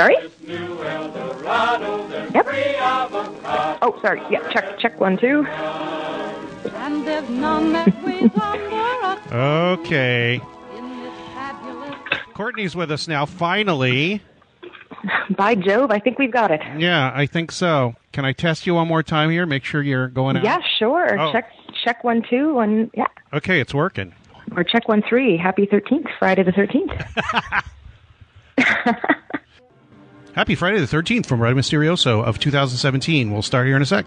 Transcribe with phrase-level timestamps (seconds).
[0.00, 0.16] Sorry?
[0.46, 0.62] Yep.
[3.82, 4.22] Oh, sorry.
[4.30, 5.44] Yeah, check check one two.
[5.44, 10.40] And there's none that weighs under us Okay.
[10.74, 11.94] in this fabulous
[12.32, 14.22] Courtney's with us now, finally.
[15.36, 16.62] By Jove, I think we've got it.
[16.78, 17.94] Yeah, I think so.
[18.12, 19.44] Can I test you one more time here?
[19.44, 20.44] Make sure you're going out.
[20.44, 21.20] Yeah, sure.
[21.20, 21.30] Oh.
[21.30, 21.52] Check
[21.84, 23.04] check one two one yeah.
[23.34, 24.14] Okay, it's working.
[24.56, 25.36] Or check one three.
[25.36, 26.90] Happy thirteenth, Friday the thirteenth.
[30.32, 33.32] Happy Friday the 13th from Red Mysterioso of 2017.
[33.32, 34.06] We'll start here in a sec.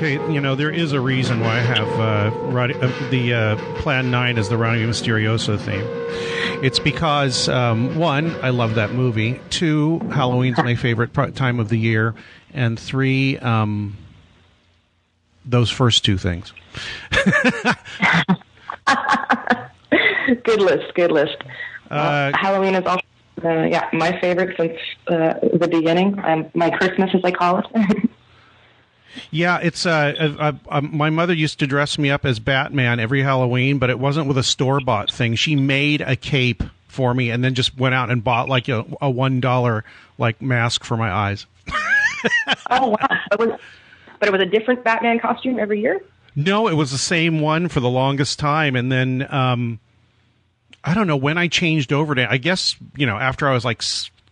[0.00, 4.10] Okay, you know, there is a reason why I have uh, uh, the uh, Plan
[4.10, 5.84] 9 as the Radio Mysterioso theme.
[6.64, 9.38] It's because, um, one, I love that movie.
[9.50, 12.14] Two, Halloween's my favorite pro- time of the year.
[12.54, 13.98] And three, um,
[15.44, 16.54] those first two things.
[20.44, 21.36] good list, good list.
[21.90, 23.04] Uh, Halloween is also
[23.44, 24.78] uh, yeah, my favorite since
[25.08, 26.18] uh, the beginning.
[26.24, 27.66] Um, my Christmas as I call it.
[29.30, 33.22] Yeah, it's uh, uh, uh, my mother used to dress me up as Batman every
[33.22, 35.34] Halloween, but it wasn't with a store bought thing.
[35.34, 38.84] She made a cape for me and then just went out and bought like a,
[39.00, 39.84] a one dollar
[40.18, 41.46] like mask for my eyes.
[42.70, 43.18] oh wow.
[43.30, 43.60] But, was,
[44.18, 46.00] but it was a different Batman costume every year?
[46.36, 49.80] No, it was the same one for the longest time, and then um,
[50.84, 52.30] I don't know when I changed over to.
[52.30, 53.82] I guess you know after I was like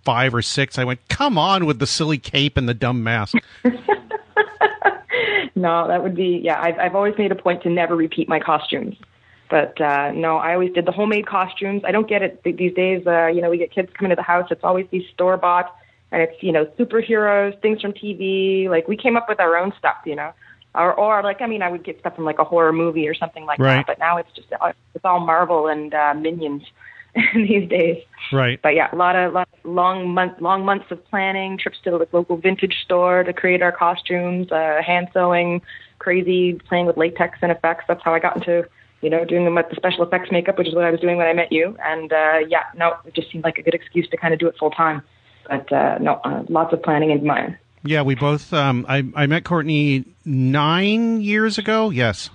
[0.05, 3.37] five or six, I went, "Come on with the silly cape and the dumb mask."
[5.55, 6.61] No, that would be yeah.
[6.61, 8.97] I've I've always made a point to never repeat my costumes,
[9.51, 11.83] but uh, no, I always did the homemade costumes.
[11.85, 13.07] I don't get it these days.
[13.07, 14.49] Uh, you know, we get kids coming to the house.
[14.51, 15.75] It's always these store bought,
[16.11, 18.69] and it's you know superheroes, things from TV.
[18.69, 20.33] Like we came up with our own stuff, you know,
[20.75, 23.15] or or like I mean, I would get stuff from like a horror movie or
[23.15, 23.77] something like Right.
[23.77, 23.87] that.
[23.87, 26.63] But now it's just uh, it's all Marvel and uh, Minions
[27.35, 28.03] these days.
[28.33, 28.61] Right.
[28.63, 31.91] But yeah, a lot of, lot of long month, long months of planning, trips to
[31.91, 35.63] the local vintage store to create our costumes, uh, hand sewing,
[35.99, 37.85] crazy playing with latex and effects.
[37.89, 38.69] That's how I got into,
[39.01, 41.27] you know, doing the, the special effects makeup, which is what I was doing when
[41.27, 41.77] I met you.
[41.85, 44.49] And uh, yeah, no, it just seemed like a good excuse to kind of do
[44.49, 45.03] it full time.
[45.49, 47.59] But uh, no, uh, lots of planning in mine.
[47.85, 48.53] Yeah, we both.
[48.53, 51.91] Um, I I met Courtney nine years ago.
[51.91, 52.29] Yes.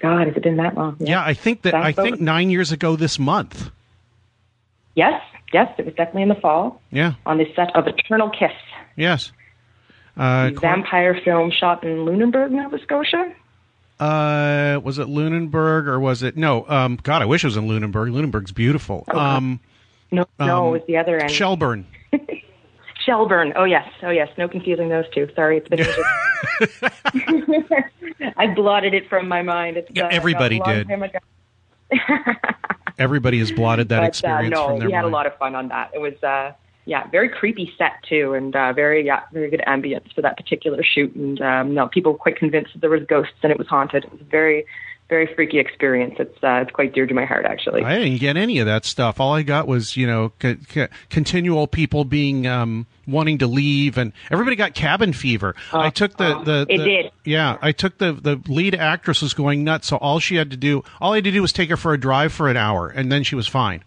[0.00, 0.96] God, has it been that long?
[1.00, 3.70] Yeah, I think that I think nine years ago this month.
[4.98, 5.22] Yes,
[5.52, 7.12] yes, it was definitely in the fall Yeah.
[7.24, 8.50] on the set of Eternal Kiss,
[8.96, 9.30] Yes.
[10.16, 13.32] Uh, vampire film shot in Lunenburg, Nova Scotia.
[14.00, 16.68] uh, was it Lunenburg or was it no?
[16.68, 18.10] Um, God, I wish it was in Lunenburg.
[18.12, 19.04] Lunenburg's beautiful.
[19.06, 19.60] Um,
[20.10, 21.30] No, no, Um, it was the other end.
[21.30, 21.86] Shelburne.
[23.06, 23.52] Shelburne.
[23.54, 24.28] Oh yes, oh yes.
[24.36, 25.28] No confusing those two.
[25.36, 25.86] Sorry, it's been.
[28.36, 29.76] I blotted it from my mind.
[29.76, 30.88] It's, Yeah, uh, everybody did.
[32.98, 35.36] Everybody has blotted that But, uh, experience no, from their we had a lot of
[35.38, 35.90] fun on that.
[35.94, 36.52] It was, uh,
[36.84, 40.82] yeah, very creepy set too, and uh, very, yeah, very good ambience for that particular
[40.82, 41.14] shoot.
[41.14, 44.04] And um, no, people were quite convinced that there was ghosts and it was haunted.
[44.04, 44.64] It was very,
[45.08, 46.16] very freaky experience.
[46.18, 47.82] It's, uh, it's quite dear to my heart, actually.
[47.82, 49.20] I didn't get any of that stuff.
[49.20, 53.96] All I got was, you know, c- c- continual people being um, wanting to leave,
[53.96, 55.54] and everybody got cabin fever.
[55.72, 57.12] I took the the, It the- did.
[57.24, 59.88] Yeah, I took the the lead actress was going nuts.
[59.88, 61.94] So all she had to do, all I had to do was take her for
[61.94, 63.82] a drive for an hour, and then she was fine.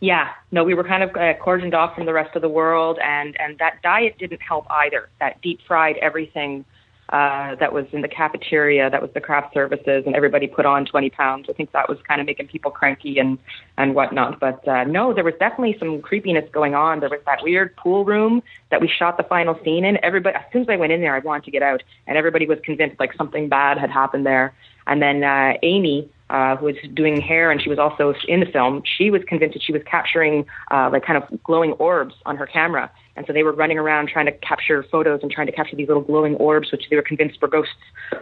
[0.00, 2.98] Yeah, no, we were kind of uh, cordoned off from the rest of the world,
[3.02, 5.08] and and that diet didn't help either.
[5.20, 6.64] That deep fried everything
[7.10, 10.86] uh, that was in the cafeteria, that was the craft services, and everybody put on
[10.86, 11.46] 20 pounds.
[11.48, 13.38] I think that was kind of making people cranky and
[13.76, 14.40] and whatnot.
[14.40, 17.00] But uh, no, there was definitely some creepiness going on.
[17.00, 20.02] There was that weird pool room that we shot the final scene in.
[20.02, 22.46] Everybody, as soon as I went in there, I wanted to get out, and everybody
[22.46, 24.54] was convinced like something bad had happened there.
[24.86, 28.46] And then uh, Amy, uh, who was doing hair and she was also in the
[28.46, 32.36] film, she was convinced that she was capturing uh, like kind of glowing orbs on
[32.36, 32.90] her camera.
[33.16, 35.86] And so they were running around trying to capture photos and trying to capture these
[35.88, 37.72] little glowing orbs, which they were convinced were ghosts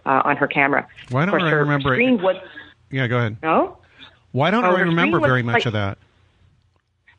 [0.05, 0.87] uh, on her camera.
[1.11, 2.23] Why don't course, I remember screen it?
[2.23, 2.37] Was,
[2.91, 3.37] Yeah, go ahead.
[3.43, 3.79] no?
[4.33, 5.99] Why don't Oh, I remember very much like- of that?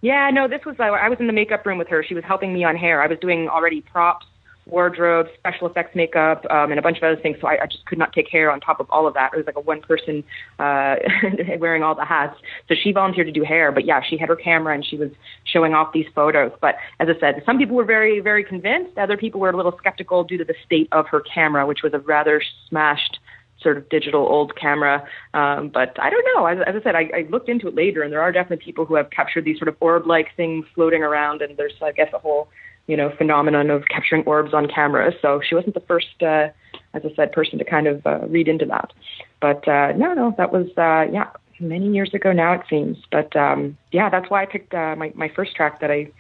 [0.02, 2.04] Yeah, no, this was, uh, I was in the makeup room with her.
[2.04, 3.02] She was helping me on hair.
[3.02, 4.26] I was doing already props,
[4.66, 7.38] wardrobe, special effects makeup, um, and a bunch of other things.
[7.42, 9.32] So I, I just could not take hair on top of all of that.
[9.34, 10.24] It was like a one person
[10.60, 10.96] uh,
[11.60, 12.38] wearing all the hats.
[12.68, 13.72] So she volunteered to do hair.
[13.72, 15.10] But yeah, she had her camera and she was
[15.44, 16.52] showing off these photos.
[16.62, 18.98] But as I said, some people were very, very convinced.
[18.98, 21.94] Other people were a little skeptical due to the state of her camera, which was
[21.94, 23.20] a rather smashed
[23.64, 25.08] sort of digital old camera.
[25.34, 26.46] Um, but I don't know.
[26.46, 28.86] As, as I said, I, I looked into it later, and there are definitely people
[28.86, 32.20] who have captured these sort of orb-like things floating around, and there's, I guess, a
[32.20, 32.50] whole,
[32.88, 35.12] you know, phenomenon of capturing orbs on camera.
[35.22, 36.50] So she wasn't the first, uh,
[36.94, 38.92] as I said, person to kind of uh, read into that.
[39.40, 42.98] But uh, no, no, that was, uh, yeah, many years ago now it seems.
[43.12, 46.12] But um, yeah, that's why I picked uh, my my first track that I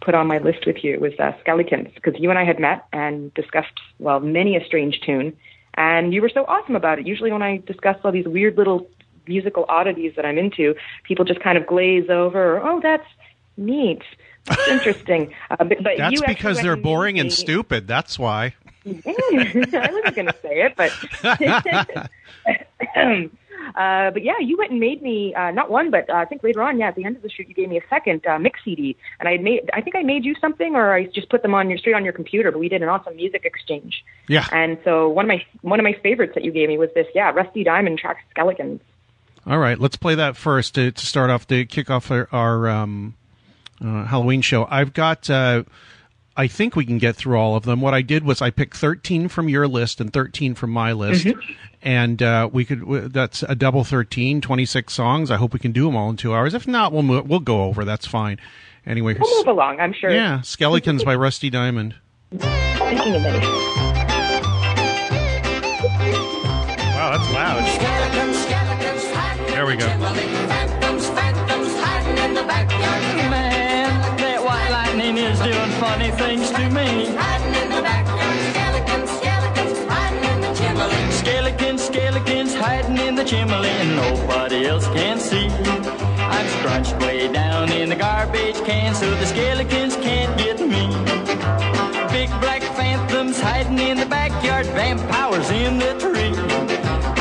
[0.00, 2.86] put on my list with you was uh, Skeletons because you and I had met
[2.92, 5.36] and discussed well many a strange tune,
[5.74, 7.06] and you were so awesome about it.
[7.06, 8.88] Usually when I discuss all these weird little
[9.26, 10.74] musical oddities that I'm into,
[11.04, 12.60] people just kind of glaze over.
[12.60, 13.06] Oh, that's
[13.56, 14.02] neat.
[14.46, 15.34] That's interesting.
[15.50, 17.86] Uh, but, but That's because they're boring and stupid.
[17.86, 18.54] That's why.
[18.86, 18.92] I
[19.92, 20.90] wasn't going to say it, but
[23.76, 26.42] uh, but yeah, you went and made me uh, not one, but uh, I think
[26.42, 28.38] later on, yeah, at the end of the shoot, you gave me a second uh,
[28.38, 31.42] mix CD, and I made, I think I made you something, or I just put
[31.42, 32.50] them on your straight on your computer.
[32.50, 34.46] But we did an awesome music exchange, Yeah.
[34.50, 37.06] and so one of my one of my favorites that you gave me was this,
[37.14, 38.80] yeah, Rusty Diamond track Skeletons.
[39.46, 42.68] All right, let's play that first to, to start off to kick off our, our
[42.68, 43.14] um,
[43.84, 44.66] uh, Halloween show.
[44.70, 45.28] I've got.
[45.30, 45.64] Uh,
[46.36, 47.80] I think we can get through all of them.
[47.80, 51.26] What I did was I picked 13 from your list and 13 from my list,
[51.82, 53.12] and uh, we could.
[53.12, 55.30] That's a double 13, 26 songs.
[55.30, 56.54] I hope we can do them all in two hours.
[56.54, 57.84] If not, we'll move, we'll go over.
[57.84, 58.38] That's fine.
[58.86, 60.10] Anyway, We'll move along, I'm sure.
[60.10, 61.96] yeah, Skeletons by Rusty Diamond.
[62.32, 63.42] Speaking of it.
[66.94, 67.62] Wow, that's loud.
[69.50, 69.86] There we go.
[73.30, 73.39] Man,
[75.80, 77.08] funny things to me.
[77.16, 83.24] Riding in the backyard, skeletons, skeletons hiding in the chimney Skeletons, skeletons, hiding in the
[83.24, 85.48] chimney, and nobody else can see.
[86.36, 90.84] I'm scrunched way down in the garbage can so the skeletons can't get me.
[92.12, 96.34] Big black phantoms hiding in the backyard, vampires in the tree.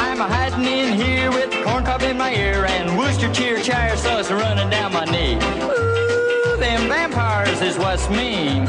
[0.05, 4.91] I'm a hiding in here with corncob in my ear and Worcestershire sauce running down
[4.91, 5.58] my knee.
[7.69, 8.67] Is what's mean.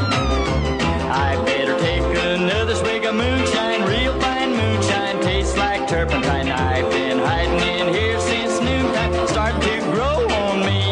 [1.09, 6.51] I better take another swig of moonshine, real fine moonshine, tastes like turpentine.
[6.51, 10.83] I've been hiding in here since noontime, starting to grow on me.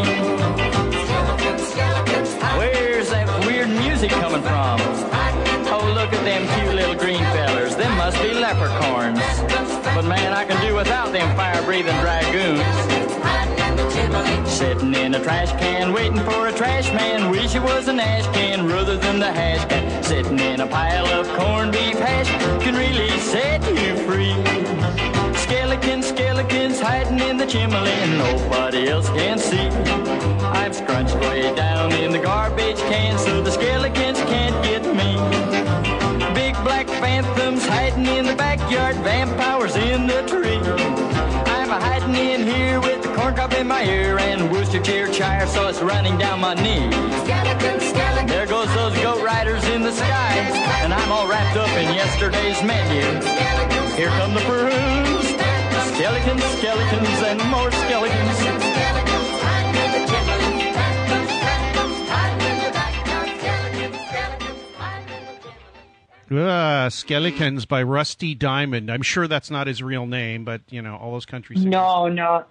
[2.57, 4.81] Where's that weird music coming from?
[5.71, 7.77] Oh, look at them cute little green fellers.
[7.77, 9.21] Them must be leprechauns.
[9.95, 12.28] But man, I can do without them fire-breathing dragoons.
[15.19, 17.31] A trash can, waiting for a trash man.
[17.31, 20.03] Wish it was an ash can rather than the hash can.
[20.05, 22.29] Sitting in a pile of corned beef hash
[22.63, 24.33] can really set you free.
[25.35, 29.69] Skeletons, skeletons hiding in the chimney and nobody else can see.
[30.61, 35.17] I'm scrunched way down in the garbage can so the skeletons can't get me.
[36.33, 40.59] Big black phantoms hiding in the backyard, vampires in the tree.
[41.57, 42.88] I'm hiding in here
[43.39, 46.91] with the in my ear and Worcestershire sauce running down my knee.
[48.27, 50.33] There goes those goat riders in the sky,
[50.83, 53.03] and I'm all wrapped up in yesterday's menu.
[53.97, 55.29] Here come the prunes,
[55.95, 58.69] skeletons, skeletons, and more skeletons.
[66.31, 68.91] Uh, Skeletons by Rusty Diamond.
[68.91, 71.71] I'm sure that's not his real name, but you know all those country singers.
[71.71, 72.45] No, no.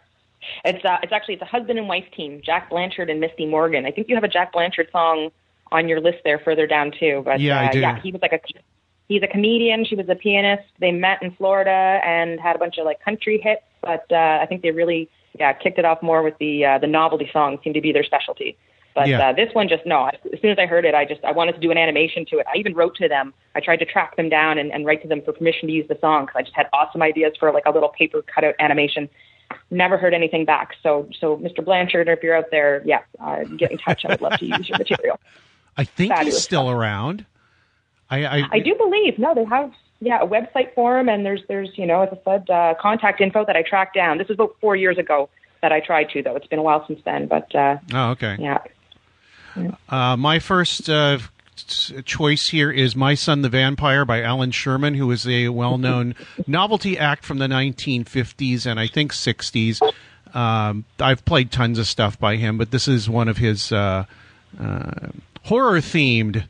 [0.65, 3.85] It's uh, it's actually it's a husband and wife team, Jack Blanchard and Misty Morgan.
[3.85, 5.29] I think you have a Jack Blanchard song
[5.71, 7.21] on your list there further down too.
[7.25, 7.79] But Yeah, I uh, do.
[7.79, 8.39] yeah, he was like a
[9.07, 9.85] he's a comedian.
[9.85, 10.63] She was a pianist.
[10.79, 14.45] They met in Florida and had a bunch of like country hits, but uh, I
[14.47, 17.75] think they really yeah kicked it off more with the uh, the novelty songs seemed
[17.75, 18.57] to be their specialty.
[18.95, 19.29] But Yeah.
[19.29, 20.07] uh, this one just no.
[20.07, 22.39] As soon as I heard it, I just I wanted to do an animation to
[22.39, 22.47] it.
[22.51, 23.31] I even wrote to them.
[23.53, 25.87] I tried to track them down and, and write to them for permission to use
[25.87, 29.07] the song because I just had awesome ideas for like a little paper cutout animation.
[29.71, 30.75] Never heard anything back.
[30.83, 31.63] So so Mr.
[31.63, 34.05] Blanchard, if you're out there, yeah, uh, get in touch.
[34.05, 35.19] I would love to use your material.
[35.77, 37.25] I think he's Fabulous still around.
[38.09, 41.41] I, I, I do believe no, they have yeah a website for him, and there's
[41.47, 44.17] there's you know as I said uh, contact info that I tracked down.
[44.17, 45.29] This was about four years ago
[45.61, 46.35] that I tried to though.
[46.35, 48.37] It's been a while since then, but uh, Oh, okay.
[48.39, 48.59] yeah.
[49.89, 51.17] Uh, my first uh,
[52.05, 56.15] choice here is My Son the Vampire by Allan Sherman, who is a well known
[56.47, 59.81] novelty act from the 1950s and I think 60s.
[60.33, 64.05] Um, I've played tons of stuff by him, but this is one of his uh,
[64.59, 64.91] uh,
[65.43, 66.47] horror themed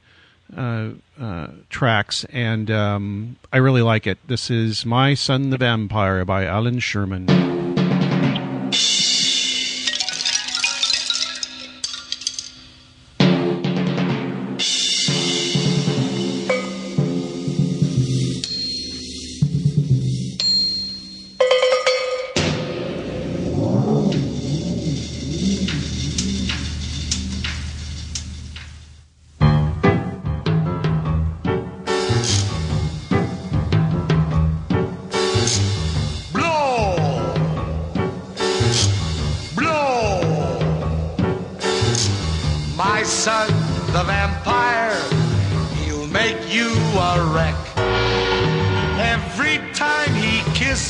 [0.56, 4.18] uh, uh, tracks, and um, I really like it.
[4.28, 7.67] This is My Son the Vampire by Allan Sherman.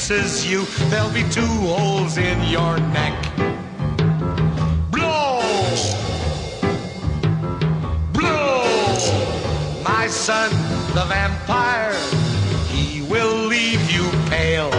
[0.07, 3.13] Kisses you, there'll be two holes in your neck.
[4.89, 5.41] Blow!
[8.13, 8.63] Blow!
[9.83, 10.49] My son,
[10.93, 11.93] the vampire,
[12.69, 14.71] he will leave you pale.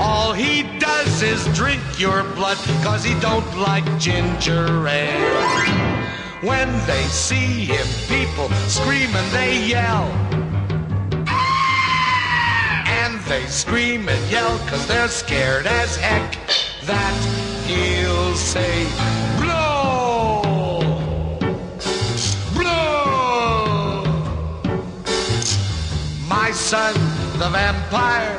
[0.00, 5.74] All he does is drink your blood, cause he don't like ginger ale.
[6.40, 10.23] When they see him, people scream and they yell.
[13.28, 16.36] They scream and yell cause they're scared as heck
[16.84, 17.14] that
[17.66, 18.84] he'll say,
[19.40, 20.42] Blow!
[22.52, 24.04] Blow!
[26.28, 26.94] My son,
[27.38, 28.38] the vampire,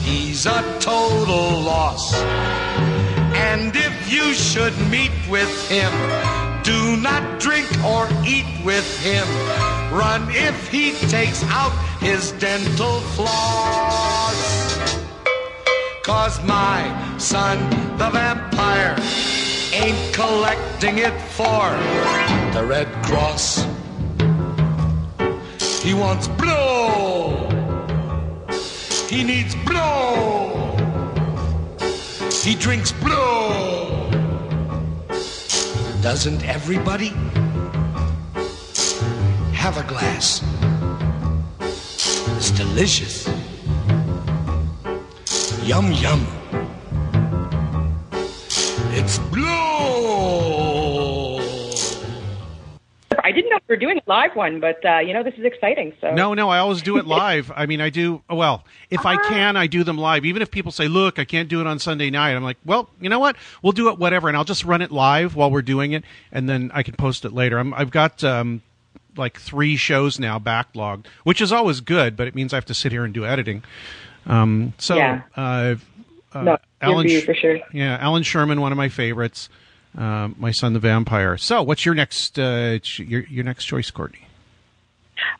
[0.00, 2.14] he's a total loss.
[3.34, 5.92] And if you should meet with him,
[6.62, 9.69] do not drink or eat with him.
[9.90, 14.88] Run if he takes out his dental floss.
[16.04, 17.58] Cause my son,
[17.98, 18.94] the vampire,
[19.72, 21.70] ain't collecting it for
[22.54, 23.66] the Red Cross.
[25.82, 27.48] He wants blow.
[29.08, 30.76] He needs blow.
[32.44, 34.08] He drinks blow.
[36.00, 37.12] Doesn't everybody
[39.60, 40.42] have a glass?
[42.38, 43.28] It's delicious.
[45.64, 46.26] Yum yum.
[48.92, 49.44] It's blue.
[53.22, 55.44] I didn't know we were doing a live one, but uh, you know this is
[55.44, 55.92] exciting.
[56.00, 57.52] So No, no, I always do it live.
[57.54, 60.24] I mean, I do, well, if I can, I do them live.
[60.24, 62.88] Even if people say, look, I can't do it on Sunday night, I'm like, well,
[62.98, 63.36] you know what?
[63.62, 64.28] We'll do it whatever.
[64.28, 66.02] And I'll just run it live while we're doing it,
[66.32, 67.58] and then I can post it later.
[67.58, 68.62] I'm, I've got um,
[69.20, 72.74] like three shows now backlogged, which is always good, but it means I have to
[72.74, 73.62] sit here and do editing.
[74.26, 75.22] Um, so, Yeah.
[75.36, 75.76] uh,
[76.34, 77.60] uh, No, Allan, for you Sh- for sure.
[77.72, 79.48] Yeah, Allan Sherman, one of my favorites.
[79.96, 81.36] Uh, my son, the vampire.
[81.36, 84.26] So, what's your next uh, your your next choice, Courtney?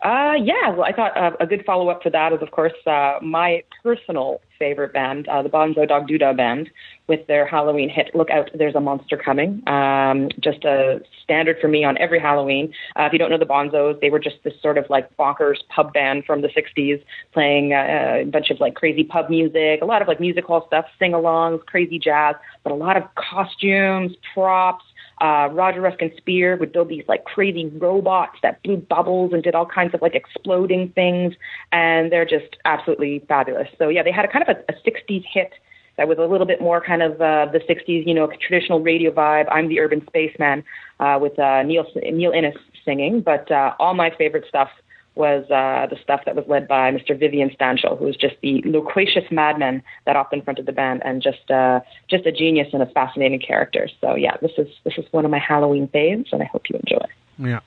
[0.05, 2.73] Uh, yeah, well, I thought uh, a good follow up for that is, of course,
[2.87, 6.71] uh, my personal favorite band, uh, the Bonzo Dog Doodah Band,
[7.09, 11.67] with their Halloween hit "Look Out, There's a Monster Coming." Um, just a standard for
[11.67, 12.73] me on every Halloween.
[12.95, 15.57] Uh, if you don't know the Bonzos, they were just this sort of like bonkers
[15.75, 17.03] pub band from the '60s,
[17.33, 20.65] playing uh, a bunch of like crazy pub music, a lot of like music hall
[20.69, 24.85] stuff, sing-alongs, crazy jazz, but a lot of costumes, props
[25.21, 29.55] uh, Roger Ruskin Spear would build these like crazy robots that blew bubbles and did
[29.55, 31.35] all kinds of like exploding things,
[31.73, 33.69] and they're just absolutely fabulous.
[33.79, 35.53] So yeah, they had a kind of a, a 60s hit
[35.97, 39.11] that was a little bit more kind of uh, the 60s, you know, traditional radio
[39.11, 39.47] vibe.
[39.51, 40.65] I'm the Urban Spaceman
[40.99, 44.71] uh, with uh, Neil Neil Innes singing, but uh, all my favorite stuff
[45.15, 47.19] was uh, the stuff that was led by Mr.
[47.19, 51.51] Vivian Stanshall, who was just the loquacious madman that often fronted the band, and just
[51.51, 53.89] uh, just a genius and a fascinating character.
[54.01, 56.79] So yeah, this is this is one of my Halloween faves, and I hope you
[56.79, 57.07] enjoy.
[57.39, 57.61] Yeah.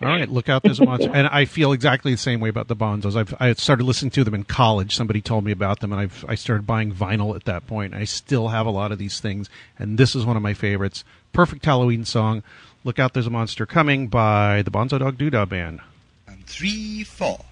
[0.00, 1.10] All right, look out, there's a monster.
[1.14, 3.16] And I feel exactly the same way about the Bonzos.
[3.16, 4.94] I've I started listening to them in college.
[4.94, 7.94] Somebody told me about them, and I've I started buying vinyl at that point.
[7.94, 11.04] I still have a lot of these things, and this is one of my favorites.
[11.32, 12.44] Perfect Halloween song.
[12.84, 15.80] Look out, there's a monster coming by the Bonzo Dog Doodah Band.
[16.48, 17.44] Three, four.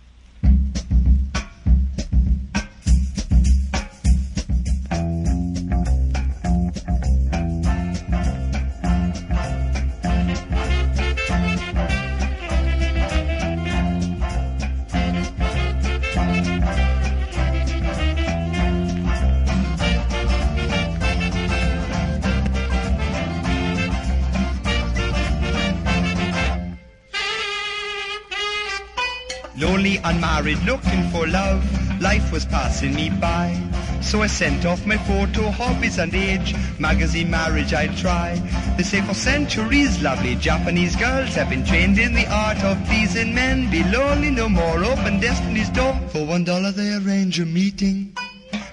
[30.07, 31.63] Unmarried, looking for love.
[32.01, 33.61] Life was passing me by.
[34.03, 36.55] So I sent off my photo, hobbies and age.
[36.79, 38.37] Magazine marriage I'd try.
[38.77, 43.35] They say for centuries, lovely Japanese girls have been trained in the art of pleasing
[43.35, 43.69] men.
[43.69, 45.99] Be lonely no more, open destiny's door.
[46.11, 48.17] For one dollar they arrange a meeting.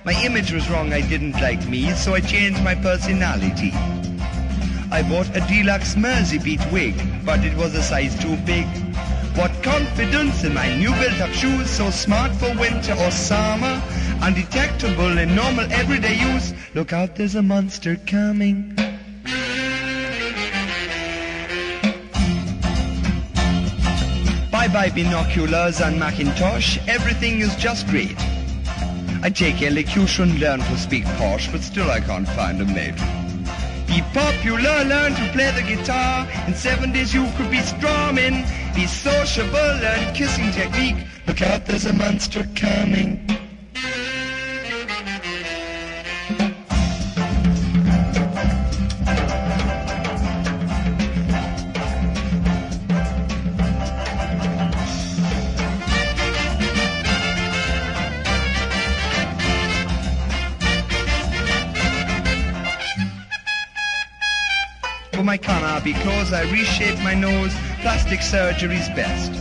[0.05, 3.71] My image was wrong, I didn't like me, so I changed my personality.
[4.91, 8.67] I bought a deluxe Mersey beat wig, but it was a size too big.
[9.35, 13.81] What confidence in my new built-up shoes, so smart for winter or summer,
[14.21, 16.53] undetectable in normal everyday use.
[16.75, 18.75] Look out, there's a monster coming.
[24.51, 28.15] Bye-bye binoculars and Macintosh, everything is just great.
[29.23, 32.95] I take elocution, learn to speak posh, but still I can't find a mate.
[33.87, 36.27] Be popular, learn to play the guitar.
[36.47, 38.45] In seven days you could be strumming.
[38.75, 41.05] Be sociable, and kissing technique.
[41.27, 43.42] Look out, there's a monster coming.
[65.91, 67.53] Clothes, I reshape my nose.
[67.81, 69.33] Plastic surgery's best.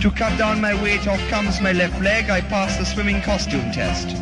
[0.00, 2.30] To cut down my weight, off comes my left leg.
[2.30, 4.16] I pass the swimming costume test.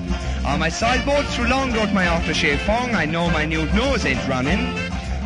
[0.45, 4.27] On my sideboard through long out my aftershave fong, I know my new nose ain't
[4.27, 4.77] running.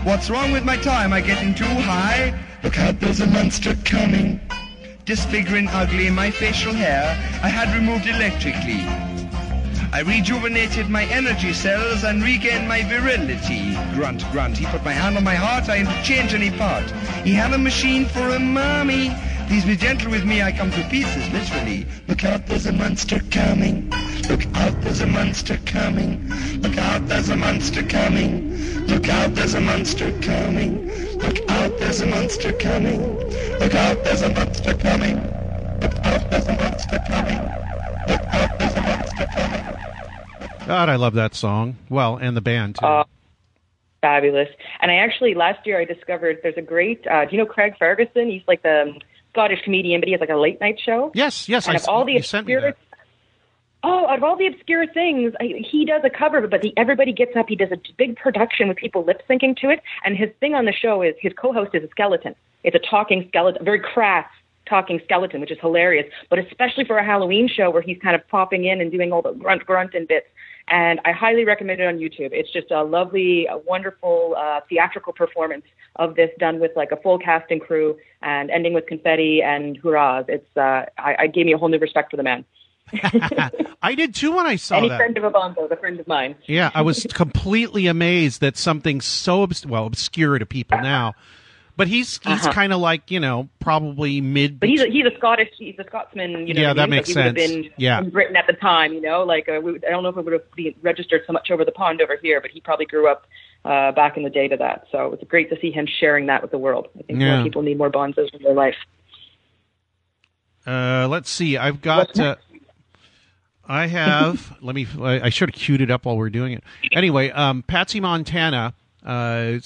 [0.04, 0.76] What's wrong with my?
[0.76, 2.38] Am I getting too high?
[2.62, 4.40] Look out, there's a monster coming.
[5.06, 8.84] Disfiguring ugly my facial hair, I had removed electrically.
[9.92, 13.74] I rejuvenated my energy cells and regained my virility.
[13.94, 14.58] Grunt, grunt.
[14.58, 16.90] He put my hand on my heart, I interchange any part.
[17.24, 19.14] He had a machine for a mommy.
[19.46, 21.86] Please be gentle with me, I come to pieces, literally.
[22.08, 23.88] Look out, there's a monster coming.
[24.28, 26.28] Look out, there's a monster coming.
[26.60, 28.86] Look out, there's a monster coming.
[28.86, 30.88] Look out, there's a monster coming.
[31.18, 33.18] Look out, there's a monster coming.
[33.60, 35.22] Look out, there's a monster coming.
[35.80, 37.38] Look out, there's a monster coming.
[38.08, 39.65] Look out, there's a monster coming.
[40.66, 41.76] God, I love that song.
[41.88, 42.86] Well, and the band too.
[42.86, 43.04] Uh,
[44.00, 44.48] fabulous.
[44.80, 47.06] And I actually last year I discovered there's a great.
[47.06, 48.28] Uh, do you know Craig Ferguson?
[48.28, 48.98] He's like the
[49.32, 51.12] Scottish comedian, but he has like a late night show.
[51.14, 51.68] yes, yes.
[51.68, 52.98] And I, of all the you sent me obscure, that.
[53.84, 57.12] oh, out of all the obscure things, I, he does a cover, but the, everybody
[57.12, 57.46] gets up.
[57.48, 60.64] He does a big production with people lip syncing to it, and his thing on
[60.64, 62.34] the show is his co-host is a skeleton.
[62.64, 64.26] It's a talking skeleton, a very crass
[64.68, 66.06] talking skeleton, which is hilarious.
[66.28, 69.22] But especially for a Halloween show where he's kind of popping in and doing all
[69.22, 70.26] the grunt grunt and bits.
[70.68, 72.30] And I highly recommend it on YouTube.
[72.32, 75.64] It's just a lovely, a wonderful uh, theatrical performance
[75.96, 79.76] of this done with like a full cast and crew and ending with confetti and
[79.76, 80.24] hurrahs.
[80.28, 82.44] It's uh, I, I gave me a whole new respect for the man.
[83.82, 84.78] I did too when I saw it.
[84.78, 84.96] Any that.
[84.96, 86.36] friend of a bonzo is a friend of mine.
[86.46, 91.14] Yeah, I was completely amazed that something so obs- well obscure to people now,
[91.76, 92.52] but he's he's Uh-huh.
[92.52, 94.58] kind of like you know probably mid.
[94.60, 96.46] But he's a, he's a Scottish, he's a Scotsman.
[96.46, 96.96] You know Yeah, what I that mean?
[96.98, 97.62] makes But he would have sense.
[97.66, 97.98] Been Yeah.
[98.00, 99.22] in Britain at the time, you know.
[99.24, 101.64] Like uh, we, I don't know if it would have been registered so much over
[101.64, 103.26] the pond over here, but he probably grew up
[103.64, 104.86] uh, back in the day to that.
[104.92, 106.88] So it's great to see him sharing that with the world.
[106.98, 107.36] I think Yeah.
[107.36, 108.76] more people need more bonzos in their life.
[110.66, 111.56] Uh, let's see.
[111.56, 112.18] I've got.
[112.18, 112.36] Uh,
[113.68, 114.56] I have.
[114.62, 114.86] let me.
[115.00, 116.64] I I should have queued it up while we are doing it.
[116.92, 118.74] Anyway, um, Patsy Montana.
[119.04, 119.58] Uh,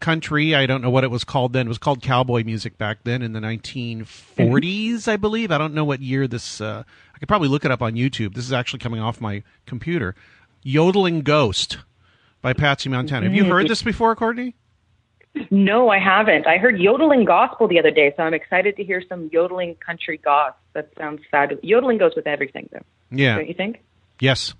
[0.00, 0.54] country.
[0.54, 1.66] I don't know what it was called then.
[1.66, 5.50] It was called cowboy music back then in the 1940s, I believe.
[5.50, 6.60] I don't know what year this.
[6.60, 8.34] Uh, I could probably look it up on YouTube.
[8.34, 10.14] This is actually coming off my computer.
[10.62, 11.78] Yodeling Ghost
[12.42, 13.26] by Patsy Montana.
[13.26, 14.54] Have you heard this before, Courtney?
[15.50, 16.46] No, I haven't.
[16.46, 20.16] I heard yodeling gospel the other day, so I'm excited to hear some yodeling country
[20.16, 20.54] goss.
[20.72, 21.62] That sounds fabulous.
[21.62, 22.80] Yodeling goes with everything, though,
[23.10, 23.36] Yeah.
[23.36, 23.82] don't you think?
[24.18, 24.54] Yes.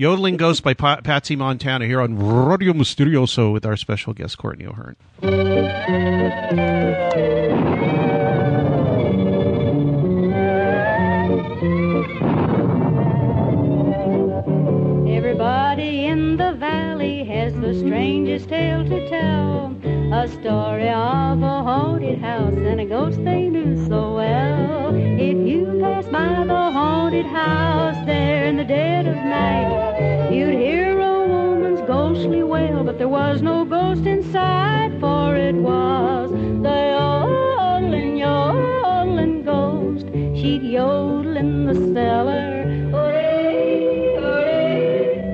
[0.00, 4.64] Yodeling Ghost by pa- Patsy Montana here on Radio Mysterioso with our special guest, Courtney
[4.64, 4.94] O'Hearn.
[15.08, 19.74] Everybody in the valley has the strangest tale to tell.
[20.12, 24.67] A story of a haunted house and a ghost they knew so well.
[25.30, 30.98] If you pass by the haunted house there in the dead of night, you'd hear
[30.98, 38.16] a woman's ghostly wail, but there was no ghost inside, for it was the yodeling,
[38.16, 40.06] yodeling ghost.
[40.34, 42.64] She'd yodel in the cellar.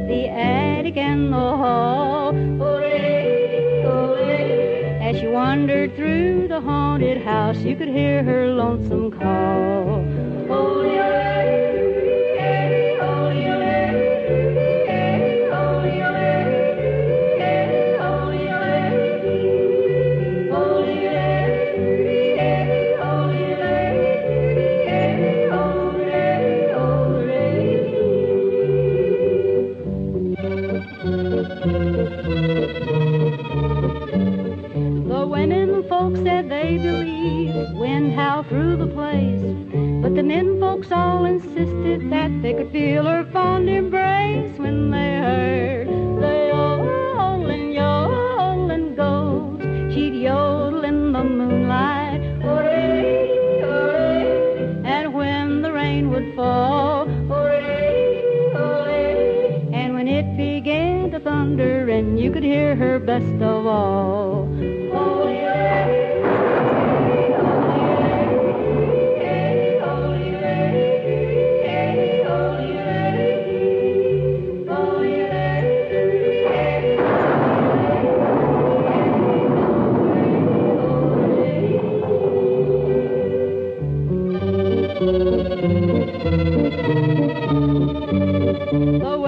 [0.08, 2.34] The attic and the hall.
[5.00, 6.13] As she wandered through
[6.54, 11.33] the haunted house, you could hear her lonesome call.
[40.84, 47.72] Folks all insisted that they could feel her fond embrace when they heard the yodeling,
[47.72, 49.62] yodeling ghost.
[49.94, 53.28] She'd yodel in the moonlight, hooray,
[53.60, 54.82] hooray.
[54.84, 59.70] And when the rain would fall, hooray, hooray.
[59.72, 64.43] And when it began to thunder, and you could hear her best of all.
[88.74, 89.23] The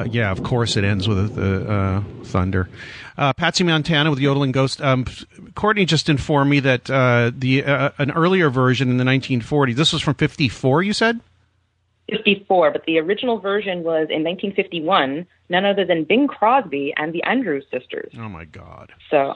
[0.00, 2.68] Uh, yeah, of course it ends with the uh, thunder.
[3.18, 4.80] Uh, Patsy Montana with Yodeling Ghost.
[4.80, 5.04] Um,
[5.54, 9.76] Courtney just informed me that uh, the uh, an earlier version in the 1940s.
[9.76, 10.82] This was from 54.
[10.82, 11.20] You said.
[12.10, 17.22] 54, but the original version was in 1951, none other than Bing Crosby and the
[17.22, 18.12] Andrews sisters.
[18.18, 18.92] Oh my God.
[19.12, 19.34] So,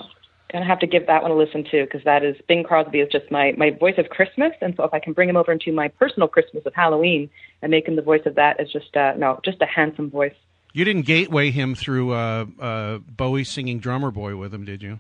[0.51, 3.13] gonna have to give that one a listen too, because that is Bing Crosby is
[3.13, 5.73] just my my voice of Christmas, and so if I can bring him over into
[5.73, 7.29] my personal Christmas of Halloween
[7.61, 10.35] and make him the voice of that, is just uh, no, just a handsome voice.
[10.75, 14.99] You didn't gateway him through uh, uh, Bowie singing "Drummer Boy" with him, did you?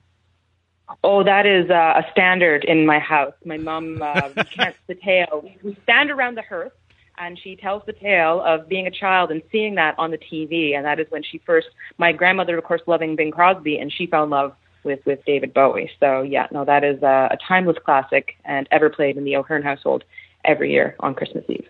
[1.02, 3.32] Oh, that is uh, a standard in my house.
[3.44, 5.50] My mom uh, recants the tale.
[5.64, 6.72] We stand around the hearth,
[7.18, 10.76] and she tells the tale of being a child and seeing that on the TV.
[10.76, 11.66] And that is when she first,
[11.98, 15.52] my grandmother, of course, loving Bing Crosby, and she fell in love with with David
[15.52, 15.90] Bowie.
[15.98, 19.64] So yeah, no, that is a, a timeless classic and ever played in the O'Hearn
[19.64, 20.04] household
[20.44, 21.66] every year on Christmas Eve.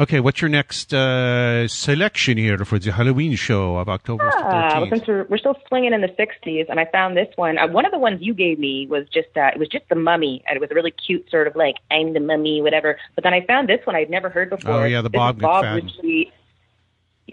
[0.00, 4.88] Okay, what's your next uh, selection here for the Halloween show of October Ah, well,
[4.90, 7.58] since we're, we're still swinging in the 60s, and I found this one.
[7.58, 9.96] Uh, one of the ones you gave me was just uh, it was just the
[9.96, 12.96] mummy, and it was a really cute sort of like I'm the mummy, whatever.
[13.16, 14.72] But then I found this one I'd never heard before.
[14.72, 15.64] Oh, yeah, the Bob Bob.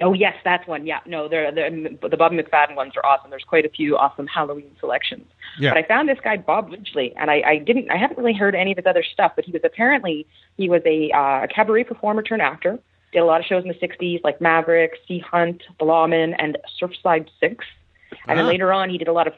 [0.02, 0.86] Oh yes, that's one.
[0.86, 3.30] Yeah, no, they're, they're, the Bob McFadden ones are awesome.
[3.30, 5.26] There's quite a few awesome Halloween selections.
[5.60, 5.72] Yeah.
[5.74, 8.56] But I found this guy Bob Ridgely, and I, I didn't, I haven't really heard
[8.56, 9.34] any of his other stuff.
[9.36, 10.28] But he was apparently
[10.58, 12.80] he was a uh, cabaret performer turned actor.
[13.14, 16.58] Did a lot of shows in the '60s, like Maverick, Sea Hunt, The Lawman, and
[16.82, 17.64] Surfside Six.
[18.28, 18.50] And then Ah.
[18.50, 19.34] later on, he did a lot of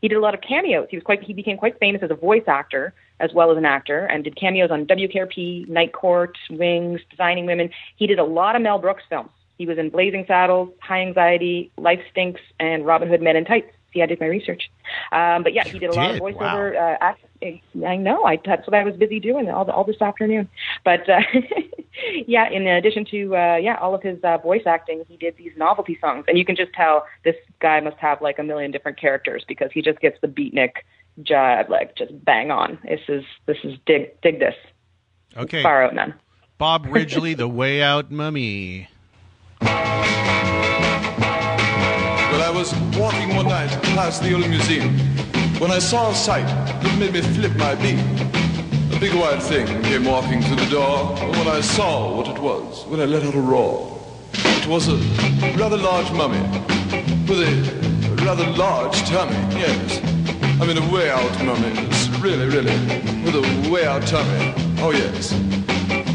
[0.00, 0.86] he did a lot of cameos.
[0.90, 3.64] He was quite he became quite famous as a voice actor as well as an
[3.64, 7.70] actor, and did cameos on WKRP, Night Court, Wings, Designing Women.
[7.96, 9.30] He did a lot of Mel Brooks films.
[9.58, 13.70] He was in Blazing Saddles, High Anxiety, Life Stinks, and Robin Hood Men in Tights.
[13.92, 14.70] See, I did my research.
[15.12, 16.22] Um, but yeah, he did a lot of did?
[16.22, 16.74] voiceover.
[16.74, 17.24] Uh, act,
[17.86, 18.24] I know.
[18.24, 20.48] I that's what I was busy doing all the, all this afternoon.
[20.84, 21.20] But uh,
[22.26, 25.52] yeah, in addition to uh, yeah, all of his uh, voice acting, he did these
[25.56, 29.00] novelty songs, and you can just tell this guy must have like a million different
[29.00, 30.72] characters because he just gets the beatnik
[31.22, 32.78] jive like just bang on.
[32.84, 34.54] This is this is dig dig this.
[35.36, 35.62] Okay.
[35.62, 36.14] Far out none.
[36.58, 38.88] Bob Ridgely, The Way Out Mummy.
[42.30, 44.98] Well, I was walking one night past the old museum
[45.58, 47.98] when I saw a sight that made me flip my beat.
[48.94, 52.38] A big white thing came walking through the door, and when I saw what it
[52.38, 53.98] was, when I let out a roar,
[54.32, 54.96] it was a
[55.58, 56.40] rather large mummy
[57.28, 60.00] with a rather large tummy, yes.
[60.60, 62.76] I mean, a way out mummy, it's really, really,
[63.24, 65.32] with a way out tummy, oh yes.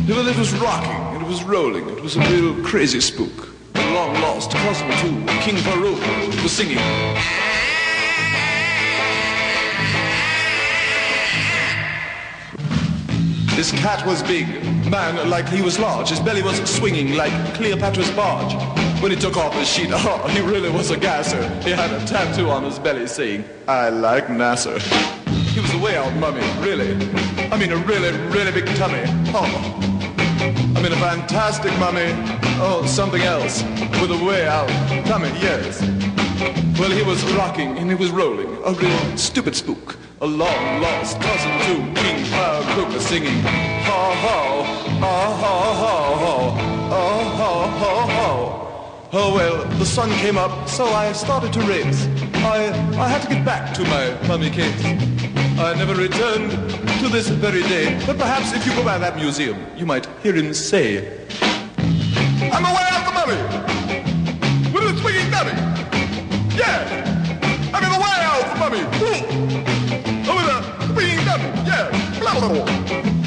[0.08, 3.56] Well, it was rocking, was rolling, it was a real crazy spook.
[3.72, 6.76] The long lost cousin too, King Farouk, was singing.
[13.56, 14.46] This cat was big,
[14.92, 16.10] man like he was large.
[16.10, 18.54] His belly was swinging like Cleopatra's barge.
[19.02, 21.48] When he took off his sheet, oh, he really was a gasser.
[21.62, 24.80] He had a tattoo on his belly saying, I like Nasser.
[25.54, 26.92] He was a way out mummy, really.
[27.52, 29.04] I mean, a really, really big tummy.
[29.34, 29.91] Oh.
[30.42, 32.10] I mean, a fantastic mummy.
[32.64, 33.64] Oh, something else.
[34.02, 34.70] With a way out
[35.06, 35.82] tummy, yes.
[36.80, 38.48] Well, he was rocking and he was rolling.
[38.66, 39.98] A real stupid spook.
[40.22, 43.40] A long lost cousin to King Farouk was singing.
[43.42, 44.64] Ha ha,
[45.00, 46.52] ha ha ha ha,
[46.90, 48.62] ha ha ha ha.
[49.14, 52.08] Oh well, the sun came up, so I started to race.
[52.36, 55.41] I, I had to get back to my mummy case.
[55.64, 59.64] I never returned to this very day, but perhaps if you go by that museum,
[59.78, 61.28] you might hear him say,
[62.52, 63.38] I'm away out the mummy!
[64.74, 65.54] With a swinging dummy!
[66.58, 66.82] Yeah!
[67.74, 68.82] I'm in the way out the mummy!
[70.26, 71.50] Oh, with a swinging dummy!
[71.70, 71.92] Yeah!
[72.20, 72.66] Blah, blah, blah.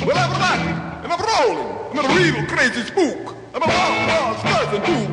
[0.05, 0.69] Well, everybody,
[1.05, 1.71] and I'm rolling.
[1.93, 3.37] I'm a real crazy spook.
[3.55, 5.04] I'm a long lost cousin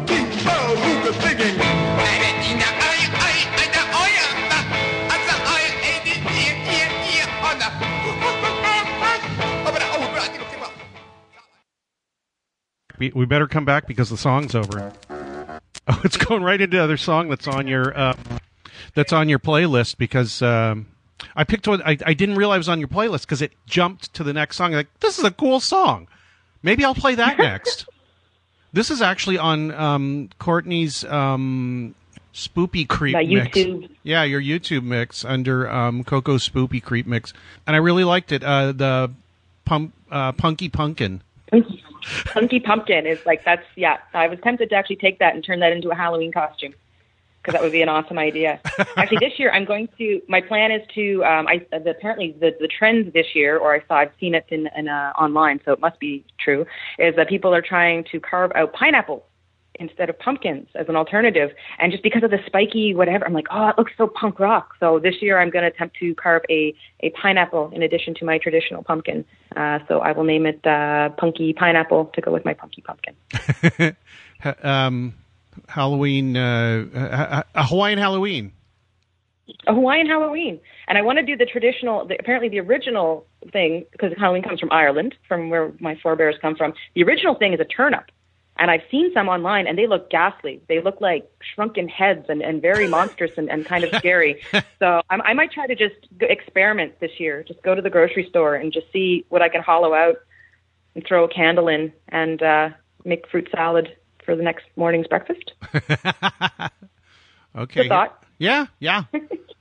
[13.02, 14.94] We, we better come back because the song's over.
[15.10, 18.16] Oh, it's going right into the other song that's on your uh,
[18.94, 20.86] that's on your playlist because um,
[21.36, 21.82] I picked one.
[21.82, 24.58] I, I didn't realize it was on your playlist because it jumped to the next
[24.58, 24.74] song.
[24.74, 26.10] Like this is a cool song.
[26.62, 27.88] Maybe I'll play that next.
[28.72, 31.96] this is actually on um, Courtney's um,
[32.36, 33.58] Spoopy Creep My mix.
[33.58, 33.90] YouTube.
[34.04, 37.34] Yeah, your YouTube mix under um, Coco Spoopy Creep mix,
[37.66, 38.44] and I really liked it.
[38.44, 39.12] Uh, the
[39.66, 41.24] pump, uh, Punky Pumpkin.
[41.50, 41.84] Punky
[42.60, 43.98] Pumpkin is like that's yeah.
[44.14, 46.74] I was tempted to actually take that and turn that into a Halloween costume
[47.42, 48.60] because that would be an awesome idea.
[48.98, 50.22] actually, this year I'm going to.
[50.28, 51.24] My plan is to.
[51.24, 54.46] Um, I the, apparently the the trend this year, or I saw I've seen it
[54.50, 56.66] in, in uh, online, so it must be true.
[57.00, 59.24] Is that people are trying to carve out pineapples
[59.82, 61.50] instead of pumpkins as an alternative.
[61.80, 64.76] And just because of the spiky whatever, I'm like, oh, it looks so punk rock.
[64.80, 68.26] So this year I'm going to attempt to carve a, a pineapple in addition to
[68.26, 69.26] my traditional pumpkin.
[69.56, 73.96] Uh, so I will name it uh, Punky Pineapple to go with my Punky Pumpkin.
[74.63, 75.13] Um,
[75.67, 78.52] Halloween, uh, a Hawaiian Halloween.
[79.67, 80.60] A Hawaiian Halloween.
[80.88, 84.60] And I want to do the traditional, the, apparently the original thing, because Halloween comes
[84.60, 86.74] from Ireland, from where my forebears come from.
[86.96, 88.06] The original thing is a turnip.
[88.62, 90.62] And I've seen some online, and they look ghastly.
[90.69, 94.41] They look like shrunken heads and, and very monstrous and, and kind of scary.
[94.80, 97.43] So I, I might try to just experiment this year.
[97.47, 100.15] Just go to the grocery store and just see what I can hollow out
[100.95, 102.69] and throw a candle in and uh,
[103.06, 103.95] make fruit salad
[104.26, 105.54] for the next morning's breakfast.
[107.56, 107.84] Okay.
[107.84, 108.24] Good thought.
[108.38, 109.04] Yeah, yeah.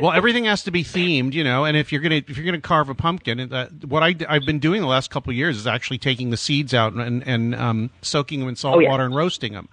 [0.00, 1.64] well, everything has to be themed, you know.
[1.64, 4.44] And if you're gonna if you're gonna carve a pumpkin, and, uh, what I I've
[4.46, 7.54] been doing the last couple of years is actually taking the seeds out and and
[7.54, 8.88] um, soaking them in salt Oh, yeah.
[8.90, 9.68] water and roasting them.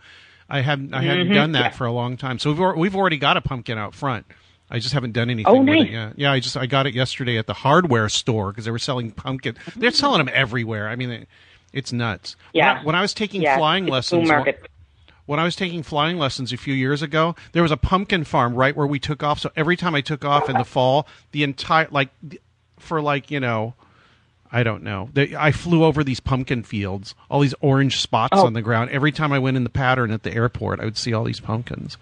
[0.50, 1.70] I hadn't I hadn't Mhm, done that yeah.
[1.72, 2.38] for a long time.
[2.40, 4.26] So we've we've already got a pumpkin out front.
[4.70, 5.84] I just haven't done anything Oh, with nice.
[5.88, 6.14] it yet.
[6.18, 9.12] Yeah, I just I got it yesterday at the hardware store because they were selling
[9.12, 9.56] pumpkin.
[9.76, 10.90] They're selling them everywhere.
[10.90, 11.28] I mean, it,
[11.74, 12.36] it's nuts.
[12.54, 12.80] When Yeah.
[12.80, 14.68] I- when I was taking Yeah, flying it's lessons, market.
[15.26, 18.56] When I was taking flying lessons a few years ago, there was a pumpkin farm
[18.56, 19.40] right where we took off.
[19.40, 22.10] So every time I took off in the fall, the entire like
[22.80, 23.74] for like you know,
[24.52, 28.46] I don't know, I flew over these pumpkin fields, all these orange spots Oh.
[28.46, 28.90] on the ground.
[28.92, 31.40] Every time I went in the pattern at the airport, I would see all these
[31.40, 31.98] pumpkins.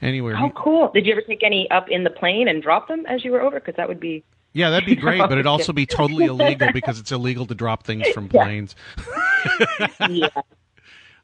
[0.00, 0.36] Anywhere.
[0.36, 0.90] Oh, cool.
[0.92, 3.40] Did you ever take any up in the plane and drop them as you were
[3.40, 3.60] over?
[3.60, 4.24] Because that would be.
[4.52, 7.84] yeah, that'd be great, but it'd also be totally illegal because it's illegal to drop
[7.84, 8.74] things from planes.
[10.10, 10.28] yeah.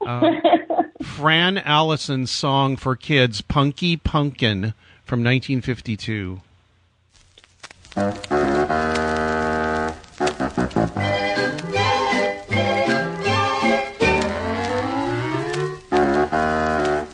[0.06, 0.40] Um,
[1.02, 6.40] Fran Allison's song for kids, Punky Pumpkin, from 1952.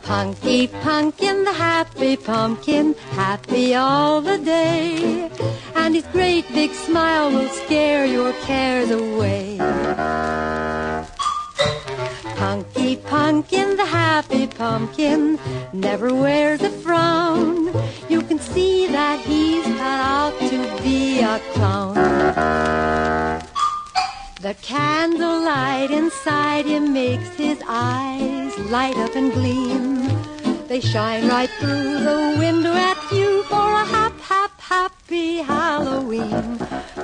[0.02, 5.30] Punky Pumpkin, the happy pumpkin, happy all the day.
[5.74, 9.58] And his great big smile will scare your cares away.
[12.44, 15.38] Punky Pumpkin, the happy pumpkin,
[15.72, 17.72] never wears a frown.
[18.10, 21.94] You can see that he's cut out to be a clown.
[24.42, 30.06] The candlelight inside him makes his eyes light up and gleam.
[30.68, 36.58] They shine right through the window at you for a hap, hap, happy Halloween.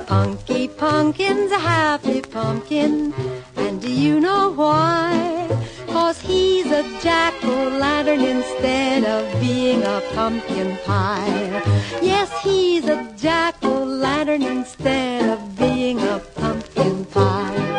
[0.05, 0.50] Punky
[0.81, 3.13] Pumpkin's a happy pumpkin,
[3.55, 5.47] and do you know why?
[5.85, 11.61] Cause he's a jack-o'-lantern instead of being a pumpkin pie.
[12.01, 17.70] Yes, he's a jack-o'-lantern instead of being a pumpkin pie.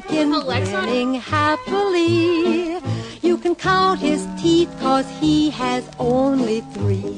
[0.00, 2.78] Pumpkin, grinning happily.
[3.22, 7.16] You can count his teeth cause he has only three.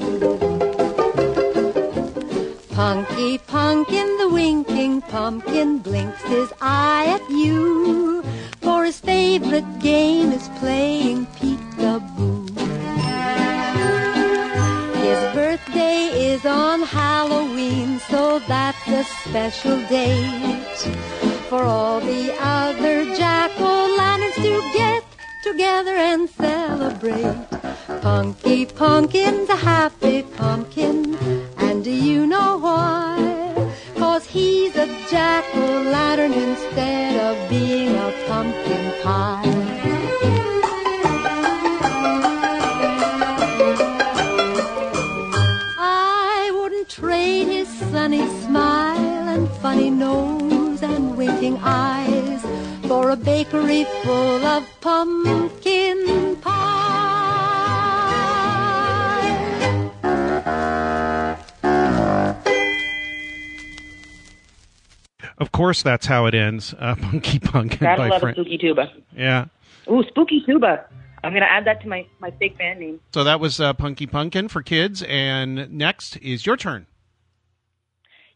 [2.73, 8.23] Punky Pumpkin, the winking pumpkin, blinks his eye at you.
[8.61, 12.49] For his favorite game is playing peekaboo.
[15.05, 24.35] His birthday is on Halloween, so that's a special date for all the other jack-o'-lanterns
[24.35, 25.03] to get
[25.43, 27.35] together and celebrate.
[28.01, 31.13] Punky Pumpkin's a happy pumpkin,
[31.57, 33.69] and do you know why?
[33.97, 39.43] Cause he's a jack-o'-lantern instead of being a pumpkin pie.
[45.77, 50.50] I wouldn't trade his sunny smile and funny nose
[51.27, 52.41] and eyes
[52.87, 56.81] for a bakery full of pumpkin pie.
[65.37, 66.73] Of course, that's how it ends.
[66.77, 68.91] Uh, Punky Pumpkin Gotta by love a Fran- spooky tuba.
[69.15, 69.45] Yeah.
[69.89, 70.85] Ooh, spooky tuba.
[71.23, 72.99] I'm gonna add that to my my fake band name.
[73.13, 76.87] So that was uh, Punky Punkin for kids, and next is your turn.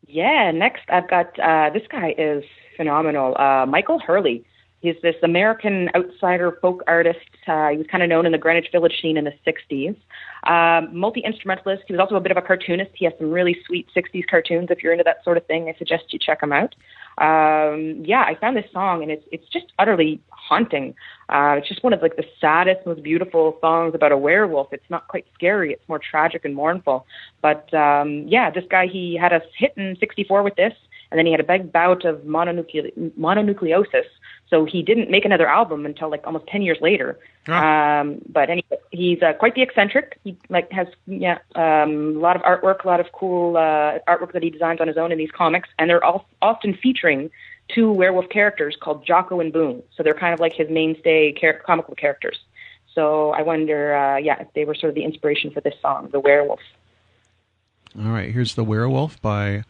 [0.07, 2.43] Yeah, next I've got uh, this guy is
[2.75, 3.35] phenomenal.
[3.37, 4.45] Uh, Michael Hurley.
[4.81, 7.17] He's this American outsider folk artist.
[7.47, 9.95] Uh, he was kind of known in the Greenwich Village scene in the 60s.
[10.43, 11.83] Um, Multi instrumentalist.
[11.87, 12.91] He was also a bit of a cartoonist.
[12.93, 14.67] He has some really sweet 60s cartoons.
[14.69, 16.75] If you're into that sort of thing, I suggest you check him out.
[17.17, 20.93] Um, yeah, I found this song and it's it's just utterly haunting.
[21.29, 24.73] Uh, it's just one of like the saddest, most beautiful songs about a werewolf.
[24.73, 25.71] It's not quite scary.
[25.71, 27.07] It's more tragic and mournful.
[27.41, 30.73] But um, yeah, this guy he had us hit in '64 with this,
[31.15, 34.03] and then he had a big bout of mononucle- mononucleosis.
[34.49, 37.17] So he didn't make another album until like almost 10 years later.
[37.47, 40.19] Um, but anyway, he's uh, quite the eccentric.
[40.25, 44.33] He like has yeah um, a lot of artwork, a lot of cool uh, artwork
[44.33, 47.31] that he designs on his own in these comics, and they're all often featuring
[47.69, 49.83] two werewolf characters called Jocko and Boone.
[49.95, 52.39] So they're kind of like his mainstay char- comical characters.
[52.93, 56.09] So I wonder, uh, yeah, if they were sort of the inspiration for this song,
[56.11, 56.59] The Werewolf.
[57.97, 59.63] All right, here's The Werewolf by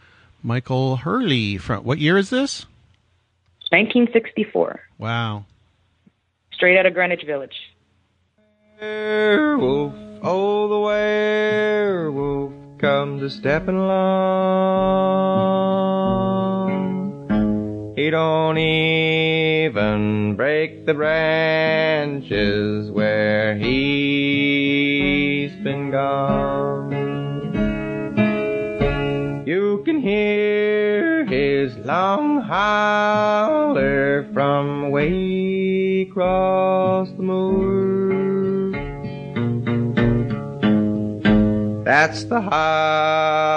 [0.56, 1.58] Michael Hurley.
[1.58, 2.68] From what year is this?
[3.72, 5.46] 1964, Wow.
[6.54, 7.56] straight out of Greenwich Village.
[8.80, 13.96] Werewolf, oh the werewolf comes a stepping along.
[17.96, 26.75] He don't even break the branches where he's been gone.
[31.86, 38.72] Long holler from way across the moor.
[41.84, 43.55] That's the holler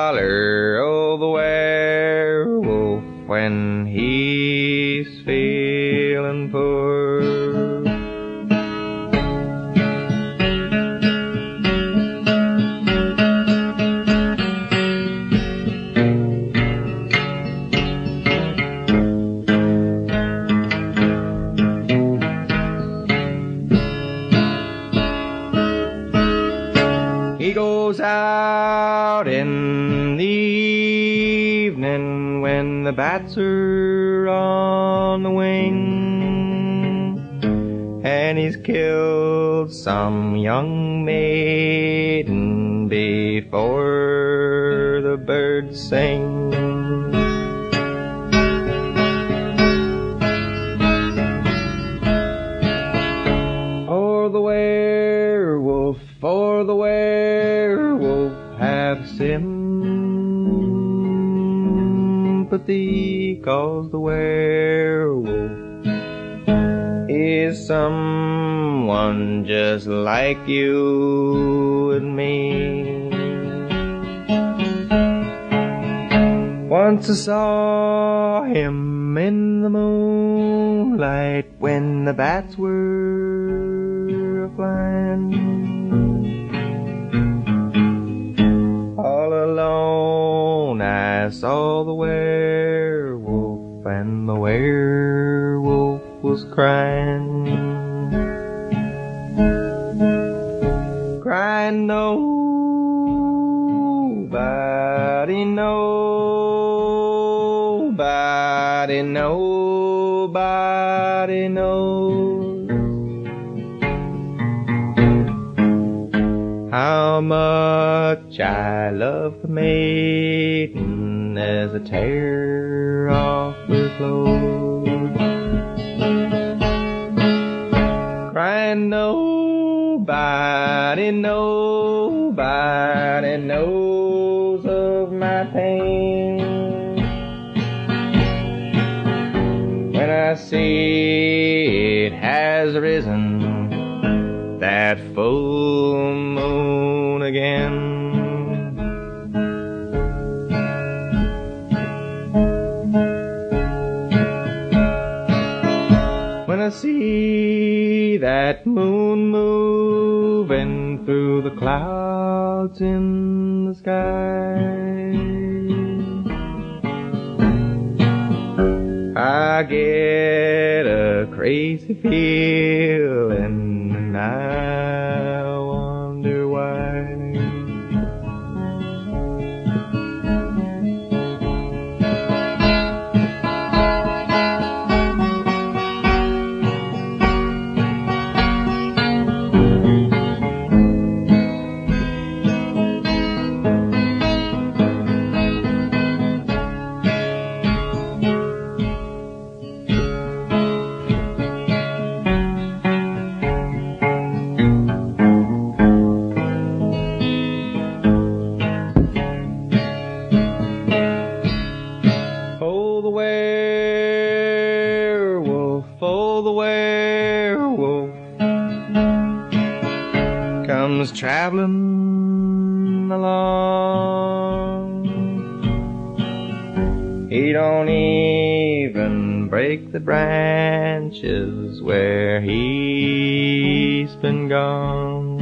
[227.28, 235.36] He don't even break the branches where he's been gone.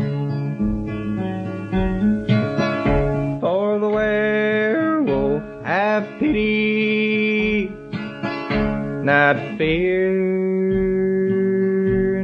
[3.41, 7.71] For the werewolf have pity,
[9.05, 10.13] not fear,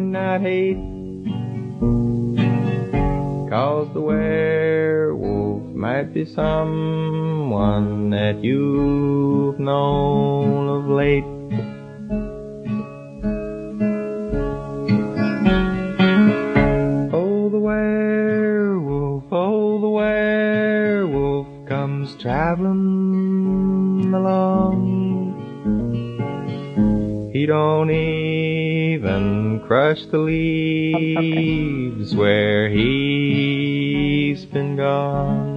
[0.01, 0.77] not hate.
[3.49, 4.42] Cause the werewolf
[6.13, 11.25] be someone that you've known of late.
[17.15, 24.91] Oh, the werewolf, oh, the werewolf comes traveling along.
[27.33, 35.52] He don't even crush the leaves where he's been gone.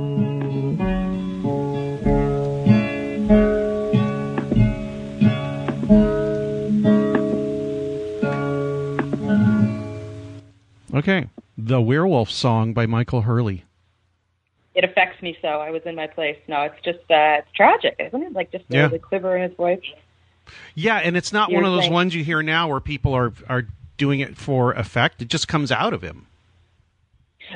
[10.95, 11.27] Okay.
[11.57, 13.63] The Werewolf Song by Michael Hurley.
[14.73, 15.47] It affects me so.
[15.47, 16.37] I was in my place.
[16.47, 18.33] No, it's just uh, it's tragic, isn't it?
[18.33, 18.87] Like just the, Yeah.
[18.87, 19.79] the quiver in his voice.
[20.75, 23.13] Yeah, and it's not You're one of those saying- ones you hear now where people
[23.13, 23.63] are are
[23.97, 25.21] doing it for effect.
[25.21, 26.27] It just comes out of him.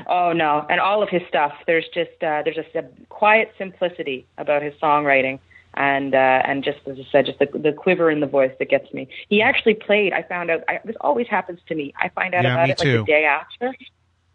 [0.07, 0.65] Oh no!
[0.69, 1.51] And all of his stuff.
[1.65, 5.39] There's just uh, there's just a quiet simplicity about his songwriting,
[5.75, 8.69] and uh, and just as I said, just the, the quiver in the voice that
[8.69, 9.07] gets me.
[9.29, 10.13] He actually played.
[10.13, 10.63] I found out.
[10.67, 11.93] I, this always happens to me.
[11.99, 12.97] I find out Yeah, about it like too.
[12.99, 13.73] the day after.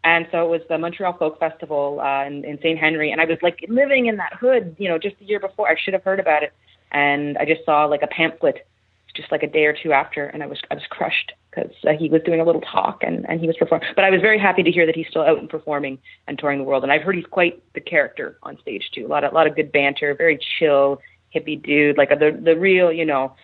[0.03, 2.77] And so it was the Montreal Folk Festival uh, in, in St.
[2.77, 5.67] Henry, and I was like living in that hood, you know, just the year before.
[5.67, 6.53] I should have heard about it.
[6.91, 8.67] and I just saw like a pamphlet
[9.15, 11.93] just like a day or two after, and I was I was crushed because uh,
[11.97, 13.87] he was doing a little talk and and he was performing.
[13.95, 16.59] But I was very happy to hear that he's still out and performing and touring
[16.59, 16.83] the world.
[16.83, 19.05] And I've heard he's quite the character on stage too.
[19.05, 20.99] A lot of a lot of good banter, very chill
[21.33, 23.35] hippie dude, like the the real you know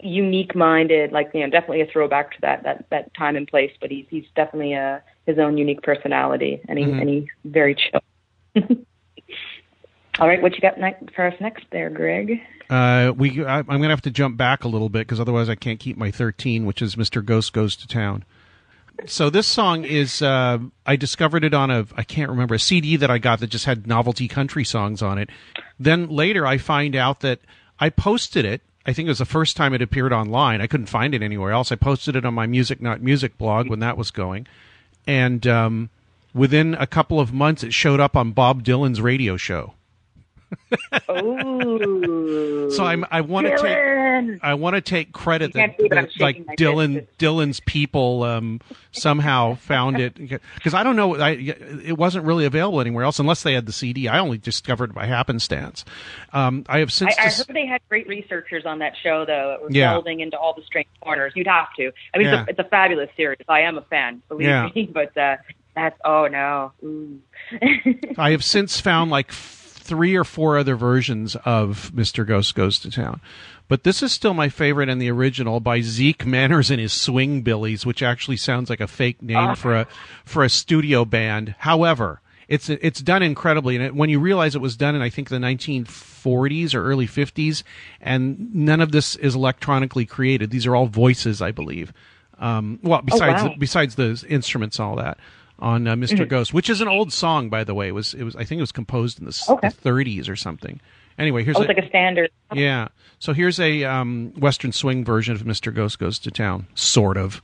[0.00, 3.72] unique minded, like you know definitely a throwback to that that that time and place.
[3.80, 7.00] But he's he's definitely a his own unique personality, and he Mhm.
[7.00, 8.00] and he's very chill.
[10.18, 12.40] All right, what you got ne- for us next there, Greg?
[12.68, 15.48] Uh, we I, I'm going to have to jump back a little bit because otherwise
[15.48, 17.24] I can't keep my 13, which is Mr.
[17.24, 18.24] Ghost Goes to Town.
[19.06, 22.96] So this song is uh, I discovered it on a I can't remember a CD
[22.96, 25.30] that I got that just had novelty country songs on it.
[25.78, 27.40] Then later I find out that
[27.78, 28.62] I posted it.
[28.86, 30.60] I think it was the first time it appeared online.
[30.60, 31.70] I couldn't find it anywhere else.
[31.70, 34.46] I posted it on my Music Not Music blog when that was going,
[35.06, 35.90] and um,
[36.34, 39.74] within a couple of months it showed up on Bob Dylan's radio show.
[41.08, 45.98] Oh, So I'm I want to take I want to take credit that, see, but
[45.98, 48.60] I'm that, like Dylan Dylan's people um,
[48.92, 53.42] somehow found it because I don't know I, it wasn't really available anywhere else unless
[53.42, 54.08] they had the CD.
[54.08, 55.84] I only discovered it by happenstance.
[56.32, 59.48] Um, I have since I dis- heard they had great researchers on that show, though.
[59.50, 59.92] That were Yeah.
[59.92, 61.32] delving into all the strange corners.
[61.34, 61.90] You'd have to.
[62.14, 62.40] I mean, Yeah.
[62.42, 63.38] it's, a, it's a fabulous series.
[63.48, 64.68] I am a fan, believe Yeah.
[64.74, 64.86] me.
[64.92, 65.36] But uh,
[65.74, 66.72] that's oh no.
[66.84, 67.20] Ooh.
[68.18, 69.32] I have since found like
[69.90, 72.24] three or four other versions of Mr.
[72.24, 73.20] Ghost Goes to Town.
[73.66, 77.42] But this is still my favorite and the original by Zeke Manners and his Swing
[77.42, 79.54] Billies, which actually sounds like a fake name Ah.
[79.56, 79.88] for a
[80.24, 81.56] for a studio band.
[81.58, 85.10] However, it's it's done incredibly, and it, when you realize it was done in I
[85.10, 87.64] think the 1940s or early 50s,
[88.00, 90.50] and none of this is electronically created.
[90.50, 91.92] These are all voices, I believe.
[92.38, 93.54] Um, well, besides wow.
[93.58, 95.18] besides the instruments, and all that
[95.60, 96.24] on uh, mister Mm-hmm.
[96.24, 96.28] Mhm.
[96.28, 97.88] Ghost, which is an old song, by the way.
[97.88, 99.68] It was it was I think it was composed in the, Okay.
[99.68, 100.80] the 30s or something.
[101.18, 102.30] Anyway, here's oh, it's like a standard.
[102.52, 102.88] yeah.
[103.18, 107.42] So here's a um, Western swing version of Mister Ghost Goes to Town, sort of.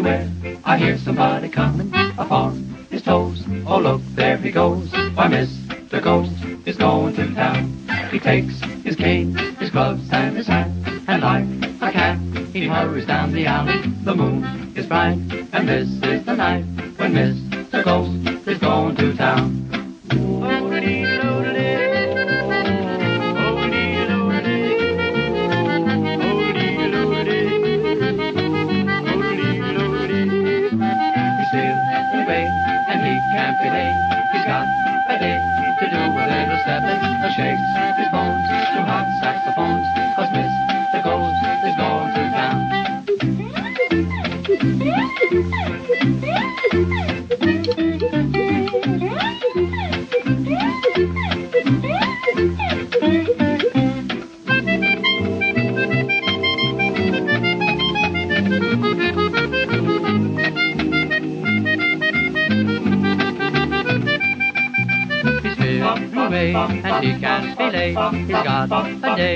[0.00, 0.30] Beware.
[0.64, 3.44] I hear somebody coming upon his toes.
[3.66, 4.90] Oh, look, there he goes.
[5.12, 6.02] Why, Mr.
[6.02, 6.32] Ghost
[6.64, 7.86] is going to town.
[8.10, 10.70] He takes his cane, his gloves, and his hat.
[11.06, 11.44] And like
[11.82, 12.18] a cat,
[12.54, 13.78] he hurries down the alley.
[14.02, 15.18] The moon is bright,
[15.52, 16.64] and this is the night
[16.96, 17.84] when Mr.
[17.84, 19.59] Ghost is going to town.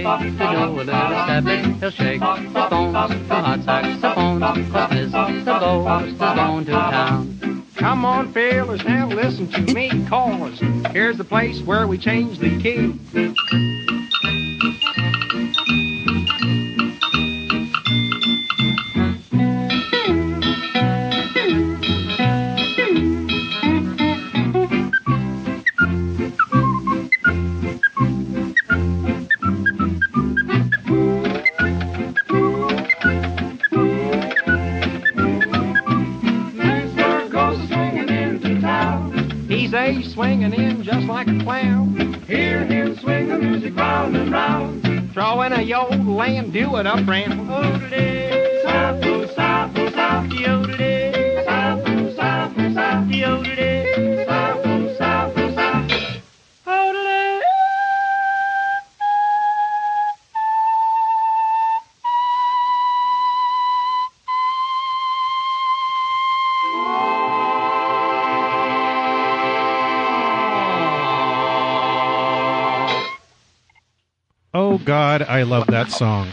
[0.01, 0.84] A day to do a little
[1.24, 1.74] stepping.
[1.74, 4.40] He'll shake the bones, the hot saxophones,
[4.70, 5.61] cause Mr.
[5.61, 7.66] Ghost is going to town.
[7.76, 10.61] Come on, fellas, now listen to me, cause
[10.92, 12.93] here's the place where we change the key.
[75.85, 76.28] That song.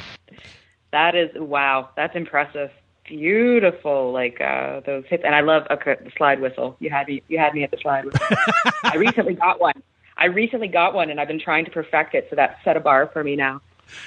[0.91, 1.89] That is wow.
[1.95, 2.72] That's impressive.
[3.06, 6.78] Beautiful, like uh, those hits, and I love okay, the slide whistle.
[6.80, 7.24] You had me.
[7.28, 8.28] You had me at the slide whistle.
[8.84, 9.82] I recently got one.
[10.18, 12.80] I recently got one, and I've been trying to perfect it, so that set a
[12.80, 13.62] bar for me now.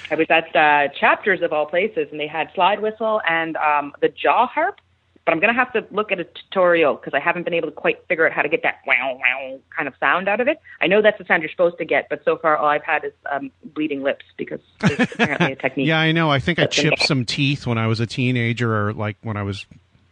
[0.09, 3.93] I was at uh, Chapters of all places, and they had slide whistle and um,
[4.01, 4.79] the jaw harp.
[5.25, 7.67] But I'm going to have to look at a tutorial because I haven't been able
[7.69, 10.47] to quite figure out how to get that wow wow kind of sound out of
[10.47, 10.59] it.
[10.81, 13.03] I know that's the sound you're supposed to get, but so far all I've had
[13.03, 15.87] is um, bleeding lips because there's apparently a technique.
[15.87, 16.29] Yeah, I know.
[16.29, 19.41] I think I chipped some teeth when I was a teenager, or like when I
[19.41, 19.65] was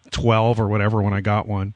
[0.10, 1.76] twelve or whatever when I got one.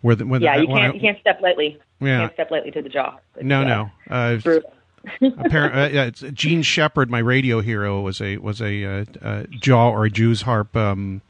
[0.00, 1.80] Where the, yeah, the, you can't I- you can't step lightly.
[2.00, 2.06] Yeah.
[2.06, 3.18] You can't step lightly to the jaw.
[3.36, 3.90] It's, no, uh, no.
[4.08, 4.72] Uh, brutal.
[5.38, 9.42] apparent, uh, yeah, it's Jean Shepherd, my radio hero, was a was a uh, uh,
[9.50, 11.22] jaw or a Jew's harp um,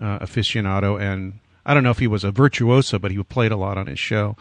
[0.00, 3.56] uh, aficionado, and I don't know if he was a virtuoso, but he played a
[3.56, 4.36] lot on his show.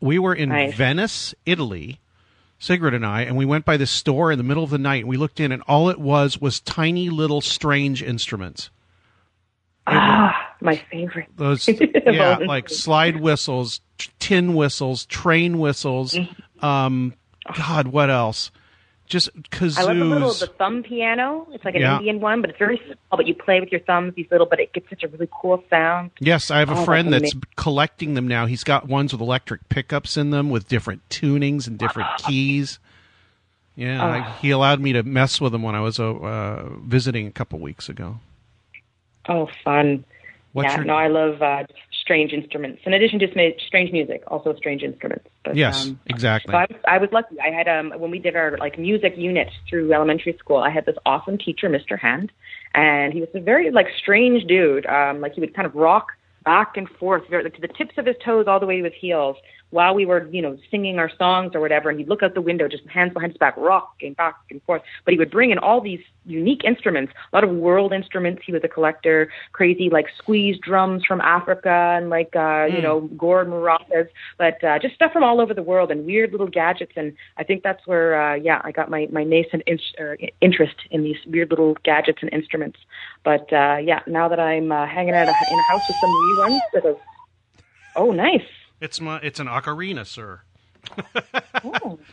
[0.00, 0.74] We were in Nice.
[0.74, 2.00] Venice, Italy,
[2.58, 5.00] Sigrid and I, and we went by this store in the middle of the night.
[5.00, 8.70] And we looked in, and all it was was tiny little strange instruments.
[9.86, 11.28] Ah, my favorite.
[11.36, 11.68] Those,
[12.06, 13.80] yeah, like slide whistles,
[14.18, 16.16] tin whistles, train whistles.
[16.60, 17.14] Um,
[17.56, 18.50] God, what else?
[19.06, 19.78] Just kazooes.
[19.78, 21.46] I love the little the thumb piano.
[21.52, 21.96] It's like an Yeah.
[21.98, 22.96] Indian one, but it's very small.
[23.10, 25.62] But you play with your thumbs, these little, but it gets such a really cool
[25.70, 26.10] sound.
[26.18, 28.46] Yes, I have a Oh, friend that's that's collecting them now.
[28.46, 32.78] He's got ones with electric pickups in them with different tunings and different keys.
[33.76, 34.08] Yeah, Oh.
[34.10, 37.30] I, he allowed me to mess with them when I was uh, uh, visiting a
[37.30, 38.18] couple weeks ago.
[39.28, 40.04] Oh, fun.
[40.52, 41.64] What's yeah, your- no, I love uh,
[42.06, 42.82] strange instruments.
[42.86, 43.26] In addition to
[43.66, 45.26] strange music, also strange instruments.
[45.44, 46.52] But, yes, um, exactly.
[46.52, 47.36] So I was, I was lucky.
[47.40, 50.58] I had um when we did our like music unit through elementary school.
[50.58, 51.98] I had this awesome teacher, Mr.
[51.98, 52.30] Hand,
[52.74, 54.86] and he was a very like strange dude.
[54.86, 56.12] Um, like he would kind of rock
[56.44, 58.84] back and forth, very, like, to the tips of his toes all the way to
[58.84, 59.36] his heels,
[59.70, 61.90] while we were you know singing our songs or whatever.
[61.90, 64.82] And he'd look out the window, just hands behind his back, rocking back and forth.
[65.04, 68.42] But he would bring in all these unique instruments, a lot of world instruments.
[68.44, 72.82] He was a collector, crazy like squeeze drums from Africa and like uh, you Mm.
[72.82, 74.08] know gourd maracas,
[74.38, 76.92] but uh, just stuff from all over the world and weird little gadgets.
[76.96, 80.76] And I think that's where uh, yeah I got my my nascent in- er, interest
[80.90, 82.78] in these weird little gadgets and instruments.
[83.24, 86.34] But uh, yeah, now that I'm uh, hanging out in a house with some wee
[86.34, 86.96] ones that are
[87.94, 88.46] oh nice.
[88.80, 90.42] It's my it's an ocarina, sir.
[91.64, 91.98] Oh.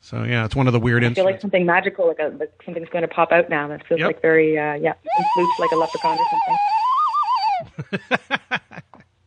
[0.00, 1.32] So yeah, it's one of the weird I feel instruments.
[1.36, 3.68] like something magical, like, a, like something's going to pop out now.
[3.68, 4.06] That feels Yep.
[4.06, 4.92] like very, uh, yeah,
[5.34, 7.96] flutes like a leprechaun or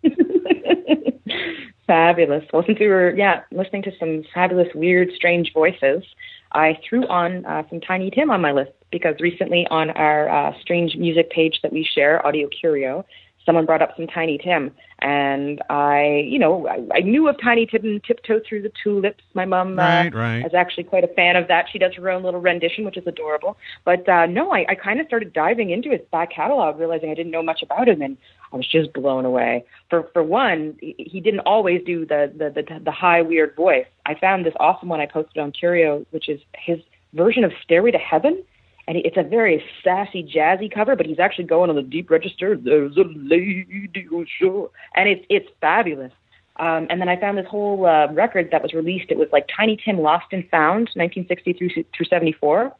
[0.03, 0.38] something.
[1.88, 2.43] fabulous.
[2.53, 6.03] Well, since we were, yeah, listening to some fabulous, weird, strange voices,
[6.51, 10.53] I threw on uh, some Tiny Tim on my list because recently on our uh,
[10.61, 13.03] strange music page that we share, Audio Curio,
[13.48, 17.66] someone brought up some Tiny Tim, and I, you know, I, I knew of Tiny
[17.66, 19.24] Tim, and Tiptoe Through the Tulips.
[19.34, 20.45] My mom uh, Right, right.
[20.45, 21.66] is actually quite a fan of that.
[21.72, 23.58] She does her own little rendition, which is adorable.
[23.86, 27.16] But uh, no, I, I kind of started diving into his back catalog, realizing I
[27.16, 28.18] didn't know much about him, and
[28.52, 29.64] I was just blown away.
[29.89, 33.88] For for one, he he didn't always do the the the, the high weird voice.
[34.06, 36.80] I found this awesome one I posted on Curio, which is his
[37.14, 38.43] version of "Stairway to Heaven."
[38.88, 42.55] And it's a very sassy, jazzy cover, but he's actually going on the deep register.
[42.55, 46.13] There's a lady on shore, and it's it's fabulous.
[46.55, 49.11] Um, and then I found this whole uh, record that was released.
[49.11, 52.73] It was like Tiny Tim Lost and Found, 1960 through through 74,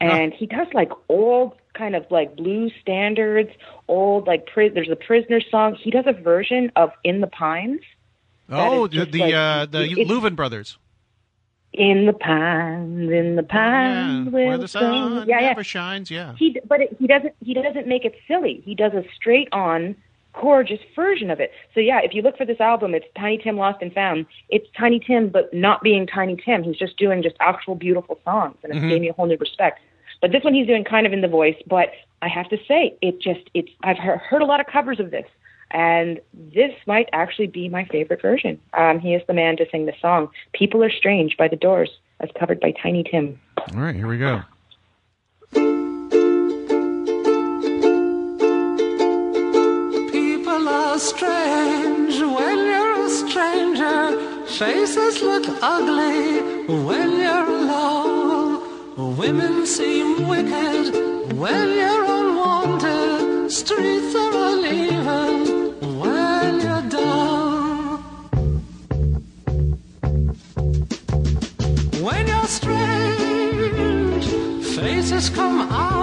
[0.00, 3.50] and he does like old kind of like blues standards,
[3.88, 5.76] old like pri- there's a prisoner song.
[5.82, 7.80] He does a version of In the Pines.
[8.50, 10.78] oh, the just the, like- uh, the Louvin brothers.
[11.76, 15.48] In the pines, in the pines, where the sun yeah, yeah.
[15.48, 16.08] never shines.
[16.08, 16.34] Yeah.
[16.36, 17.34] He, but it, he doesn't.
[17.44, 18.62] He doesn't make it silly.
[18.64, 19.96] He does a straight on,
[20.40, 21.50] gorgeous version of it.
[21.74, 24.26] So yeah, if you look for this album, it's Tiny Tim Lost and Found.
[24.50, 26.62] It's Tiny Tim, but not being Tiny Tim.
[26.62, 28.88] He's just doing just actual beautiful songs, and it Mhm.
[28.90, 29.80] gave me a whole new respect.
[30.20, 31.56] But this one he's doing kind of in the voice.
[31.66, 31.90] But
[32.22, 33.70] I have to say, it just it's.
[33.82, 35.26] I've heard a lot of covers of this,
[35.74, 38.60] and this might actually be my favorite version.
[38.74, 41.90] Um, he is the man to sing the song "People Are Strange" by The Doors,
[42.20, 43.38] as covered by Tiny Tim.
[43.74, 44.42] All right, here we go.
[50.12, 54.46] People are strange when you're a stranger.
[54.46, 59.16] Faces look ugly when you're alone.
[59.16, 63.50] Women seem wicked when you're unwanted.
[63.50, 65.43] Streets are uneven
[72.04, 74.26] When you're strange,
[74.76, 75.93] faces come out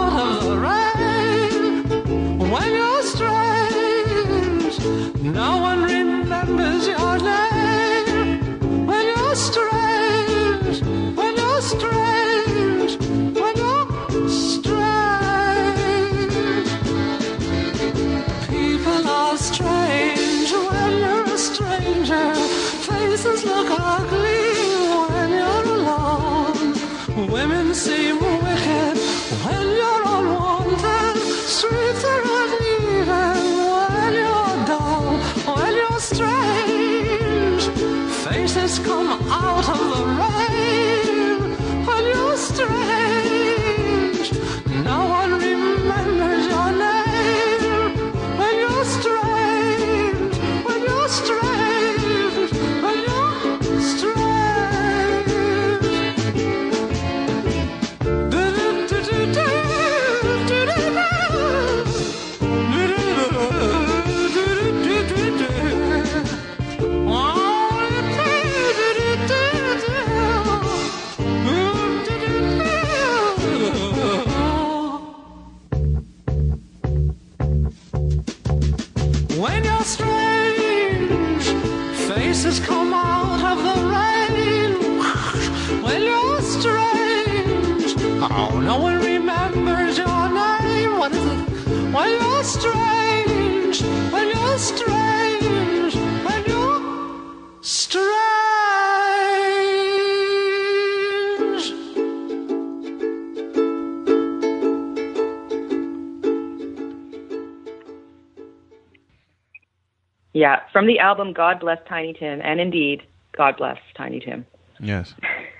[110.81, 113.03] from the album God Bless Tiny Tim, and indeed,
[113.37, 114.47] God bless Tiny Tim.
[114.79, 115.13] Yes.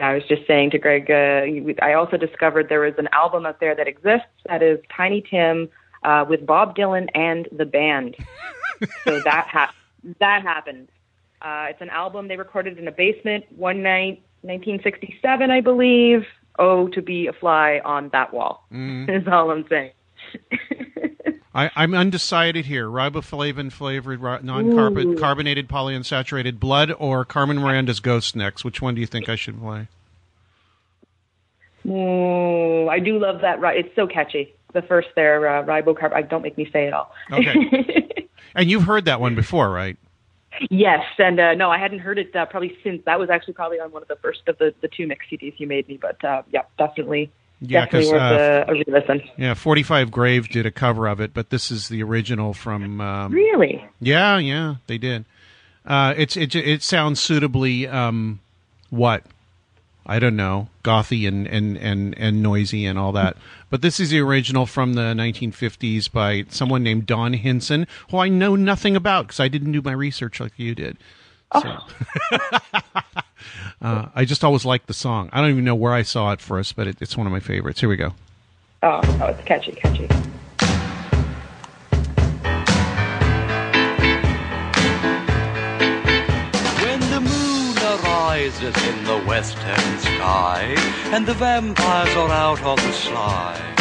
[0.00, 1.44] I was just saying to Greg, uh,
[1.84, 5.68] I also discovered there is an album out there that exists that is Tiny Tim
[6.04, 8.16] uh, with Bob Dylan and the band.
[9.04, 9.74] so that ha-
[10.20, 10.88] that happened.
[11.42, 16.24] Uh, it's an album they recorded in a basement one night, 1967, I believe.
[16.58, 19.10] Oh, to be a fly on that wall Mm.
[19.22, 19.90] is all I'm saying.
[21.54, 22.88] I, I'm undecided here.
[22.88, 28.64] Riboflavin flavored non-carbonated polyunsaturated blood or Carmen Miranda's Ghost Next.
[28.64, 29.88] Which one do you think I should play?
[31.86, 33.58] Mm, I do love that.
[33.76, 34.54] It's so catchy.
[34.72, 36.12] The first there, uh, ribocarb.
[36.12, 37.14] I don't make me say it all.
[37.30, 38.28] Okay.
[38.56, 39.96] and you've heard that one before, right?
[40.70, 43.02] Yes, and uh, no, I hadn't heard it uh, probably since.
[43.06, 45.54] That was actually probably on one of the first of the, the two mix CDs
[45.58, 45.98] you made me.
[46.00, 47.30] But uh, yeah, definitely,
[47.66, 49.22] Yeah, definitely 'cause, worth uh, a, a re-listen.
[49.36, 53.00] Yeah, 45 Grave did a cover of it, but this is the original from.
[53.00, 53.84] Um, Really?
[54.00, 55.24] Yeah, yeah, they did.
[55.86, 58.40] Uh, it's it it sounds suitably um,
[58.90, 59.22] what
[60.06, 63.36] I don't know, gothy and and and and noisy and all that.
[63.70, 68.28] But this is the original from the 1950s by someone named Don Hinson, who I
[68.28, 70.96] know nothing about because I didn't do my research like you did.
[71.52, 71.78] So.
[73.82, 75.30] uh, I just always liked the song.
[75.32, 77.40] I don't even know where I saw it first, but it, it's one of my
[77.40, 77.80] favorites.
[77.80, 78.14] Here we go.
[78.82, 80.06] Oh, oh, it's catchy, catchy.
[86.82, 90.74] When the moon arises in the western sky
[91.12, 93.74] and the vampires are out on the sly,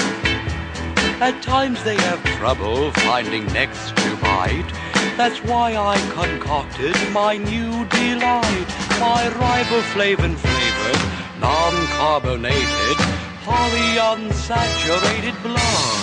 [1.20, 4.72] at times they have trouble finding necks to bite.
[5.16, 8.68] That's why I concocted my new delight,
[9.00, 11.02] my riboflavin flavored,
[11.40, 12.98] non-carbonated,
[13.44, 16.00] polyunsaturated blood.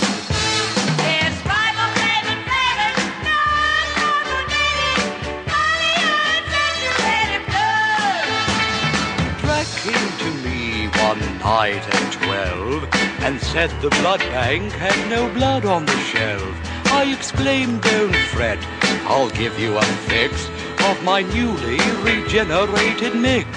[9.41, 10.61] Drac came to me
[11.09, 12.81] one night at twelve
[13.21, 16.57] and said the blood bank had no blood on the shelf.
[16.87, 18.59] I exclaimed, don't fret,
[19.07, 20.51] I'll give you a fix
[20.89, 23.49] of my newly regenerated mix.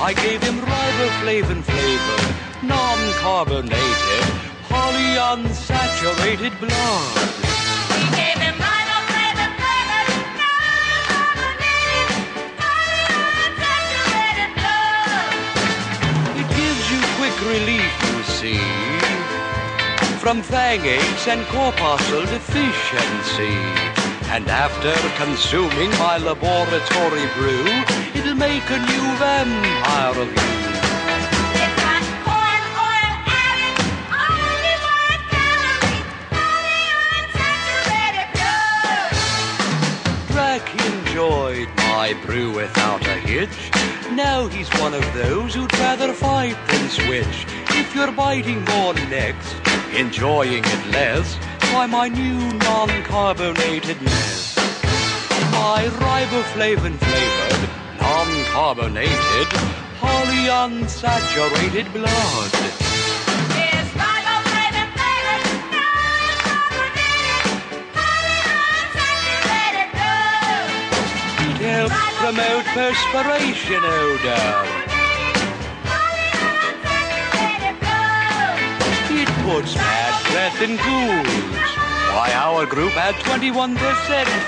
[0.00, 4.24] I gave him riboflavin flavored, flavor non-carbonated,
[4.68, 7.16] polyunsaturated blood.
[16.40, 18.62] It gives you quick relief, you see,
[20.18, 23.95] from fang aches and corpuscle deficiency.
[24.36, 27.64] And after consuming my laboratory brew,
[28.14, 30.56] it'll make a new vampire of you.
[40.28, 43.70] Drac enjoyed my brew without a hitch.
[44.12, 47.46] Now he's one of those who'd rather fight than switch.
[47.70, 49.54] If you're biting more necks,
[49.94, 51.38] enjoying it less,
[51.70, 54.56] try my new non-carbonated mess.
[55.52, 57.62] My riboflavin flavored,
[58.00, 59.48] non-carbonated,
[60.00, 62.52] polyunsaturated blood.
[71.48, 74.48] It helps promote perspiration oh, odor.
[79.18, 81.66] It puts bad breath in ghouls.
[82.12, 83.72] Why, our group had 21%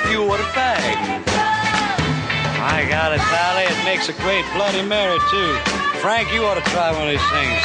[0.07, 1.25] fewer fangs.
[2.61, 3.65] I got it, Sally.
[3.65, 5.57] It makes a great Bloody Mary, too.
[6.01, 7.63] Frank, you ought to try one of these things.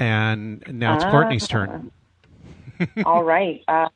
[0.00, 1.92] And now it's Courtney's turn.
[3.06, 3.62] All right.
[3.68, 3.88] Uh,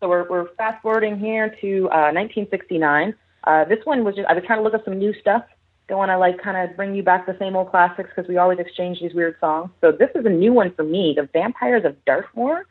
[0.00, 3.14] so we're, we're fast forwarding here to uh, 1969.
[3.46, 5.44] Uh, this one was just, I was trying to look up some new stuff.
[5.88, 8.38] Don't want to like kind of bring you back the same old classics because we
[8.38, 9.70] always exchange these weird songs.
[9.80, 12.66] So this is a new one for me, The Vampires of Dartmoor.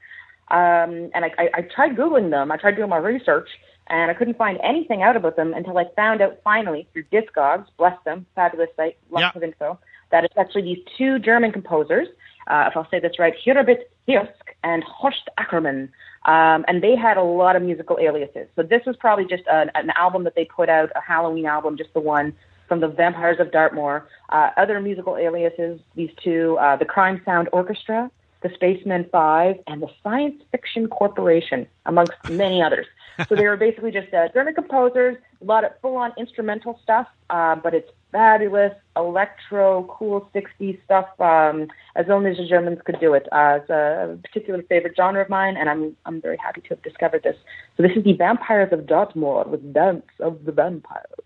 [0.50, 2.52] Um, and I, I, I tried Googling them.
[2.52, 3.50] I tried doing my research
[3.88, 7.66] and I couldn't find anything out about them until I found out finally through Discogs,
[7.78, 9.78] bless them, fabulous site, lots of info,
[10.12, 12.08] that it's actually these two German composers,
[12.48, 15.90] uh, if I'll say this right, Hurabit Hirsk and Horst Ackermann.
[16.26, 18.48] Um, and they had a lot of musical aliases.
[18.56, 21.78] So this was probably just an, an album that they put out, a Halloween album,
[21.78, 22.34] just the one
[22.68, 24.08] from the Vampires of Dartmoor.
[24.30, 28.10] Uh, other musical aliases, these two, uh, the Crime Sound Orchestra,
[28.42, 32.86] the Spacemen Five, and the Science Fiction Corporation, amongst many others.
[33.30, 37.56] So they were basically just uh, German composers, a lot of full-on instrumental stuff, uh,
[37.56, 43.28] but it's fabulous electro, cool 60s stuff, um, as only the Germans could do it.
[43.32, 46.82] Uh, it's a particular favorite genre of mine, and I'm I'm very happy to have
[46.84, 47.38] discovered this.
[47.78, 51.24] So this is the Vampires of Dartmoor with Dance of the Vampires.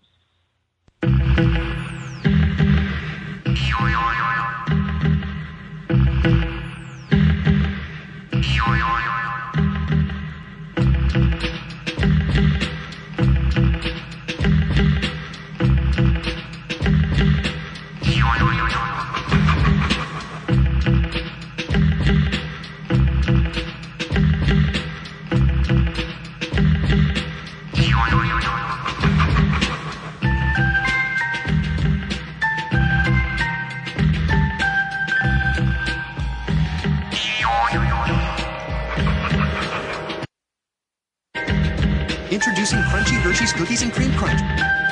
[43.38, 44.87] Hershey's Cookies and Cream Crunch.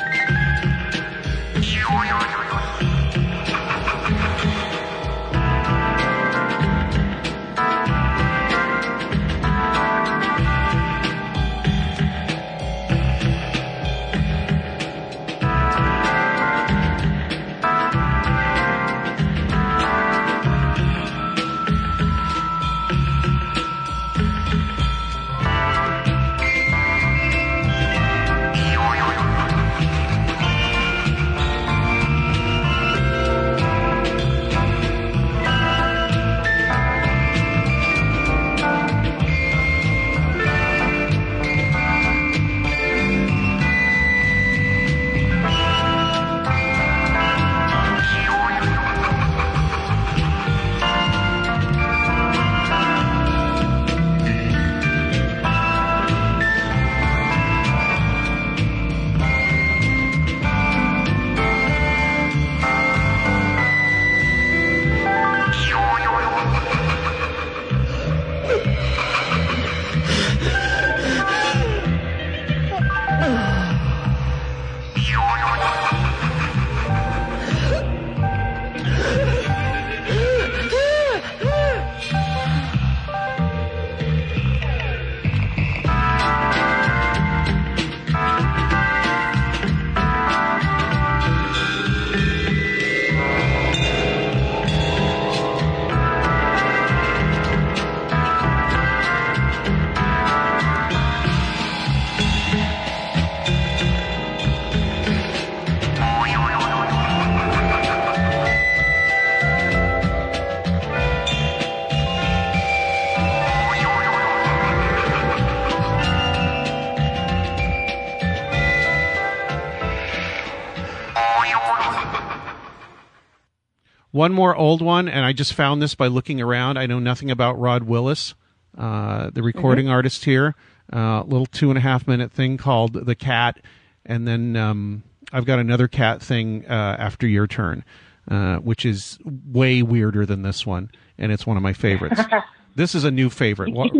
[124.16, 126.78] One more old one, and I just found this by looking around.
[126.78, 128.34] I know nothing about Rod Willis,
[128.78, 130.54] uh, the recording artist here.
[130.88, 133.60] A little two and a half minute thing called The Cat,
[134.06, 135.02] and then um,
[135.34, 137.84] I've got another cat thing uh, after your turn,
[138.30, 142.18] uh, which is way weirder than this one, and it's one of my favorites.
[142.74, 143.74] this is a new favorite.
[143.74, 143.92] What,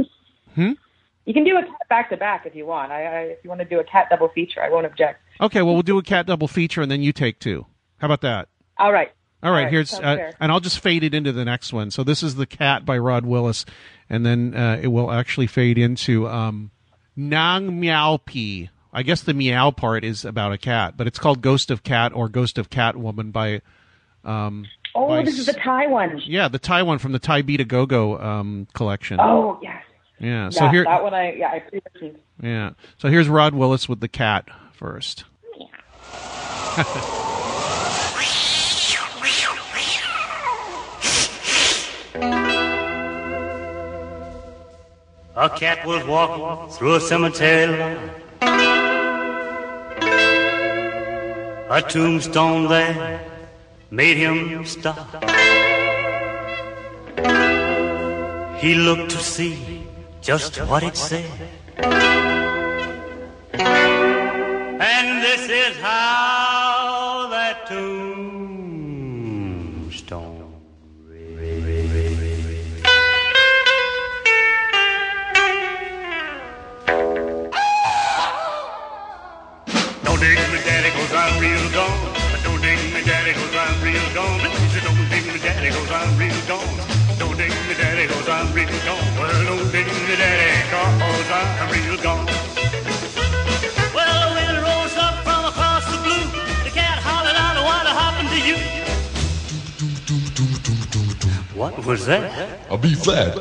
[0.54, 0.72] hmm?
[1.26, 2.90] You can do a cat back to back if you want.
[2.90, 5.20] I, I, if you want to do a cat double feature, I won't object.
[5.42, 7.66] Okay, well, we'll do a cat double feature, and then you take two.
[7.98, 8.48] How about that?
[8.78, 9.12] All right.
[9.46, 11.92] All right, right, here's uh, and I'll just fade it into the next one.
[11.92, 13.64] So this is the cat by Rod Willis,
[14.10, 16.72] and then uh, it will actually fade into um,
[17.14, 18.70] Nang Meow Pi.
[18.92, 22.12] I guess the meow part is about a cat, but it's called Ghost of Cat
[22.12, 23.60] or Ghost of Cat Woman by
[24.24, 24.66] um,
[24.96, 26.20] Oh, by this is the Thai one.
[26.24, 29.20] Yeah, the Thai one from the Thai Beat a Go Go um, collection.
[29.20, 29.84] Oh, yes.
[30.18, 30.48] Yeah.
[30.48, 32.18] So that, here, that one I yeah I pre-listened.
[32.42, 32.70] yeah.
[32.98, 35.24] So here's Rod Willis with the cat first.
[45.38, 48.10] A cat was walking through a cemetery line.
[51.68, 53.20] A tombstone there
[53.90, 55.22] made him stop.
[58.60, 59.86] He looked to see
[60.22, 61.30] just what it said.
[64.80, 66.55] And this is how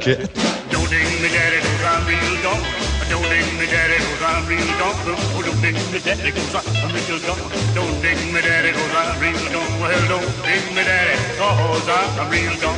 [0.05, 0.71] B flat cat.
[0.71, 2.61] Don't dig me, daddy, cause I'm real gone.
[3.09, 4.93] Don't dig me, daddy, cause I'm real gone.
[5.33, 7.41] Oh, don't dig me, daddy, cause I'm real gone.
[7.73, 9.81] Don't dig me, daddy, cause I'm real gone.
[9.81, 12.77] Well, don't dig me, daddy, cause I'm real gone.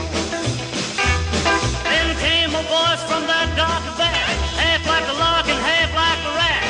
[1.84, 4.16] Then came a voice from that dark back,
[4.56, 6.64] half like a lark and half like a rat.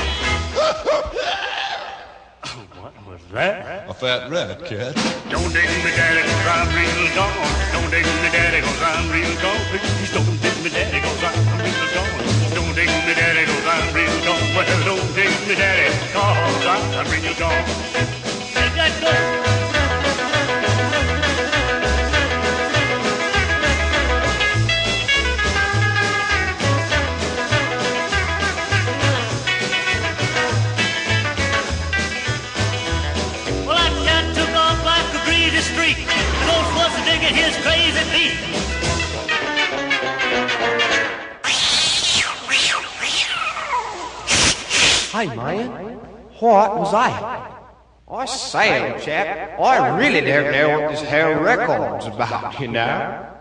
[2.81, 3.89] what was that?
[3.89, 4.95] A fat rat cat.
[5.29, 7.33] Don't dig me, daddy, cause I'm real gone.
[7.73, 9.59] Don't dig me, daddy, cause I'm real gone.
[9.69, 12.23] Please don't dig me, daddy, cause I'm real gone.
[12.55, 14.47] Don't dig me, daddy, cause I'm real gone.
[14.55, 17.65] Well, don't dig me, daddy, cause I'm real gone.
[18.55, 19.46] Take that
[46.39, 47.51] What was that?
[48.09, 53.33] I say, old chap, I really don't know what this whole record's about, you know.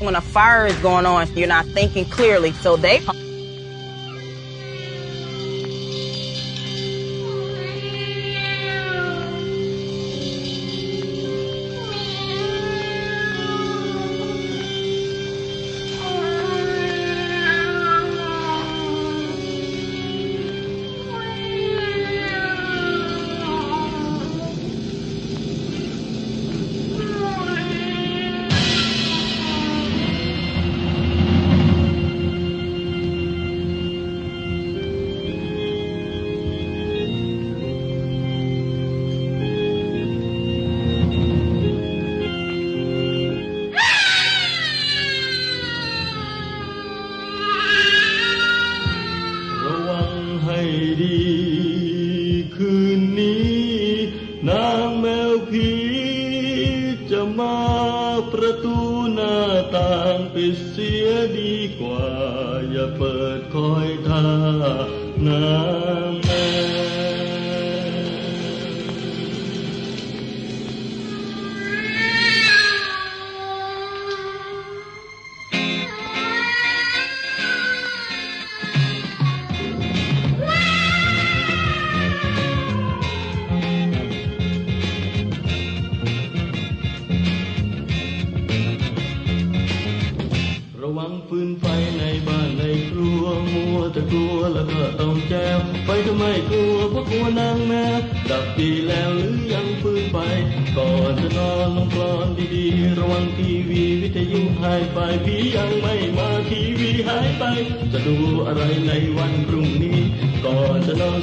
[0.00, 2.52] When a fire is going on, you're not thinking clearly.
[2.52, 3.00] So they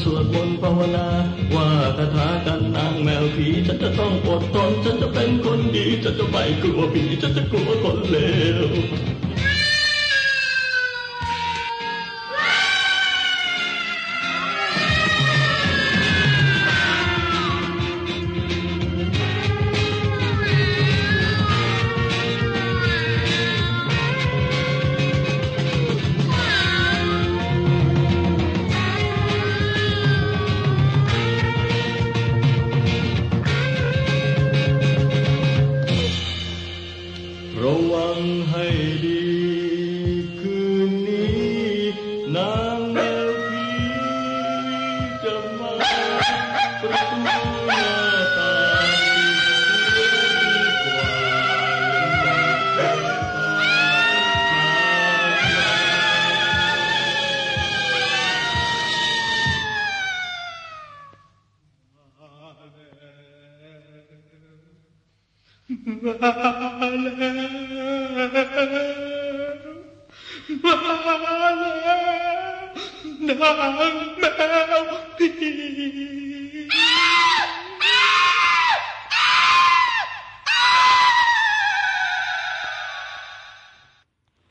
[0.03, 1.07] สวดมนต์ภาวนา
[1.55, 8.17] ว่าคาถากันนางแมวผีฉันจะต้องอดทนฉันจะเป็นคนดี ฉันจะไม่กลัวผีฉันจะกลัวคนเล
[8.65, 8.67] ว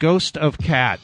[0.02, 0.98] Ghost of Cat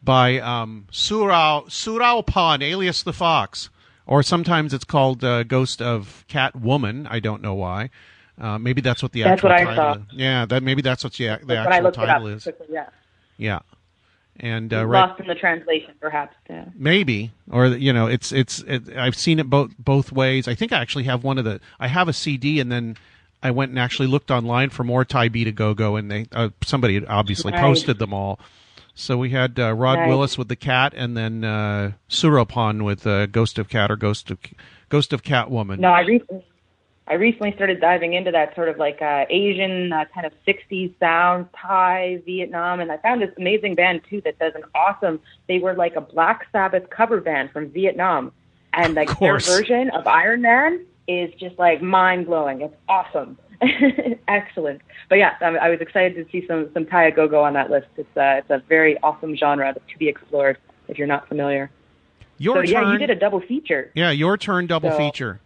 [0.00, 3.68] by um, Surao Surao Pan, alias the Fox,
[4.06, 7.08] or sometimes it's called uh, Ghost of Cat Woman.
[7.10, 7.90] I don't know why.
[8.40, 10.02] Uh, maybe that's what the That's actual what I title.
[10.02, 10.08] Is.
[10.12, 12.44] Yeah, that maybe that's what the, the That's when I actual title is.
[12.44, 12.90] quickly, yeah.
[13.38, 13.58] Yeah,
[14.38, 16.36] and uh, right, Lost in the translation, perhaps.
[16.48, 16.66] Yeah.
[16.76, 20.46] maybe or you know it's it's it, I've seen it both both ways.
[20.46, 22.96] I think I actually have one of the I have a CD and then.
[23.42, 26.26] I went and actually looked online for more Thai B to Go Go, and they
[26.32, 27.60] uh, somebody had obviously Nice.
[27.60, 28.40] posted them all.
[28.94, 30.08] So we had uh, Rod Nice.
[30.08, 34.30] Willis with the cat, and then uh, Suropan with uh, Ghost of Cat or Ghost
[34.30, 34.38] of
[34.88, 35.78] Ghost of Catwoman.
[35.78, 36.44] No, I recently,
[37.06, 40.98] I recently started diving into that sort of like uh, Asian uh, kind of 60s
[40.98, 45.20] sound, Thai, Vietnam, and I found this amazing band too that does an awesome.
[45.46, 48.32] They were like a Black Sabbath cover band from Vietnam,
[48.72, 52.60] and like their version of Iron Man is just like mind blowing.
[52.62, 53.38] It's awesome.
[54.28, 57.54] Excellent, but yeah, I, I was excited to see some some Thai go go on
[57.54, 57.86] that list.
[57.96, 61.70] It's uh, it's a very awesome genre to be explored if you're not familiar.
[62.38, 63.90] Your so yeah, you did a double feature.
[63.94, 64.66] Yeah, your turn.
[64.66, 65.40] Double So- feature.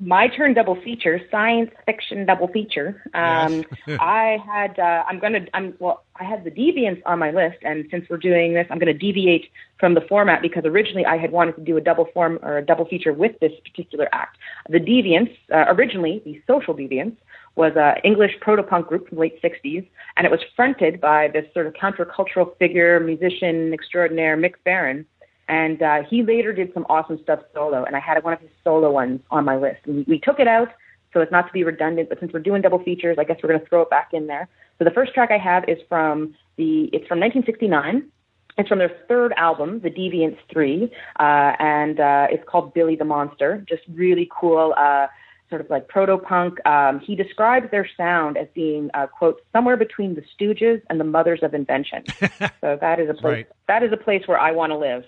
[0.00, 3.02] My turn double feature, science fiction double feature.
[3.14, 3.64] Um,
[4.00, 7.86] I had, uh, I'm gonna, I'm well, I had the deviants on my list, and
[7.90, 11.56] since we're doing this, I'm gonna deviate from the format because originally I had wanted
[11.56, 14.36] to do a double form or a double feature with this particular act.
[14.68, 17.16] The deviants, uh, originally the social deviants,
[17.56, 19.86] was an English proto-punk group from the late 60s,
[20.16, 25.06] and it was fronted by this sort of countercultural figure, musician extraordinaire, Mick Farren.
[25.48, 28.50] And uh, he later did some awesome stuff solo, and I had one of his
[28.62, 29.80] solo ones on my list.
[29.84, 30.68] And we, we took it out
[31.14, 33.48] so it's not to be redundant, but since we're doing double features, I guess we're
[33.48, 34.48] going to throw it back in there.
[34.78, 38.10] So the first track I have is from the it's from 1969.
[38.56, 40.88] It's from their third album, The Deviants 3,
[41.18, 43.64] uh, and uh, it's called Billy the Monster.
[43.68, 45.08] Just really cool, uh,
[45.50, 46.64] sort of like proto punk.
[46.64, 51.04] Um, he describes their sound as being, uh, quote, somewhere between the Stooges and the
[51.04, 52.04] Mothers of Invention.
[52.60, 53.22] so that is a place.
[53.24, 53.48] Right.
[53.66, 55.04] That is a place where I want to live.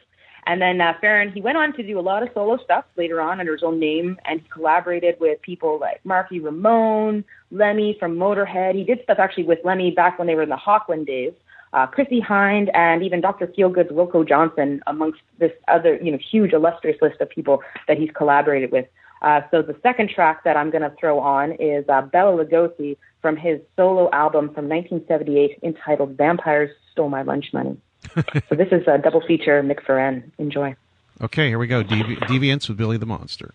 [0.47, 3.20] And then uh, Farren, he went on to do a lot of solo stuff later
[3.20, 8.16] on under his own name, and he collaborated with people like Marky Ramone, Lemmy from
[8.16, 8.76] Motorhead.
[8.76, 11.32] He did stuff actually with Lemmy back when they were in the Hawkwind days.
[11.72, 13.49] Uh, Chrissie Hynde and even Dr.
[13.49, 18.11] Feelgood's Wilko Johnson, amongst this other, you know, huge illustrious list of people that he's
[18.16, 18.86] collaborated with.
[19.22, 22.97] Uh, so the second track that I'm going to throw on is uh, Bela Lugosi
[23.20, 27.76] from his solo album from 1978 entitled Vampires Stole My Lunch Money.
[28.48, 30.32] So this is a double feature, Mick Farren.
[30.38, 30.74] Enjoy.
[31.20, 31.82] Okay, here we go.
[31.82, 33.54] Devi- Deviants with Billy the Monster.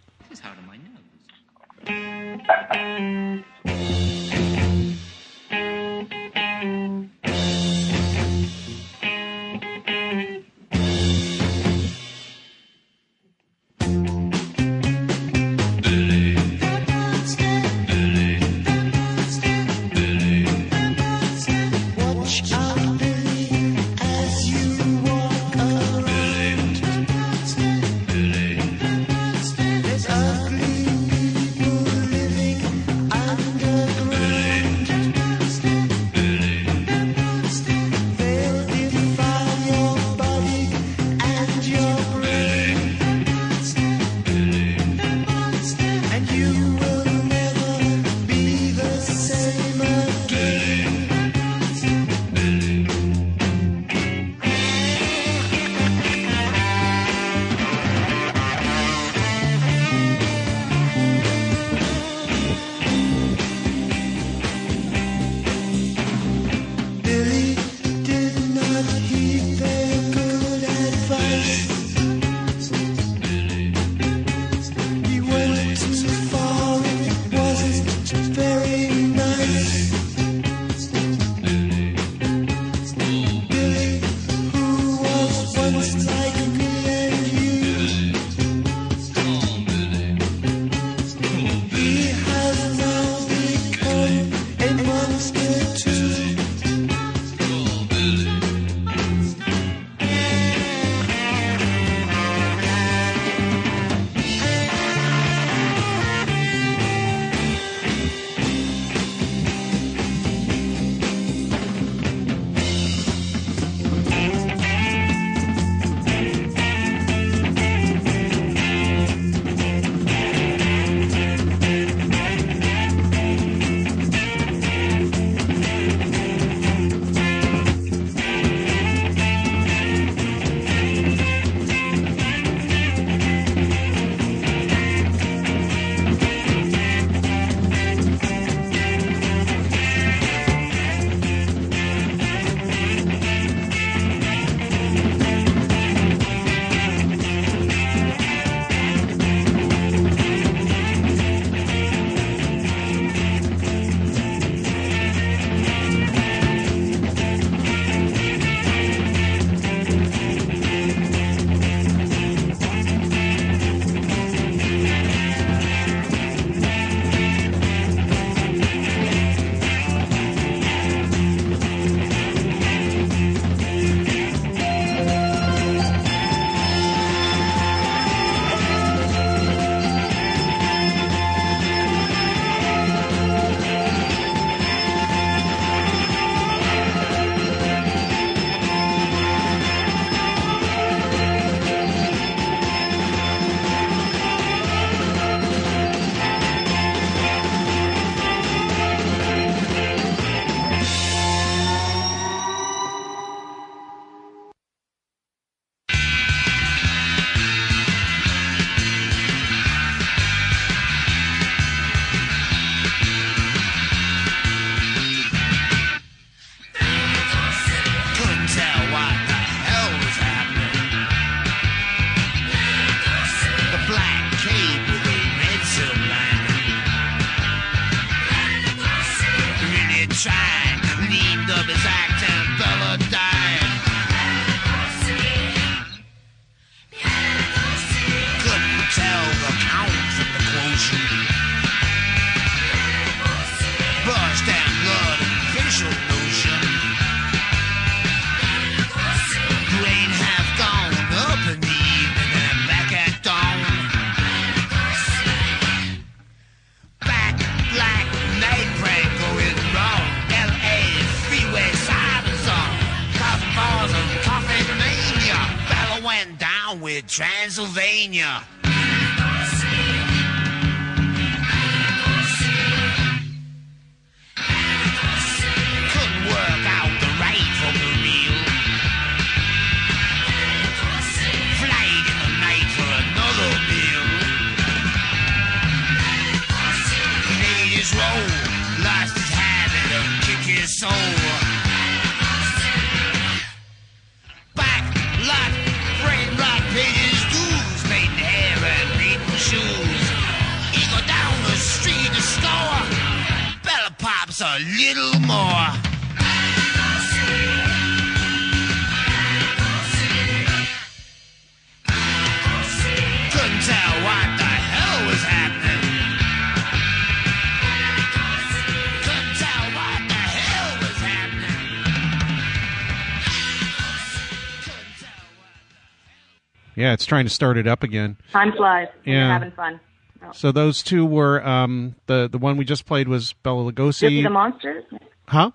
[327.12, 328.16] Trying to start it up again.
[328.32, 328.88] Time flies.
[329.06, 329.28] Yeah.
[329.34, 329.82] having fun.
[330.24, 330.30] Oh.
[330.34, 333.74] So those two were um, the the one we just played was Bella Gypsy
[334.08, 334.24] Lugosi.
[334.24, 334.86] the Monsters.
[335.28, 335.52] huh?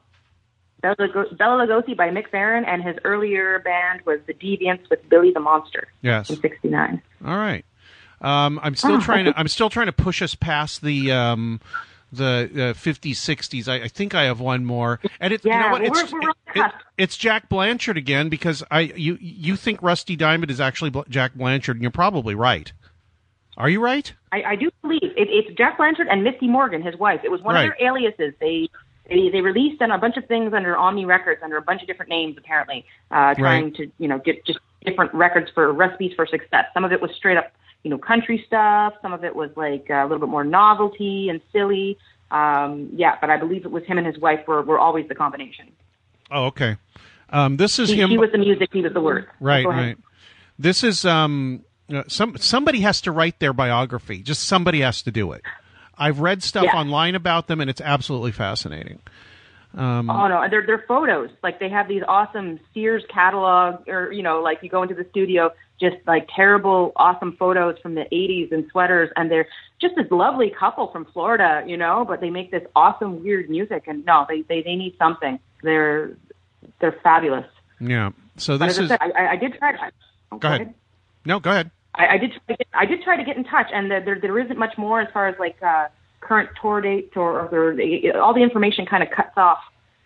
[0.83, 5.31] Bella, Bela Lugosi by Mick Farren, and his earlier band was the Deviants with Billy
[5.33, 6.29] the Monster Yes.
[6.29, 7.01] in '69.
[7.25, 7.65] All right.
[8.21, 9.01] Um, I'm still Oh.
[9.01, 11.59] trying to I'm still trying to push us past the um,
[12.13, 13.69] the uh, 50s 60s.
[13.69, 15.01] I, I think I have one more.
[15.21, 15.83] And it, you know what?
[15.83, 16.21] It's, we're-
[16.55, 20.61] we're on it- it's Jack Blanchard again because I you you think Rusty Diamond is
[20.61, 22.73] actually Bl- Jack Blanchard and you're probably right.
[23.59, 24.13] Are you right?
[24.33, 27.21] I, I do believe it, it's Jack Blanchard and Misty Morgan, his wife.
[27.25, 27.69] It was one Right.
[27.71, 28.35] of their aliases.
[28.41, 28.69] They
[29.09, 31.87] they they released on a bunch of things under Omni Records under a bunch of
[31.89, 33.75] different names apparently, uh, trying Right.
[33.77, 36.67] to you know get just different records for recipes for success.
[36.73, 38.95] Some of it was straight up you know country stuff.
[39.03, 41.99] Some of it was like a little bit more novelty and silly.
[42.31, 45.15] Um, yeah, but I believe it was him and his wife were were always the
[45.15, 45.71] combination.
[46.31, 46.77] Oh, okay.
[47.31, 48.11] Um, this is he, him.
[48.11, 49.27] he was the music, he was the word.
[49.41, 49.97] Right, right.
[50.59, 54.23] This is um uh, some somebody has to write their biography.
[54.23, 55.43] Just somebody has to do it.
[55.99, 56.79] I've read stuff Yeah.
[56.79, 58.99] online about them, and it's absolutely fascinating.
[59.75, 61.31] Um, Oh no, they're they're photos.
[61.43, 65.07] Like they have these awesome Sears catalog, or you know, like you go into the
[65.11, 69.49] studio, just like terrible, awesome photos from the '80s and sweaters, and they're
[69.81, 72.05] just this lovely couple from Florida, you know.
[72.07, 75.39] But they make this awesome, weird music, and no, they they they need something.
[75.63, 76.17] They're
[76.81, 77.47] they're fabulous.
[77.81, 78.11] yeah.
[78.39, 78.89] So this as I is.
[78.91, 79.73] said, I, I, did try.
[79.73, 79.93] To,
[80.33, 80.75] oh, Go ahead.
[81.25, 81.71] No, go ahead.
[81.95, 82.33] I, I did.
[82.33, 84.59] Try to get, I did try to get in touch, and there there, there isn't
[84.59, 85.89] much more as far as like uh,
[86.21, 89.59] current tour dates or, or the, all the information kind of cuts off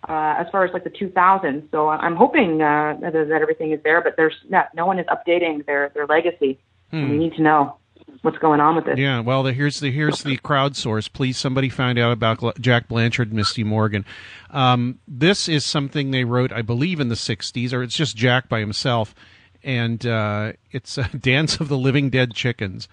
[0.08, 1.70] uh, as far as like the 2000s.
[1.70, 5.06] So I'm hoping uh, that, that everything is there, but there's no, no one is
[5.06, 6.58] updating their their legacy.
[6.90, 7.08] Hmm.
[7.08, 7.76] we need to know
[8.22, 8.98] what's going on with this.
[8.98, 11.12] Yeah, well, the, here's the here's the crowdsource.
[11.12, 14.04] Please, somebody find out about Jack Blanchard and Misty Morgan.
[14.50, 18.48] Um, this is something they wrote, I believe, in the '60s, or it's just Jack
[18.48, 19.14] by himself,
[19.62, 22.88] and uh, it's a "Dance of the Living Dead Chickens."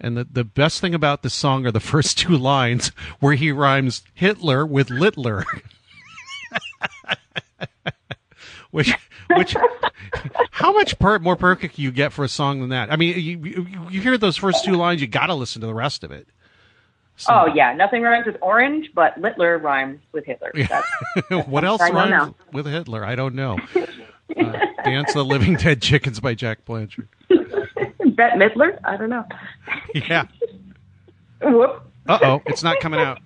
[0.00, 2.88] And the the best thing about this song are the first two lines,
[3.20, 5.44] where he rhymes Hitler with Littler.
[8.76, 8.94] which
[9.34, 9.56] which
[10.50, 12.92] how much per, more perfect you get for a song than that?
[12.92, 15.66] I mean, you, you, you hear those first two lines, you got to listen to
[15.66, 16.28] the rest of it.
[17.26, 20.52] Oh yeah, nothing rhymes with orange, but Littler rhymes with Hitler.
[20.68, 20.86] That's,
[21.48, 23.04] what else rhymes with Hitler?
[23.04, 23.58] I don't know.
[24.36, 27.06] Uh, Dance the Living Dead Chickens by Jack Blanchard.
[27.28, 28.76] Bette Midler?
[28.82, 29.24] I don't know.
[29.94, 30.26] Yeah.
[31.40, 31.88] Whoop.
[32.08, 33.20] Uh oh, it's not coming out.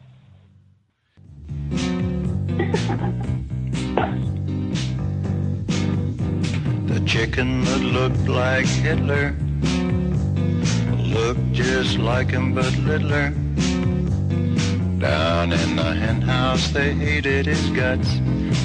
[7.06, 9.34] Chicken that looked like Hitler
[10.98, 13.30] looked just like him but littler.
[14.98, 18.08] Down in the hen house they hated his guts.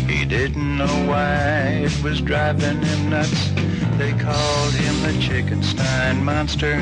[0.08, 3.50] He didn't know why it was driving him nuts.
[3.98, 6.82] They called him the Chickenstein Monster.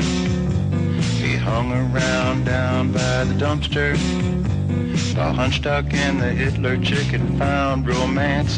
[1.20, 3.96] He hung around down by the dumpster.
[5.14, 8.56] The hunchduck and the Hitler chicken found romance.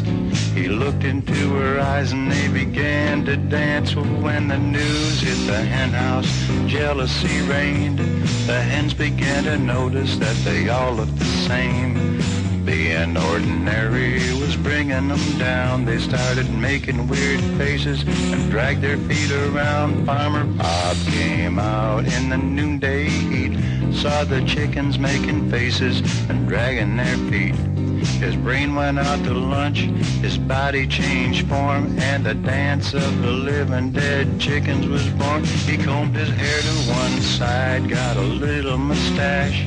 [0.55, 3.95] He looked into her eyes and they began to dance.
[3.95, 6.27] When the news hit the hen house,
[6.65, 7.99] jealousy reigned.
[8.47, 12.17] The hens began to notice that they all looked the same.
[12.65, 15.85] Being ordinary was bringing them down.
[15.85, 20.05] They started making weird faces and dragged their feet around.
[20.05, 23.76] Farmer Bob came out in the noonday heat.
[23.97, 27.55] Saw the chickens making faces and dragging their feet.
[28.19, 29.79] His brain went out to lunch,
[30.21, 35.43] his body changed form, and the dance of the living dead chickens was born.
[35.43, 39.65] He combed his hair to one side, got a little mustache,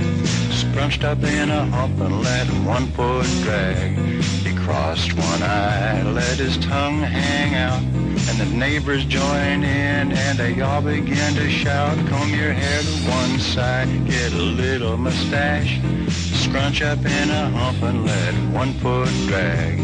[0.71, 3.97] scrunched up in a hump and let one foot drag.
[4.45, 10.39] He crossed one eye, let his tongue hang out, and the neighbors joined in and
[10.39, 15.81] they all began to shout, comb your hair to one side, get a little mustache,
[16.09, 19.81] scrunch up in a hump and let one foot drag.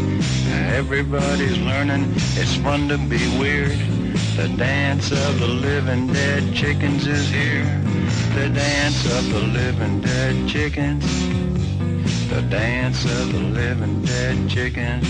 [0.73, 3.77] Everybody's learning, it's fun to be weird.
[4.37, 7.96] The dance of the living dead chickens is here.
[8.37, 11.03] The dance of the living dead chickens.
[12.29, 15.09] The dance of the living dead chickens.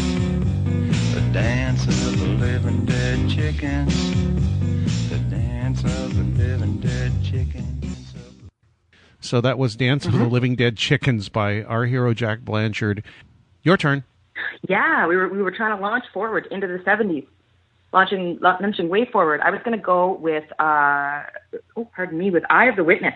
[1.13, 5.09] The dance of the living dead chickens.
[5.09, 8.13] The dance of the living dead chickens.
[9.19, 10.29] So that was Dance of the mm-hmm.
[10.29, 13.03] Living Dead Chickens by our hero Jack Blanchard.
[13.61, 14.05] Your turn.
[14.69, 17.27] Yeah, we were we were trying to launch forward into the 70s,
[17.93, 19.41] launching launching way forward.
[19.41, 21.23] I was going to go with uh,
[21.75, 23.15] oh, pardon me, with Eye of the Witness,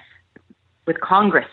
[0.85, 1.47] with Congress.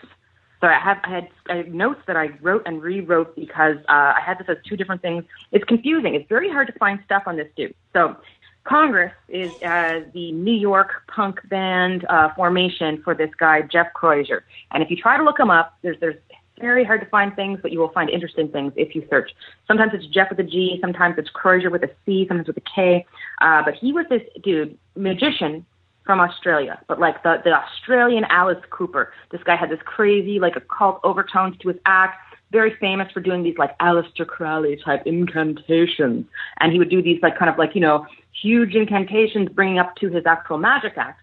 [0.61, 4.21] So I have I had, I notes that I wrote and rewrote because uh, I
[4.25, 5.25] had this as two different things.
[5.53, 6.15] It's confusing.
[6.15, 7.75] It's very hard to find stuff on this dude.
[7.93, 8.17] So
[8.65, 14.45] Congress is uh, the New York punk band uh, formation for this guy Jeff Crozier.
[14.73, 16.17] And if you try to look him up, there's there's
[16.61, 19.31] very hard to find things, but you will find interesting things if you search.
[19.67, 22.63] Sometimes it's Jeff with a G, sometimes it's Crozier with a C, sometimes with a
[22.75, 23.07] K.
[23.41, 25.65] Uh, but he was this dude, magician
[26.05, 29.13] from Australia, but like the, the Australian Alice Cooper.
[29.31, 32.17] This guy had this crazy, like occult overtones to his act.
[32.51, 36.25] Very famous for doing these like Aleister Crowley type incantations,
[36.61, 38.07] and he would do these like kind of like you know
[38.41, 41.21] huge incantations, bringing up to his actual magic act.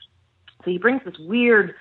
[0.64, 1.74] So he brings this weird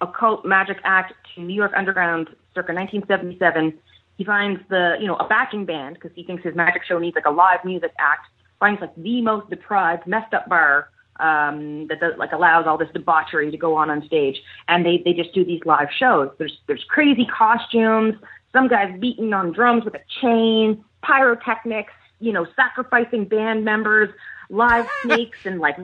[0.00, 3.78] occult magic act to New York Underground circa 1977.
[4.16, 7.14] He finds the, you know, a backing band because he thinks his magic show needs
[7.14, 8.26] like a live music act.
[8.58, 10.88] Finds like the most deprived, messed up bar
[11.20, 15.02] um, that does, like allows all this debauchery to go on on stage, and they
[15.04, 16.30] they just do these live shows.
[16.38, 18.14] There's there's crazy costumes.
[18.52, 24.08] Some guys beating on drums with a chain, pyrotechnics, you know, sacrificing band members,
[24.48, 25.76] live snakes, and like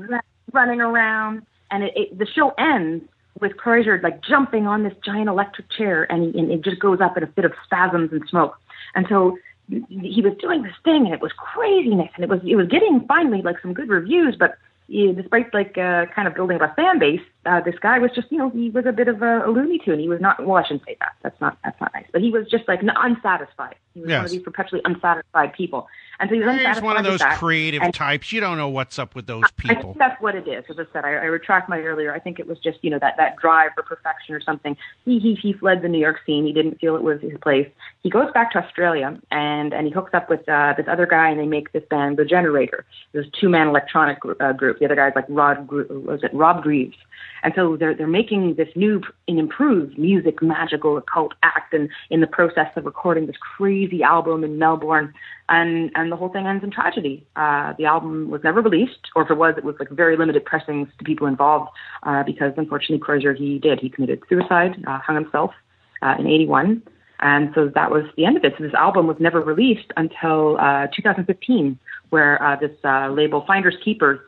[0.52, 1.44] running around.
[1.70, 3.04] And it, it, the show ends
[3.40, 7.00] with Crozier like jumping on this giant electric chair, and, he, and it just goes
[7.00, 8.58] up in a fit of spasms and smoke.
[8.94, 9.38] And so
[9.68, 13.04] he was doing this thing, and it was craziness, and it was it was getting
[13.06, 14.56] finally like some good reviews, but
[14.88, 18.30] despite like uh, kind of building up a fan base, uh, this guy was just
[18.30, 19.98] you know he was a bit of a, a Looney Tune.
[19.98, 21.12] He was not well, I shouldn't say that.
[21.22, 22.06] That's not that's not nice.
[22.12, 23.74] But he was just like unsatisfied.
[23.94, 25.88] He was one of these perpetually unsatisfied people,
[26.20, 26.74] and so he was unsatisfied.
[26.76, 28.32] He's one of those creative And types.
[28.32, 29.76] You don't know what's up with those people.
[29.76, 30.64] I think that's what it is.
[30.70, 32.14] As I said, I, I retract my earlier.
[32.14, 34.76] I think it was just you know that that drive for perfection or something.
[35.04, 36.46] He he he fled the New York scene.
[36.46, 37.68] He didn't feel it was his place.
[38.02, 41.30] He goes back to Australia and and he hooks up with uh, this other guy
[41.30, 42.84] and they make this band, The Generator.
[43.12, 44.78] This two man electronic uh, group.
[44.78, 46.96] The other guy's like Rod was it Rob Greaves.
[47.42, 52.20] And so they're they're making this new and improved music magical occult act and in
[52.20, 55.12] the process of recording this crazy album in Melbourne
[55.48, 57.26] and and the whole thing ends in tragedy.
[57.36, 60.44] Uh, the album was never released, or if it was, it was like very limited
[60.44, 61.70] pressings to people involved
[62.04, 65.52] uh, because unfortunately Crozier he did he committed suicide, uh, hung himself
[66.00, 66.82] uh, in '81,
[67.20, 68.54] and so that was the end of it.
[68.56, 71.78] So this album was never released until uh, 2015,
[72.10, 74.20] where uh, this uh, label Finders Keepers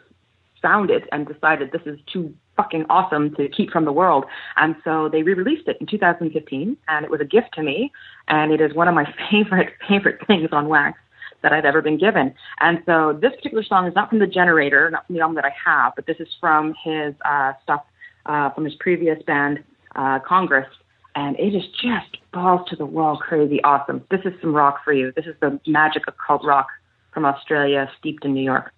[0.60, 4.24] found it and decided this is too fucking awesome to keep from the world.
[4.56, 7.92] And so they re-released it in 2015 and it was a gift to me
[8.28, 10.98] and it is one of my favorite, favorite things on wax
[11.42, 12.34] that I've ever been given.
[12.60, 15.44] And so this particular song is not from the generator, not from the album that
[15.44, 17.84] I have, but this is from his uh, stuff
[18.26, 19.62] uh, from his previous band,
[19.94, 20.68] uh, Congress.
[21.14, 24.02] And it is just balls to the wall crazy awesome.
[24.10, 25.12] This is some rock for you.
[25.14, 26.66] This is the magic occult rock
[27.12, 28.72] from Australia, steeped in New York.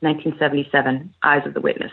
[0.00, 1.92] 1977, Eyes of the Witness.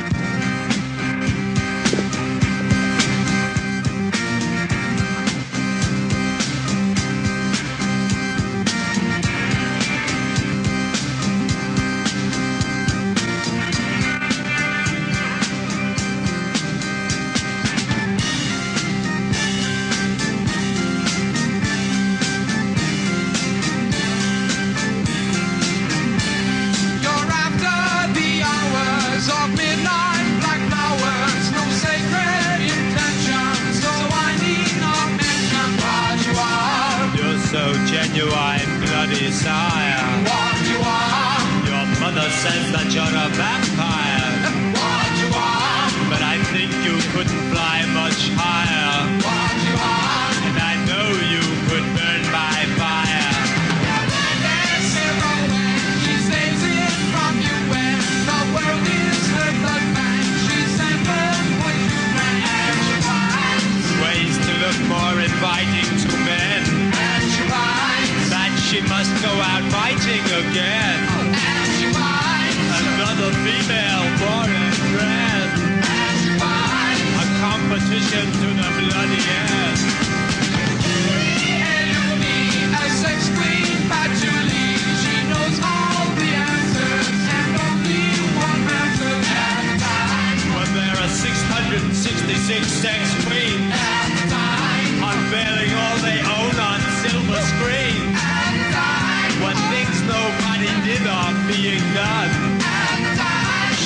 [101.47, 102.31] being done.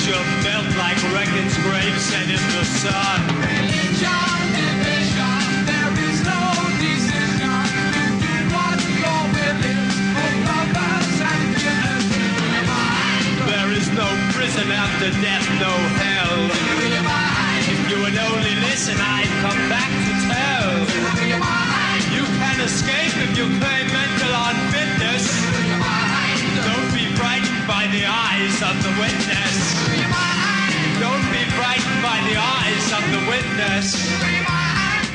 [0.06, 3.20] A melt like Reckon's grave set in the sun.
[3.42, 6.40] Religion, division, there is no
[6.78, 7.66] decision.
[8.22, 8.46] You do
[10.22, 10.46] and.
[13.50, 16.38] There is no prison after death, no hell.
[17.66, 20.70] If you would only listen, I'd come back to tell.
[22.14, 24.15] You can escape if you claim
[27.66, 29.56] by the eyes of the witness.
[31.00, 33.92] Don't be frightened by the eyes of the witness.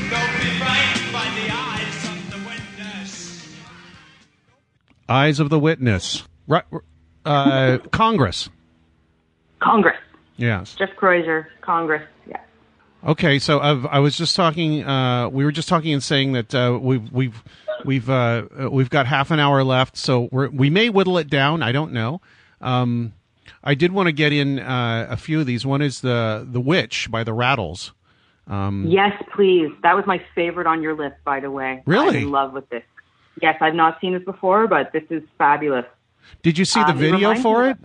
[0.10, 3.48] Don't be frightened by the eyes of the witness.
[5.08, 6.24] Eyes of the Witness.
[6.48, 6.66] Right,
[7.26, 8.50] uh, Congress.
[9.60, 9.98] Congress.
[10.38, 10.76] Yes.
[10.76, 12.04] Jeff Crozier, Congress.
[12.28, 12.42] Yes.
[13.06, 14.84] Okay, so I've, I was just talking.
[14.84, 17.44] Uh, we were just talking and saying that uh, we've we've
[17.86, 21.30] we've uh, uh, we've got half an hour left, so we're, we may whittle it
[21.30, 21.64] down.
[21.64, 22.22] I don't know.
[22.62, 23.14] Um,
[23.64, 25.66] I did want to get in uh, a few of these.
[25.66, 27.94] One is the the Witch by the Rattles.
[28.48, 29.70] Um, Yes, please.
[29.84, 31.84] That was my favorite on your list, by the way.
[31.86, 32.18] Really?
[32.18, 32.84] I'm in love with this.
[33.42, 35.86] Yes, I've not seen this before, but this is fabulous.
[36.44, 37.78] Did you see the Um, video reminds for it?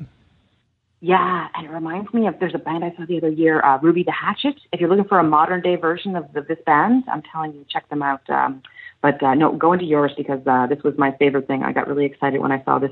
[1.00, 3.78] Yeah, and it reminds me of there's a band I saw the other year, uh,
[3.80, 4.56] Ruby the Hatchet.
[4.72, 7.64] If you're looking for a modern day version of the, this band, I'm telling you,
[7.68, 8.28] check them out.
[8.30, 8.62] Um,
[9.02, 11.62] but uh, no, go into yours because uh, this was my favorite thing.
[11.62, 12.90] I got really excited when I saw this.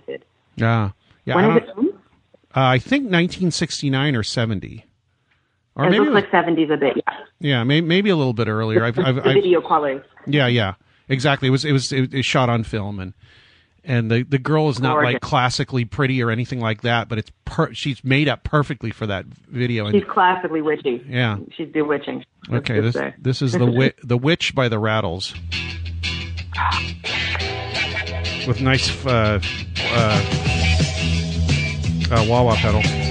[0.57, 0.91] Yeah,
[1.25, 1.37] yeah.
[1.37, 1.75] when I, is it?
[1.75, 1.91] filmed?
[1.95, 1.97] uh,
[2.55, 4.85] I think 1969 or 70,
[5.77, 6.97] or it maybe looks like 70s a bit.
[6.97, 8.85] Yeah, yeah, may, maybe a little bit earlier.
[8.85, 10.01] I've, the, I've, the I've, video quality.
[10.27, 10.75] Yeah, yeah,
[11.09, 11.49] exactly.
[11.49, 13.15] It was it was it, was shot on film and
[13.85, 17.31] and the the girl is not like classically pretty or anything like that, but it's
[17.45, 19.87] per- she's made up perfectly for that video.
[19.87, 21.05] And She's classically witchy.
[21.09, 21.39] Yeah.
[21.57, 22.25] she's bewitching.
[22.51, 23.15] Okay, this say.
[23.19, 25.35] this is the wi- the witch by the Rattles
[28.47, 29.41] with nice uh,
[29.79, 30.21] uh,
[32.15, 33.04] uh, wah wah pedal.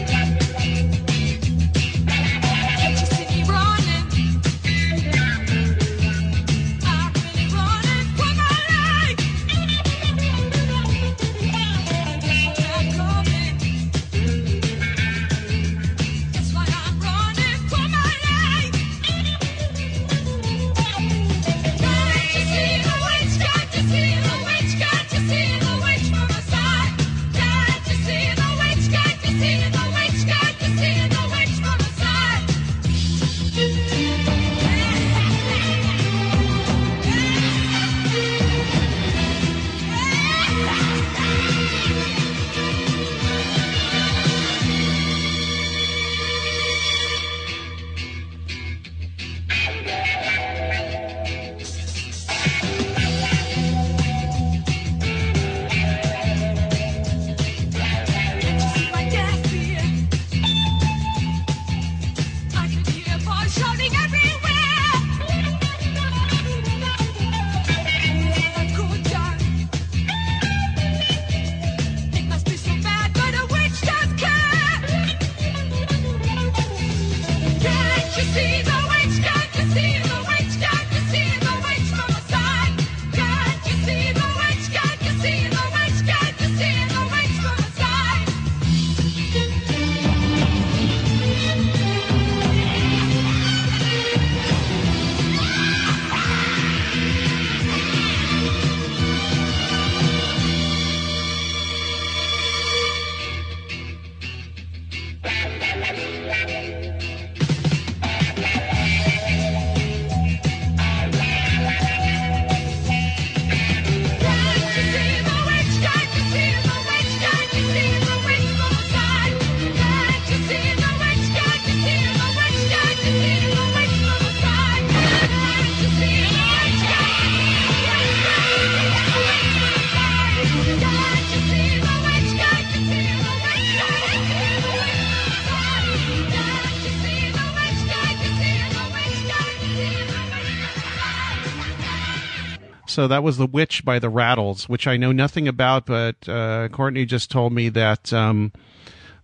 [142.94, 146.68] So that was the witch by the Rattles, which I know nothing about, but uh,
[146.70, 148.52] Courtney just told me that um,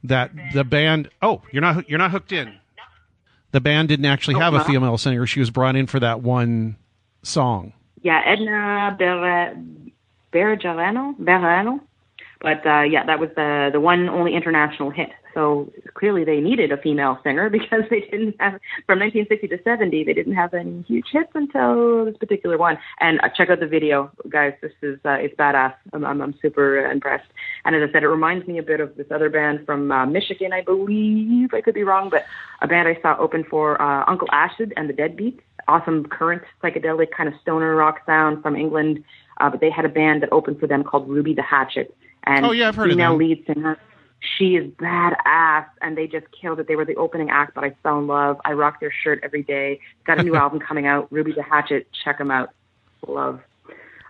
[0.04, 1.10] that the band.
[1.22, 2.58] Oh, you're not you're not hooked in.
[3.52, 5.26] The band didn't actually Oh, have a female singer.
[5.28, 6.78] She was brought in for that one
[7.24, 7.74] song.
[8.02, 9.56] Yeah, Edna Ber-
[10.34, 11.82] Bejarano, Bejarano.
[12.42, 15.10] But uh, yeah, that was the the one only international hit.
[15.34, 18.54] So clearly they needed a female singer because they didn't have
[18.86, 22.78] from 1960 to 70 they didn't have any huge hits until this particular one.
[23.00, 24.54] And uh, check out the video, guys.
[24.62, 25.74] This is uh, it's badass.
[25.92, 27.28] I'm, I'm I'm super impressed.
[27.66, 30.06] And as I said, it reminds me a bit of this other band from uh,
[30.06, 31.54] Michigan, I believe.
[31.54, 32.26] I could be wrong, but
[32.62, 35.42] a band I saw open for uh, Uncle Acid and the Deadbeats.
[35.68, 39.04] Awesome current psychedelic kind of stoner rock sound from England.
[39.40, 41.96] Uh, but they had a band that opened for them called Ruby the Hatchet.
[42.24, 43.20] And Oh, yeah, I've heard of female them.
[43.20, 43.78] lead singer.
[44.38, 46.68] She is badass, and they just killed it.
[46.68, 48.38] They were the opening act, but I fell in love.
[48.44, 49.80] I rock their shirt every day.
[50.06, 51.88] Got a new album coming out, Ruby the Hatchet.
[52.04, 52.50] Check them out.
[53.08, 53.40] Love.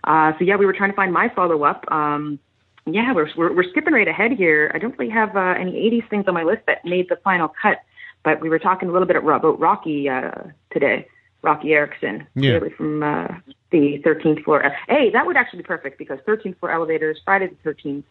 [0.02, 1.84] Uh, so yeah, we were trying to find my follow up.
[1.92, 2.40] Um,
[2.86, 4.72] yeah, we're, we're we're skipping right ahead here.
[4.74, 7.52] I don't really have uh, any '80s things on my list that made the final
[7.62, 7.78] cut,
[8.24, 10.30] but we were talking a little bit about Roky uh,
[10.72, 11.06] today.
[11.42, 12.58] Roky Erickson, Yeah.
[12.76, 13.28] from uh,
[13.70, 14.62] the 13th floor.
[14.88, 18.04] Hey, that would actually be perfect because 13th floor elevators, Friday the 13th,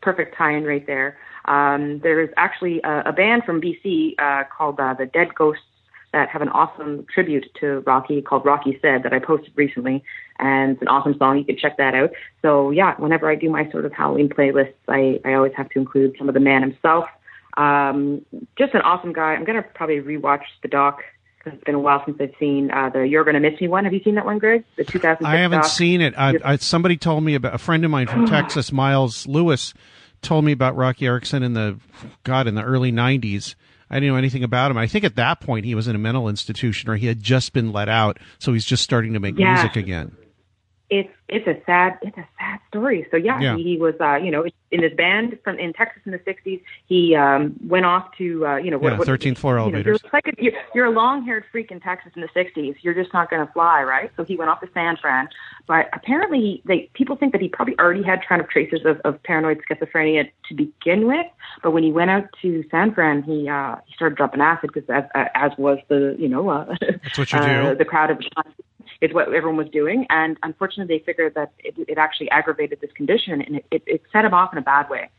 [0.00, 1.18] perfect tie-in right there.
[1.44, 5.62] Um, there's actually a, a band from BC uh, called uh, the Dead Ghosts
[6.12, 10.02] that have an awesome tribute to Roky called Rocky Said that I posted recently,
[10.38, 11.38] and it's an awesome song.
[11.38, 12.10] You can check that out.
[12.40, 15.78] So yeah, whenever I do my sort of Halloween playlists, I, I always have to
[15.78, 17.04] include some of the man himself.
[17.56, 18.24] Um,
[18.56, 19.34] just an awesome guy.
[19.34, 21.02] I'm gonna probably rewatch the doc
[21.46, 23.84] it's been a while since I've seen uh, the You're Gonna Miss Me one.
[23.84, 24.64] Have you seen that one, Greg?
[24.76, 25.70] The 2006 I haven't doc?
[25.70, 26.14] seen it.
[26.16, 29.72] I, I, somebody told me about a friend of mine from Texas, Miles Lewis,
[30.22, 31.78] told me about Roky Erickson in the
[32.24, 33.54] God in the early '90s.
[33.90, 34.76] I didn't know anything about him.
[34.76, 37.54] I think at that point he was in a mental institution or he had just
[37.54, 39.54] been let out, so he's just starting to make Yeah.
[39.54, 40.14] music again.
[40.90, 43.06] It's it's a sad it's a sad story.
[43.10, 43.56] So yeah, Yeah.
[43.56, 46.62] He, he was uh, you know in this band from in Texas in the '60s.
[46.86, 49.98] He um, went off to uh, you know what, Yeah, 13th floor you know, you're,
[50.12, 52.76] like a, you're, you're a long-haired freak in Texas in the '60s.
[52.80, 54.10] You're just not going to fly, right?
[54.16, 55.28] So he went off to San Fran.
[55.66, 58.98] But apparently, he, they people think that he probably already had kind of traces of,
[59.00, 61.26] of paranoid schizophrenia to begin with.
[61.62, 64.88] But when he went out to San Fran, he uh, he started dropping acid because
[64.88, 67.76] as, uh, as was the you know uh, That's what you uh, do.
[67.76, 68.18] the crowd of
[69.00, 70.06] is what everyone was doing.
[70.10, 74.02] And unfortunately, they figured that it, it actually aggravated this condition and it, it, it
[74.12, 75.10] set him off in a bad way.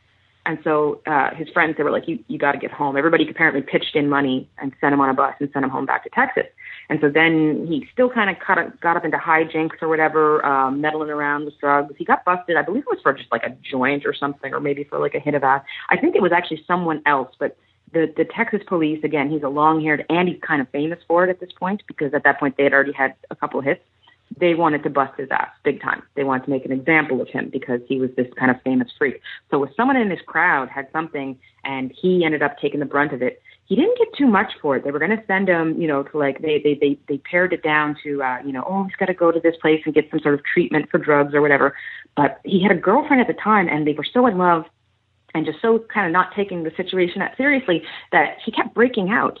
[0.46, 2.96] And so uh, his friends, they were like, you, you got to get home.
[2.96, 5.84] Everybody apparently pitched in money and sent him on a bus and sent him home
[5.84, 6.46] back to Texas.
[6.88, 8.36] And so then he still kind of
[8.80, 11.94] got, up- into hijinks or whatever, um, meddling around with drugs.
[11.98, 12.56] He got busted.
[12.56, 15.14] I believe it was for just like a joint or something, or maybe for like
[15.14, 15.66] a hit of acid.
[15.90, 17.56] I think it was actually someone else, but
[17.92, 21.24] the the Texas police again, he's a long haired and he's kind of famous for
[21.24, 23.64] it at this point because at that point they had already had a couple of
[23.64, 23.82] hits.
[24.38, 26.02] They wanted to bust his ass big time.
[26.14, 28.88] They wanted to make an example of him because he was this kind of famous
[28.96, 29.20] freak.
[29.50, 33.12] So if someone in this crowd had something and he ended up taking the brunt
[33.12, 34.84] of it, he didn't get too much for it.
[34.84, 37.52] They were going to send him, you know, to like they they they they pared
[37.52, 39.94] it down to, uh, you know, oh he's got to go to this place and
[39.94, 41.76] get some sort of treatment for drugs or whatever.
[42.16, 44.64] But he had a girlfriend at the time, and they were so in love
[45.34, 47.82] and just so kind of not taking the situation that seriously
[48.12, 49.38] that he kept breaking out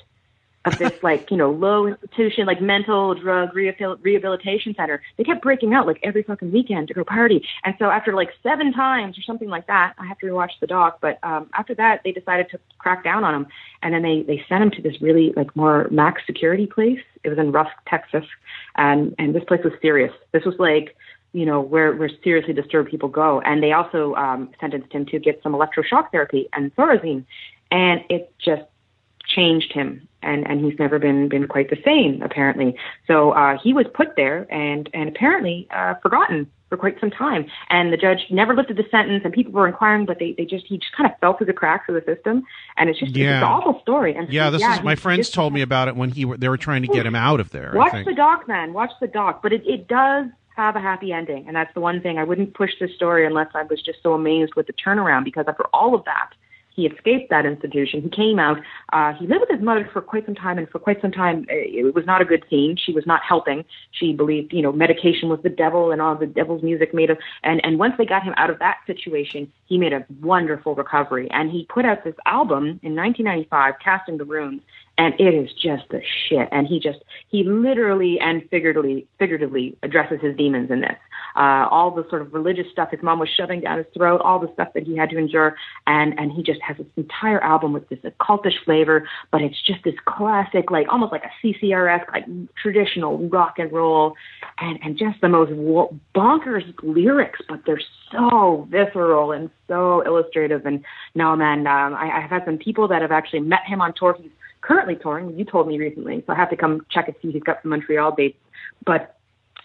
[0.64, 5.02] of this like you know low institution like mental drug rehabil- rehabilitation center.
[5.16, 7.44] They kept breaking out like every fucking weekend to go party.
[7.64, 10.66] And so after like seven times or something like that i have to rewatch the
[10.66, 13.46] doc but um after that they decided to crack down on him.
[13.82, 17.00] And then they they sent him to this really like more max security place.
[17.24, 18.24] It was in rusk texas.
[18.76, 20.12] And and this place was serious.
[20.32, 20.96] This was like
[21.32, 23.40] you know, where, where seriously disturbed people go.
[23.42, 27.24] And they also um, sentenced him to get some electroshock therapy and Thorazine.
[27.70, 28.62] And it just
[29.26, 30.08] changed him.
[30.22, 32.76] And, and he's never been, been quite the same, apparently.
[33.06, 37.46] So uh, he was put there and, and apparently uh, forgotten for quite some time.
[37.68, 40.66] And the judge never lifted the sentence, and people were inquiring, but they, they just
[40.66, 42.44] he just kind of fell through the cracks of the system.
[42.76, 43.38] And it's just it's Yeah.
[43.38, 44.14] an awful story.
[44.14, 46.56] And Yeah, this is my friends just- told me about it when he they were
[46.56, 47.72] trying to get him out of there.
[47.72, 48.72] I Watch the doc, man.
[48.72, 49.42] Watch the doc.
[49.42, 50.26] But it, it does
[50.60, 53.48] have a happy ending, and that's the one thing I wouldn't push this story unless
[53.54, 55.24] I was just so amazed with the turnaround.
[55.24, 56.30] Because after all of that,
[56.74, 58.00] he escaped that institution.
[58.02, 58.58] He came out.
[58.92, 61.46] Uh, he lived with his mother for quite some time, and for quite some time,
[61.50, 62.76] uh, it was not a good scene.
[62.76, 63.64] She was not helping.
[63.90, 67.18] She believed, you know, medication was the devil, and all the devil's music made of.
[67.42, 71.28] And and once they got him out of that situation, he made a wonderful recovery,
[71.30, 74.62] and he put out this album in 1995, Casting the Runes,
[74.98, 76.48] and it is just the shit.
[76.52, 76.98] And he just
[77.28, 80.96] he literally and figuratively figuratively addresses his demons in this.
[81.36, 84.38] Uh, all the sort of religious stuff his mom was shoving down his throat, all
[84.38, 85.56] the stuff that he had to endure,
[85.86, 89.82] and and he just has this entire album with this occultish flavor, but it's just
[89.84, 92.24] this classic, like almost like a CCRS, like
[92.60, 94.14] traditional rock and roll,
[94.58, 95.52] and and just the most
[96.14, 97.80] bonkers lyrics, but they're
[98.12, 100.66] so visceral and so illustrative.
[100.66, 100.84] And
[101.14, 104.16] no, man, um, I, I've had some people that have actually met him on tour.
[104.20, 104.30] He's
[104.60, 105.38] currently touring.
[105.38, 107.30] You told me recently, so I have to come check and see.
[107.30, 108.38] He's got some Montreal dates,
[108.84, 109.16] but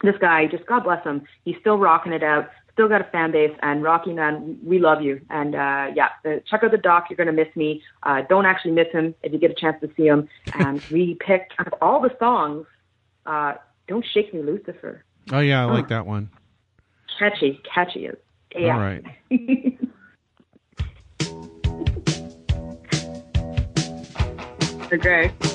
[0.03, 2.49] this guy, just God bless him, he's still rocking it out.
[2.73, 5.21] Still got a fan base, and Roky Man, we love you.
[5.29, 7.05] And uh, yeah, the, check out the doc.
[7.09, 7.81] You're gonna miss me.
[8.03, 10.27] Uh, don't actually miss him if you get a chance to see him.
[10.53, 12.67] And we picked out of all the songs,
[13.25, 13.53] uh,
[13.87, 16.29] "Don't Shake Me, Lucifer." Oh yeah, I like that one.
[17.17, 18.17] Catchy, catchy is.
[18.53, 18.73] Yeah.
[18.73, 19.03] All right.
[24.97, 25.54] They're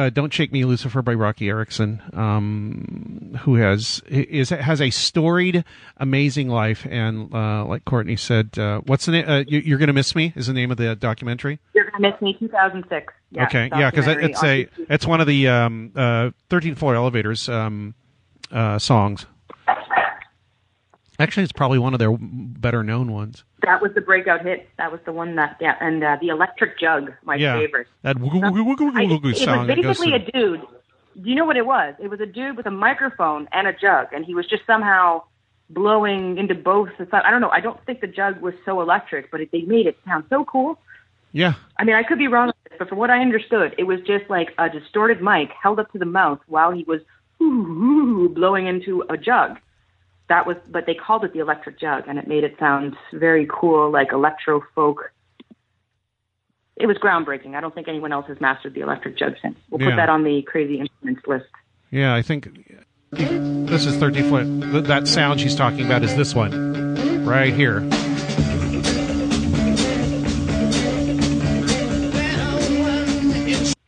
[0.00, 5.62] Uh, "Don't Shake Me, Lucifer" by Roky Erickson, um, who has is has a storied,
[5.98, 9.28] amazing life, and uh, like Courtney said, uh, what's the name?
[9.28, 11.60] Uh, you, You're gonna miss me is the name of the documentary.
[11.74, 13.12] You're gonna miss me, 2006.
[13.30, 17.50] Yeah, okay, yeah, because it's a it's one of the um, uh, 13th floor elevators
[17.50, 17.94] um,
[18.50, 19.26] uh, songs.
[21.20, 23.44] Actually, it's probably one of their better known ones.
[23.62, 24.66] That was the breakout hit.
[24.78, 27.88] That was the one that, yeah, and uh, the electric jug, my yeah, favorite.
[28.02, 30.62] that wooga wooga wooga I- wooga wooga it was basically a dude.
[31.20, 31.94] Do you know what it was?
[31.98, 35.22] It was a dude with a microphone and a jug, and he was just somehow
[35.68, 36.88] blowing into both.
[37.12, 37.50] I don't know.
[37.50, 40.46] I don't think the jug was so electric, but it, they made it sound so
[40.46, 40.78] cool.
[41.32, 44.30] Yeah, I mean, I could be wrong, but from what I understood, it was just
[44.30, 47.02] like a distorted mic held up to the mouth while he was
[47.42, 47.44] ooh,
[48.24, 49.58] ooh, blowing into a jug.
[50.30, 53.48] That was, but they called it the electric jug, and it made it sound very
[53.50, 55.10] cool, like electro folk.
[56.76, 57.56] It was groundbreaking.
[57.56, 59.56] I don't think anyone else has mastered the electric jug since.
[59.70, 59.90] We'll Yeah.
[59.90, 61.46] put that on the crazy instruments list.
[61.90, 62.46] Yeah, I think
[63.10, 64.84] this is 13 foot.
[64.86, 67.80] That sound she's talking about is this one, right here.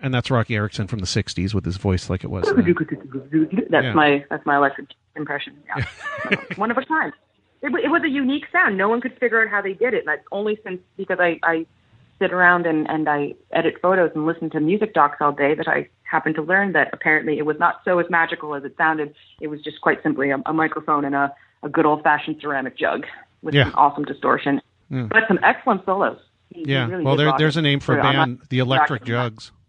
[0.04, 2.44] And that's Roky Erickson from the '60s with his voice like it was.
[3.70, 3.92] That's Yeah.
[3.94, 5.56] my that's my electric impression.
[5.66, 7.12] Yeah, one of a kind.
[7.62, 8.76] It, it was a unique sound.
[8.76, 10.00] No one could figure out how they did it.
[10.00, 11.66] And that's only since because I I
[12.18, 15.68] sit around and and I edit photos and listen to music docs all day that
[15.68, 19.14] I happened to learn that apparently it was not so as magical as it sounded.
[19.40, 21.32] It was just quite simply a, a microphone and a
[21.62, 23.06] a good old fashioned ceramic jug
[23.42, 23.64] with Yeah.
[23.64, 24.60] some awesome distortion,
[24.90, 25.08] Mm.
[25.08, 26.18] but some excellent solos.
[26.50, 26.86] He- he Yeah.
[26.88, 29.52] really well, there, there's a name for a So I'm not- band, the Electric Jugs.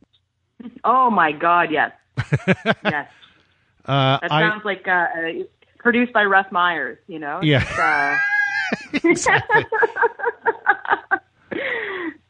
[0.84, 1.72] Oh my God!
[1.72, 1.92] Yes,
[2.86, 3.10] yes.
[3.86, 5.08] Uh, That I sounds like uh,
[5.80, 6.98] produced by Russ Meyers.
[7.08, 7.40] You know.
[7.42, 7.64] Yeah.
[7.78, 8.18] Uh,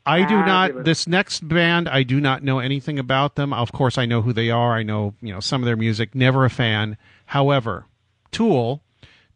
[0.06, 0.84] I do not.
[0.84, 3.54] This next band, I do not know anything about them.
[3.54, 4.74] Of course, I know who they are.
[4.76, 6.14] I know you know some of their music.
[6.14, 6.98] Never a fan.
[7.28, 7.86] However,
[8.32, 8.82] Tool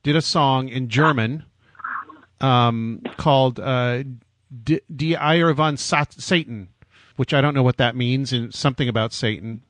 [0.03, 1.45] did a song in German
[2.41, 4.03] um, called uh,
[4.63, 4.81] "Die
[5.15, 6.67] Eier von Sat- Satan,"
[7.15, 8.33] which I don't know what that means.
[8.33, 9.61] And something about Satan.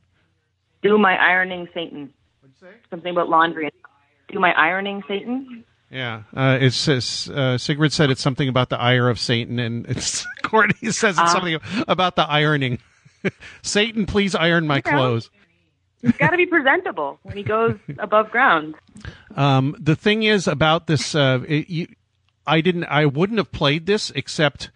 [0.81, 2.11] do my ironing, Satan.
[2.89, 3.69] Something about laundry.
[4.29, 5.63] Do my ironing, Satan.
[5.89, 9.85] Yeah, uh, it says uh, Sigrid said it's something about the ire of Satan, and
[9.85, 11.33] it's Courtney says it's Ah.
[11.33, 12.79] something about the ironing.
[13.61, 15.29] Satan, please iron my You clothes.
[16.01, 18.75] He's got to be presentable when he goes above ground.
[19.35, 21.87] Um, the thing is about this, uh, it, you,
[22.45, 24.69] I didn't, I wouldn't have played this except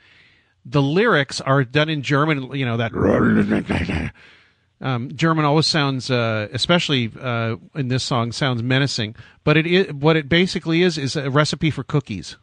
[0.65, 2.55] the lyrics are done in German.
[2.55, 2.91] You know that
[4.81, 9.15] um, German always sounds, uh, especially uh, in this song, sounds menacing.
[9.43, 12.37] But it is what it basically is is a recipe for cookies.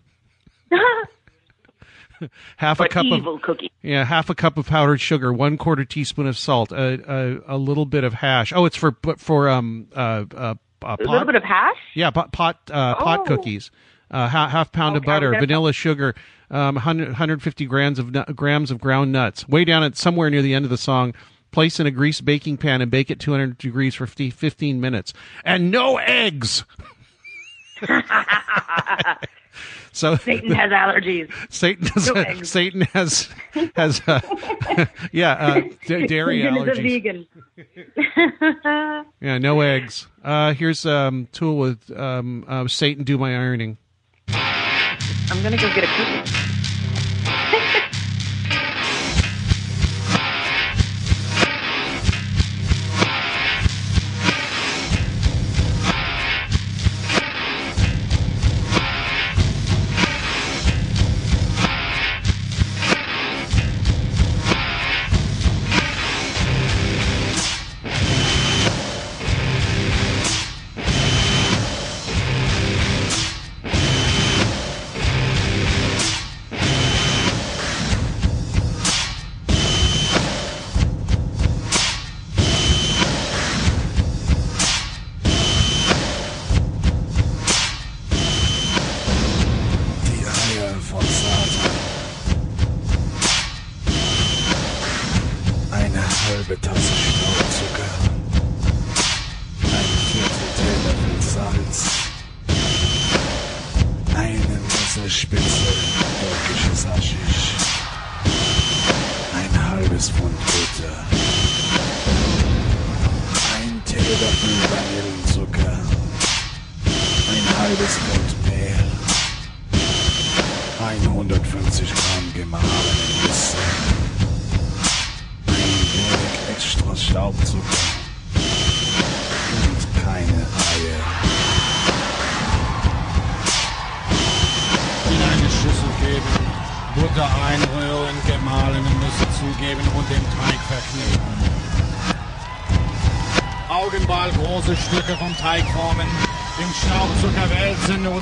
[2.57, 3.71] half a cup of cookie.
[3.83, 7.59] yeah, half a cup of powdered sugar, one quarter teaspoon of salt, a a, a
[7.59, 8.53] little bit of hash.
[8.55, 11.77] Oh, it's for for um uh, uh, uh A little bit of hash.
[11.95, 13.25] yeah, pot pot uh, pot Oh.
[13.25, 13.71] cookies,
[14.11, 16.15] uh, half, half pound of Okay, I butter, vanilla sugar,
[16.51, 19.49] um, 100, 150 grams of grams of ground nuts.
[19.49, 21.15] Way down at somewhere near the end of the song,
[21.51, 25.13] place in a greased baking pan and bake at 200 degrees for 15 minutes,
[25.45, 26.65] and no eggs.
[29.93, 31.31] so Satan has allergies.
[31.51, 32.43] Satan has, No.
[32.43, 33.29] Satan has
[33.77, 34.21] has uh,
[35.13, 37.27] yeah uh, d- dairy Satan is a vegan.
[39.21, 40.07] Yeah, no eggs.
[40.25, 43.79] Uh, here's um, Tool with um, uh, Satan do my ironing.
[44.29, 46.48] I'm gonna go get a cookie.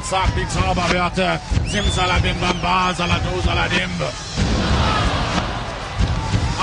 [0.08, 3.90] Sagt die Zauberwörter Simsalabim Bamba, Salado Saladim.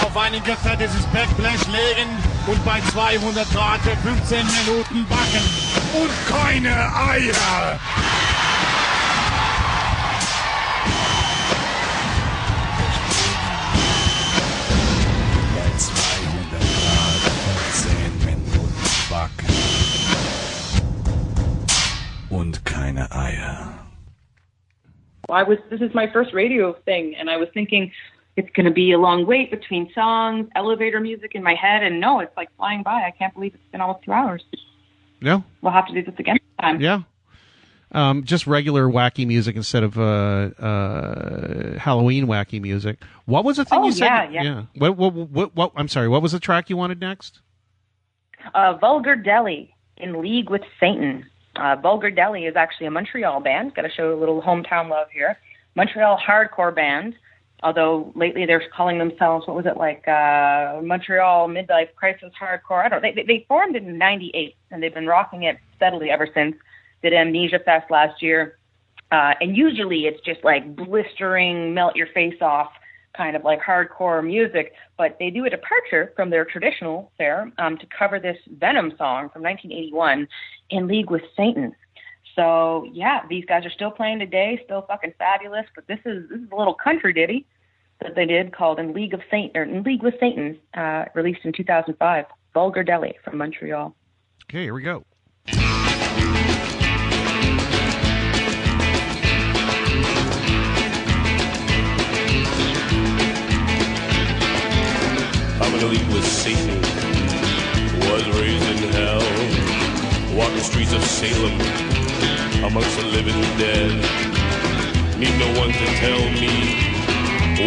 [0.02, 2.10] Auf ein gefettetes Backblech legen
[2.48, 5.44] und bei 200 Grad für 15 Minuten backen.
[5.94, 7.80] Und keine Eier!
[25.34, 27.92] I was this is my first radio thing, and I was thinking
[28.36, 32.00] it's going to be a long wait between songs, elevator music in my head, and
[32.00, 33.04] no, it's like flying by.
[33.04, 34.44] I can't believe it's been almost two hours.
[35.22, 36.82] No, We'll have to do this again sometime.
[36.82, 37.02] yeah.
[37.92, 40.02] Um, just regular wacky music instead of uh,
[40.60, 42.98] uh, Halloween wacky music.
[43.26, 44.08] What was the thing Oh, you said?
[44.32, 44.64] yeah, yeah.
[44.76, 46.08] What, what, what, what, I'm sorry.
[46.08, 47.40] What was the track you wanted next?
[48.56, 51.26] Uh, Vulgar Deli in league with Satan.
[51.56, 53.76] Uh, Vulgar Deli is actually a Montreal band.
[53.76, 55.38] Got to show a little hometown love here.
[55.76, 57.16] Montreal hardcore band.
[57.62, 62.84] Although lately they're calling themselves, what was it like, uh, Montreal Midlife Crisis Hardcore.
[62.86, 63.02] I don't.
[63.02, 66.56] They they, formed in '98 and they've been rocking it steadily ever since.
[67.02, 68.58] Did Amnesia Fest last year,
[69.12, 72.72] uh, and usually it's just like blistering, melt your face off
[73.16, 77.78] kind of like hardcore music, but they do a departure from their traditional fare um,
[77.78, 80.28] to cover this Venom song from 1981
[80.74, 81.76] in League with Satan.
[82.36, 85.66] So yeah, these guys are still playing today, still fucking fabulous.
[85.76, 87.46] But this is this is a little country ditty
[88.02, 91.42] that they did called "In League of Saint" or "In League with Satan," uh, released
[91.44, 92.26] in 2005.
[92.54, 93.96] Vulgar Deli from Montreal.
[94.46, 95.04] Okay, here we go.
[105.62, 106.83] I'm in a league with Satan.
[110.36, 111.54] Walk the streets of Salem
[112.66, 113.94] amongst the living dead.
[115.20, 116.50] Need no one to tell me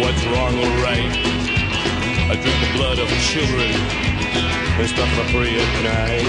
[0.03, 1.15] what's wrong or right.
[2.27, 6.27] I drink the blood of children and stuff my pray at night.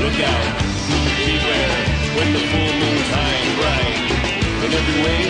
[0.00, 0.46] Look out,
[1.20, 1.76] beware
[2.16, 3.98] when the full moon's high and bright.
[4.64, 5.20] In every way,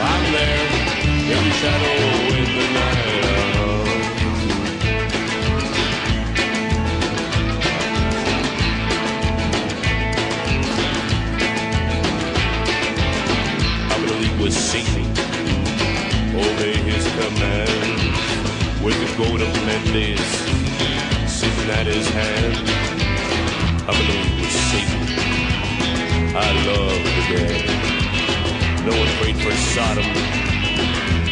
[0.00, 0.84] I'm there.
[1.36, 1.96] Every shadow
[2.38, 3.53] in the night.
[14.44, 15.06] With Satan.
[16.36, 18.84] Obey his commands.
[18.84, 20.20] With the gold of Mendes
[21.26, 22.54] sitting at his hand.
[23.88, 25.02] I'm in a with Satan.
[26.36, 27.64] I love the dead.
[28.84, 30.04] No one prayed for Sodom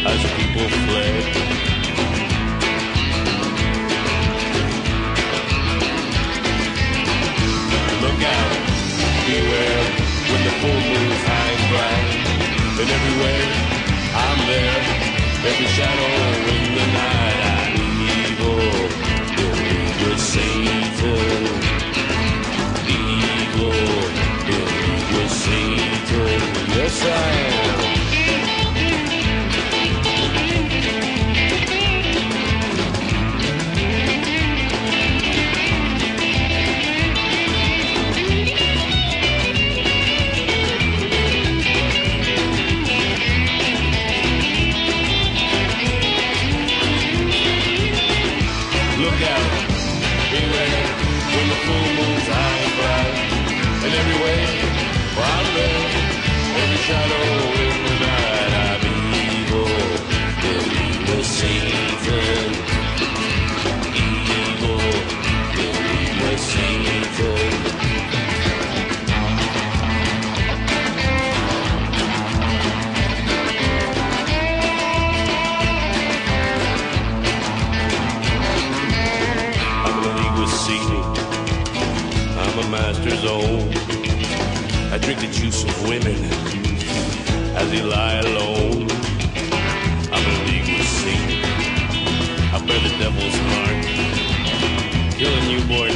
[0.09, 1.25] as people fled.
[8.01, 8.53] Look out,
[9.27, 9.83] beware
[10.31, 12.32] when the full moon's high and bright.
[12.75, 13.49] And everywhere
[14.15, 14.81] I'm there,
[15.45, 16.13] every shadow
[16.53, 17.39] in the night.
[17.53, 17.75] I'm
[18.17, 18.59] evil,
[19.41, 21.43] in league with Satan.
[22.89, 23.73] Evil,
[24.53, 26.39] in league with Satan.
[26.75, 27.52] Yes, I am.
[83.23, 84.91] Master's.
[84.91, 86.17] I drink the juice of women
[87.55, 88.87] as they lie alone.
[90.11, 91.43] I'm in league with Satan.
[92.53, 93.85] I bear the devil's heart.
[95.17, 95.92] Kill a newborn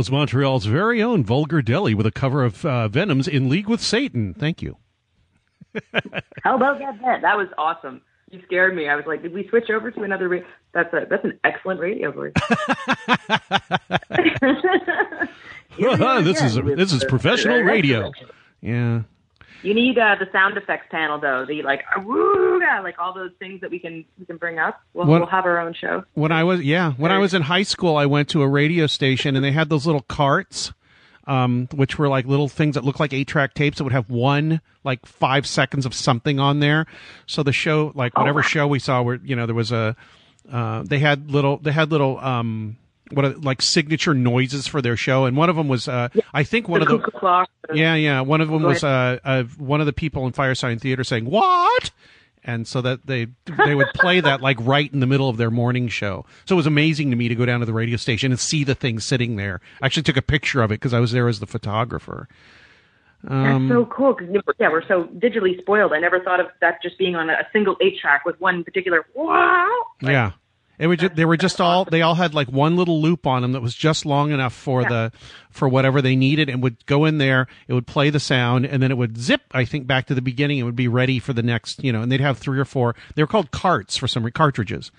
[0.00, 3.82] was Montreal's very own Vulgar Deli with a cover of uh, Venom's In League with
[3.82, 4.32] Satan.
[4.32, 4.78] Thank you.
[6.42, 7.20] How about that?
[7.20, 8.00] That was awesome.
[8.30, 8.88] You scared me.
[8.88, 10.26] I was like, did we switch over to another?
[10.30, 10.38] Ra-
[10.72, 12.32] that's a that's an excellent radio voice.
[16.24, 18.10] this is this is professional radio.
[18.62, 19.02] Yeah.
[19.62, 21.44] You need uh, the sound effects panel though.
[21.46, 24.80] The like woo, like all those things that we can we can bring up.
[24.94, 26.04] We'll, What- we'll have our own show.
[26.14, 28.86] When I was yeah, when I was in high school, I went to a radio
[28.86, 30.72] station and they had those little carts,
[31.26, 34.08] um, which were like little things that looked like eight track tapes that would have
[34.10, 36.86] one like five seconds of something on there.
[37.26, 39.94] So the show, like whatever show we saw, where you know there was a,
[40.50, 42.78] uh, they had little they had little um
[43.12, 46.44] what are, like signature noises for their show, and one of them was uh, I
[46.44, 47.48] think one the of the clock.
[47.72, 48.20] yeah, yeah.
[48.20, 51.90] One of them was uh, uh, one of the people in Firesign Theater saying "What,"
[52.44, 53.26] and so that they
[53.66, 56.24] they would play that like right in the middle of their morning show.
[56.46, 58.64] So it was amazing to me to go down to the radio station and see
[58.64, 59.60] the thing sitting there.
[59.82, 62.28] I actually took a picture of it because I was there as the photographer.
[63.28, 64.14] Um, That's so cool.
[64.14, 64.28] 'cause,
[64.58, 65.92] yeah, we're so digitally spoiled.
[65.92, 68.64] I never thought of that just being on a, a single eight track with one
[68.64, 69.68] particular wow.
[70.00, 70.30] yeah.
[70.80, 73.42] It was just, they were just all they all had like one little loop on
[73.42, 75.12] them that was just long enough for the
[75.50, 78.82] for whatever they needed and would go in there it would play the sound and
[78.82, 81.34] then it would zip I think back to the beginning it would be ready for
[81.34, 84.08] the next you know and they'd have three or four they were called carts for
[84.08, 84.90] some cartridges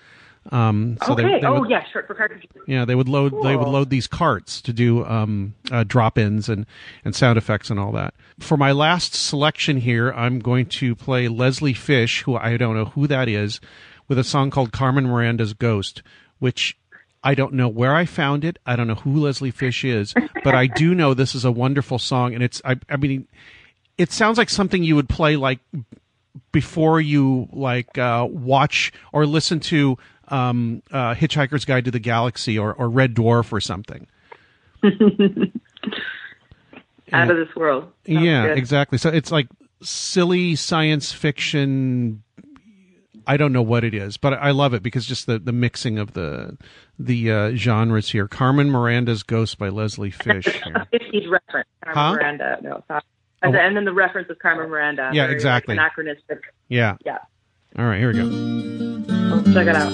[0.52, 1.22] um so okay.
[1.22, 2.48] they, they oh would, yeah, short for cartridges.
[2.68, 6.64] yeah they would load they would load these carts to do um uh, drop-ins and
[7.04, 11.26] and sound effects and all that for my last selection here I'm going to play
[11.26, 13.60] Leslie Fish who I don't know who that is
[14.08, 16.02] with a song called Carmen Miranda's Ghost,
[16.38, 16.76] which
[17.24, 18.58] I don't know where I found it.
[18.66, 20.14] I don't know who Leslie Fish is,
[20.44, 23.28] but I do know this is a wonderful song, and it's I, I mean,
[23.96, 25.60] it sounds like something you would play like
[26.50, 29.98] before you like uh, watch or listen to
[30.28, 34.06] um, uh, Hitchhiker's Guide to the Galaxy or, or Red Dwarf or something.
[37.12, 37.92] Out of this world.
[38.06, 38.58] Sounds yeah, good.
[38.58, 38.98] exactly.
[38.98, 39.46] So it's like
[39.82, 42.22] silly science fiction.
[43.26, 45.98] I don't know what it is, but I love it because just the, the mixing
[45.98, 46.56] of the
[46.98, 48.28] the uh, genres here.
[48.28, 50.44] Carmen Miranda's Ghost by Leslie Fish.
[50.46, 51.68] 50s reference.
[51.84, 52.12] Carmen Huh?
[52.14, 52.58] Miranda.
[52.62, 53.00] No, sorry.
[53.04, 53.46] Oh.
[53.46, 55.10] And, then- and then the reference is Carmen Miranda.
[55.12, 55.74] Yeah, very, exactly.
[55.74, 56.42] Like, anachronistic.
[56.68, 56.96] Yeah.
[57.04, 57.18] Yeah.
[57.78, 58.24] All right, here we go.
[59.34, 59.92] Let's check it out.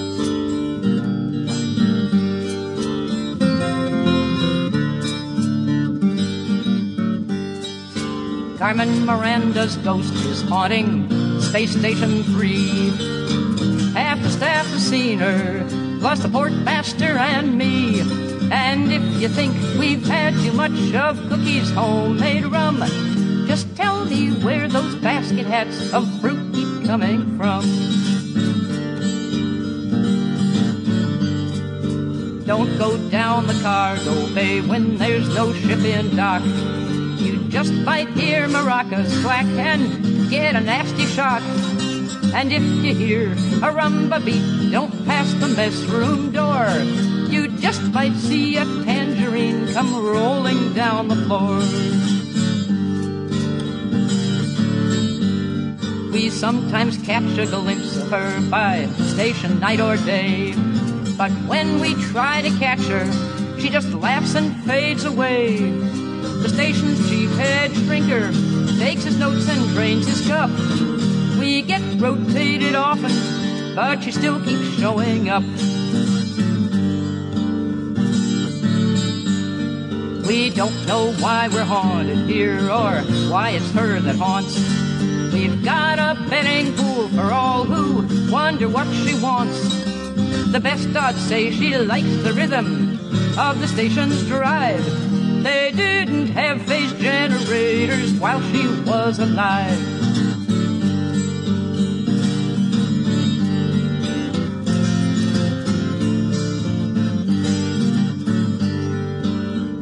[8.57, 11.07] Carmen Miranda's ghost is haunting
[11.49, 13.93] Space Station 3.
[13.93, 15.65] Half the staff has seen her,
[15.99, 18.01] plus the portmaster and me.
[18.51, 22.83] And if you think we've had too much of Cookie's homemade rum,
[23.47, 27.63] just tell me where those basket hats of fruit keep coming from.
[32.45, 36.43] Don't go down the cargo bay when there's no ship in dock.
[37.19, 41.41] You just might hear maracas slack and get a nasty shock.
[42.33, 46.67] And if you hear a rumba beat, don't pass the mess room door.
[47.29, 51.57] You just might see a tangerine come rolling down the floor.
[56.13, 60.53] We sometimes catch a glimpse of her by station night or day.
[61.17, 63.05] But when we try to catch her,
[63.59, 65.88] she just laughs and fades away.
[66.41, 68.31] The station's chief head drinker
[68.79, 70.49] takes his notes and drains his cup.
[71.37, 75.43] We get rotated often, but she still keeps showing up.
[80.25, 83.01] We don't know why we're haunted here or
[83.31, 84.55] why it's her that haunts.
[85.33, 89.57] We've got a betting pool for all who wonder what she wants.
[90.51, 92.99] The best odds say she likes the rhythm
[93.39, 95.08] of the station's drive.
[95.43, 99.99] They didn't have phase generators while she was alive.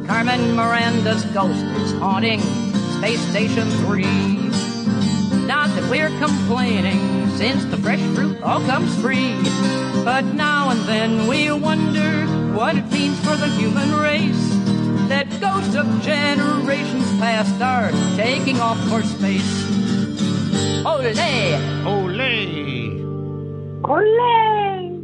[0.06, 2.40] Carmen Miranda's ghost is haunting
[2.98, 4.02] Space Station 3.
[5.46, 9.34] Not that we're complaining, since the fresh fruit all comes free.
[10.04, 14.57] But now and then we wonder what it means for the human race.
[15.08, 19.66] That ghosts of generations past are taking off for space.
[20.84, 21.14] Ole!
[21.86, 23.04] Ole!
[23.84, 24.94] Ole!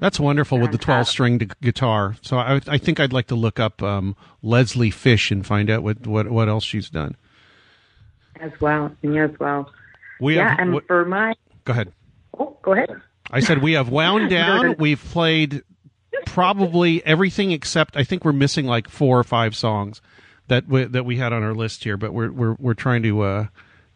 [0.00, 2.16] That's wonderful with the 12 string guitar.
[2.20, 5.82] So I, I think I'd like to look up um, Leslie Fish and find out
[5.82, 7.16] what, what, what else she's done.
[8.40, 8.94] As well.
[9.02, 9.70] Me as well.
[10.20, 11.34] We yeah, have- and what- for my.
[11.64, 11.92] Go ahead.
[12.38, 12.90] Oh, go ahead.
[13.30, 14.76] I said we have wound down.
[14.78, 15.62] We've played
[16.26, 20.00] probably everything except I think we're missing like four or five songs
[20.48, 21.96] that we, that we had on our list here.
[21.96, 23.46] But we're we're we're trying to uh,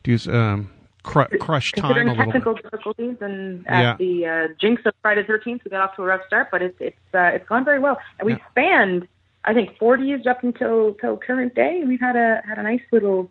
[0.02, 0.70] do um,
[1.02, 2.24] cru- crush time a little bit.
[2.24, 3.96] technical difficulties and at Yeah.
[3.98, 6.76] the uh, jinx of Friday Thirteenth, we got off to a rough start, but it's
[6.80, 9.06] it's uh, it's gone very well, and we've spanned
[9.44, 11.82] I think forty years up until till current day.
[11.86, 13.30] We've had a had a nice little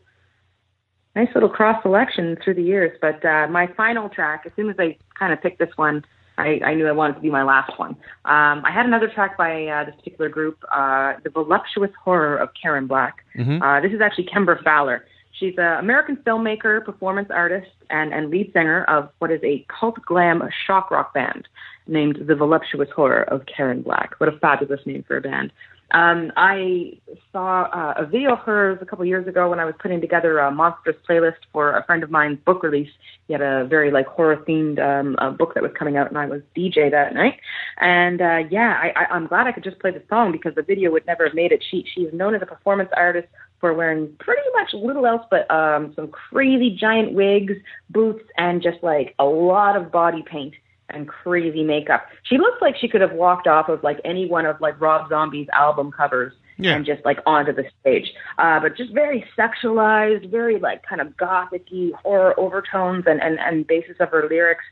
[1.15, 2.97] nice little cross selection through the years.
[3.01, 6.05] But uh, my final track, as soon as I kind of picked this one,
[6.37, 7.91] I, I knew I wanted to be my last one.
[8.25, 12.49] Um, I had another track by uh, this particular group, uh, The Voluptuous Horror of
[12.61, 13.23] Karen Black.
[13.35, 13.61] Mhm.
[13.61, 15.01] Uh, this is actually Kembra Pfahler.
[15.31, 20.01] She's an American filmmaker, performance artist, and, and lead singer of what is a cult
[20.05, 21.47] glam shock rock band
[21.87, 24.15] named The Voluptuous Horror of Karen Black.
[24.19, 25.51] What a fabulous name for a band.
[25.91, 26.99] Um, I
[27.31, 30.39] saw uh, a video of hers a couple years ago when I was putting together
[30.39, 32.89] a monstrous playlist for a friend of mine's book release.
[33.27, 36.25] He had a very like horror themed um, book that was coming out, and I
[36.25, 37.39] was DJ that night.
[37.77, 40.61] And uh, yeah, I, I, I'm glad I could just play the song because the
[40.61, 41.63] video would never have made it.
[41.71, 43.27] She she's known as a performance artist
[43.59, 47.53] for wearing pretty much little else but um, some crazy giant wigs,
[47.89, 50.53] boots, and just like a lot of body paint
[50.89, 52.07] and crazy makeup.
[52.23, 55.09] She looks like she could have walked off of like any one of like Rob
[55.09, 56.75] Zombie's album covers Yeah.
[56.75, 58.13] and just like onto the stage.
[58.37, 63.67] Uh, but just very sexualized, very like kind of gothicy horror overtones and, and, and
[63.67, 64.63] basis of her lyrics.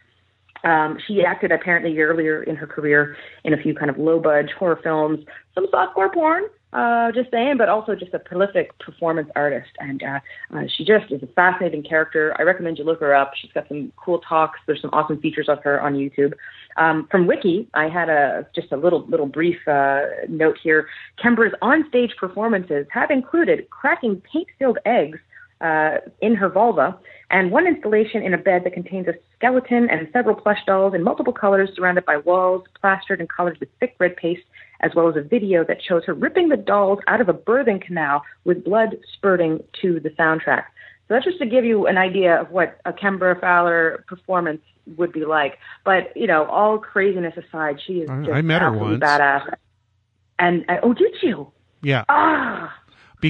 [0.64, 4.50] Um, she acted apparently earlier in her career in a few kind of low budge
[4.58, 5.24] horror films,
[5.54, 6.46] some softcore porn,
[6.76, 9.72] uh, just saying, but also just a prolific performance artist.
[9.80, 10.20] And uh,
[10.54, 12.36] uh, she just is a fascinating character.
[12.38, 13.32] I recommend you look her up.
[13.42, 14.60] She's got some cool talks.
[14.68, 16.34] There's some awesome features of her on YouTube.
[16.76, 20.88] Um, from Wiki, I had a just a little little brief uh, note here.
[21.24, 25.20] Kembra's on-stage performances have included cracking paint-filled eggs
[25.62, 26.98] uh, in her vulva,
[27.32, 31.02] and one installation in a bed that contains a skeleton and several plush dolls in
[31.02, 34.44] multiple colors surrounded by walls plastered and colored with thick red paste,
[34.82, 37.82] as well as a video that shows her ripping the dolls out of a birthing
[37.82, 40.66] canal with blood spurting to the soundtrack.
[41.08, 44.62] So that's just to give you an idea of what a Kembra Pfahler performance
[44.98, 45.60] would be like.
[45.84, 49.00] But, you know, all craziness aside, she is I- just I met her once.
[49.04, 49.54] badass.
[50.40, 51.52] And, and oh, did you?
[51.84, 52.04] Yeah.
[52.10, 52.76] Ah,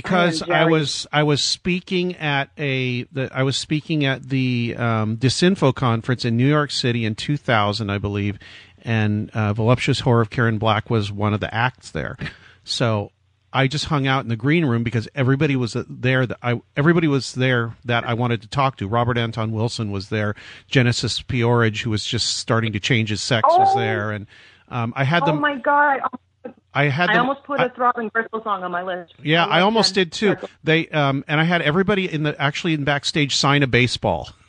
[0.01, 4.75] because I I, was I was speaking at a the, I was speaking at the
[4.77, 8.37] um, Disinfo conference in New York City in 2000, I believe,
[8.81, 12.17] and uh, Voluptuous Horror of Karen Black was one of the acts there.
[12.63, 13.11] So
[13.53, 16.25] I just hung out in the green room because everybody was there.
[16.25, 18.87] That I everybody was there that I wanted to talk to.
[18.87, 20.35] Robert Anton Wilson was there.
[20.67, 23.79] Genesis P-Orridge, who was just starting to change his sex, was Oh.
[23.79, 24.27] there, and
[24.67, 25.29] um, I had them.
[25.29, 25.41] oh them.
[25.41, 25.99] my God.
[26.73, 29.13] I had I almost put a Throbbing Gristle song on my list.
[29.23, 30.35] Yeah, I love almost did too.
[30.63, 34.29] They um and I had everybody in the actually in backstage sign a baseball.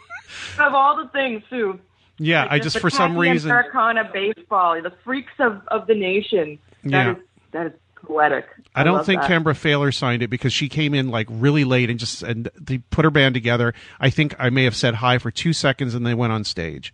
[0.59, 1.79] Of all the things, too.
[2.19, 5.95] Yeah, Like I the just for some reason Americana baseball, the freaks of, of the
[5.95, 6.59] nation.
[6.85, 7.11] That Yeah.
[7.13, 7.17] is-
[7.53, 7.73] that is
[8.05, 8.47] poetic.
[8.75, 9.31] I don't think that.
[9.31, 12.79] Kembra Pfahler signed it because she came in like really late and just and they
[12.79, 13.73] put her band together.
[14.01, 16.93] I think I may have said hi for two seconds and they went on stage.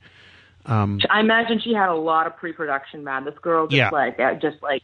[0.66, 3.24] Um, I imagine she had a lot of pre-production, man.
[3.24, 3.90] This girl just Yeah.
[3.90, 4.82] like, uh, just like,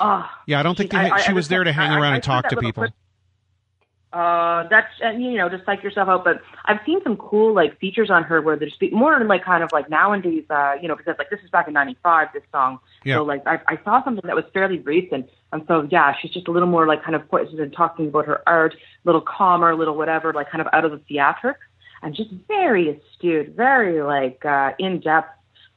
[0.00, 0.28] oh.
[0.46, 2.12] yeah, I don't think She- they, I- I she was there to hang understand- around
[2.12, 2.86] I- and I talk to people.
[4.10, 6.24] Uh, that's and you know just psych yourself out.
[6.24, 9.68] But I've seen some cool like features on her where there's more like kind of
[9.70, 12.28] like nowadays, uh, you know, because like this is back in '95.
[12.32, 13.16] This song, Yeah.
[13.16, 16.48] so like I, I saw something that was fairly recent, and so yeah, she's just
[16.48, 19.72] a little more like kind of poised and talking about her art, a little calmer,
[19.72, 21.56] a little whatever, like kind of out of the theatrics,
[22.02, 25.28] and just very astute, very like uh, in depth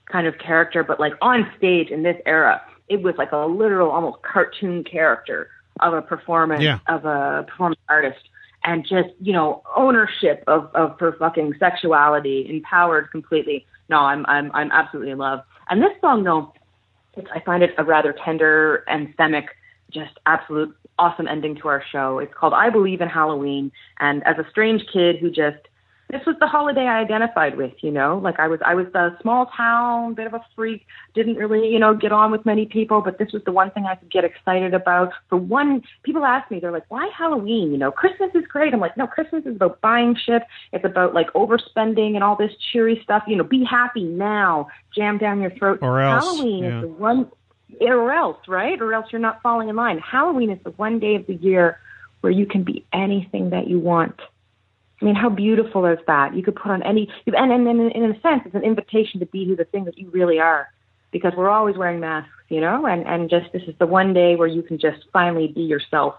[0.06, 3.89] kind of character, but like on stage in this era, it was like a literal,
[3.89, 5.49] almost cartoon character
[5.80, 6.80] of a performance Yeah.
[6.89, 8.23] of a performance artist,
[8.65, 13.65] and just you know ownership of of her fucking sexuality, empowered completely.
[13.89, 15.39] No, I'm I'm I'm absolutely in love.
[15.69, 16.53] And this song though,
[17.15, 19.45] it's, I find it a rather tender, anthemic,
[19.89, 22.19] just absolute awesome ending to our show.
[22.19, 25.63] It's called I Believe in Halloween, and as a strange kid who just
[26.12, 29.18] this was the holiday I identified with, you know, like I was, I was a
[29.22, 33.02] small town, bit of a freak, didn't really, you know, get on with many people,
[33.02, 35.14] but this was the one thing I could get excited about.
[35.30, 37.72] For one, people ask me, they're like, why Halloween?
[37.72, 38.74] You know, Christmas is great.
[38.74, 40.44] I'm like, no, Christmas is about buying shit.
[40.74, 43.24] It's about like overspending and all this cheery stuff.
[43.26, 45.80] You know, be happy now, jam down your throat.
[45.82, 46.78] Or else, Halloween yeah.
[46.78, 47.32] is the one,
[47.80, 48.82] or else, right?
[48.82, 50.00] Or else you're not falling in line.
[50.00, 51.80] Halloween is the one day of the year
[52.20, 54.20] where you can be anything that you want.
[55.02, 56.36] I mean, how beautiful is that?
[56.36, 59.26] You could put on any, and, and, and in a sense, it's an invitation to
[59.26, 60.69] be who the thing that you really are,
[61.11, 64.36] because we're always wearing masks, you know, and and just this is the one day
[64.36, 66.15] where you can just finally be yourself.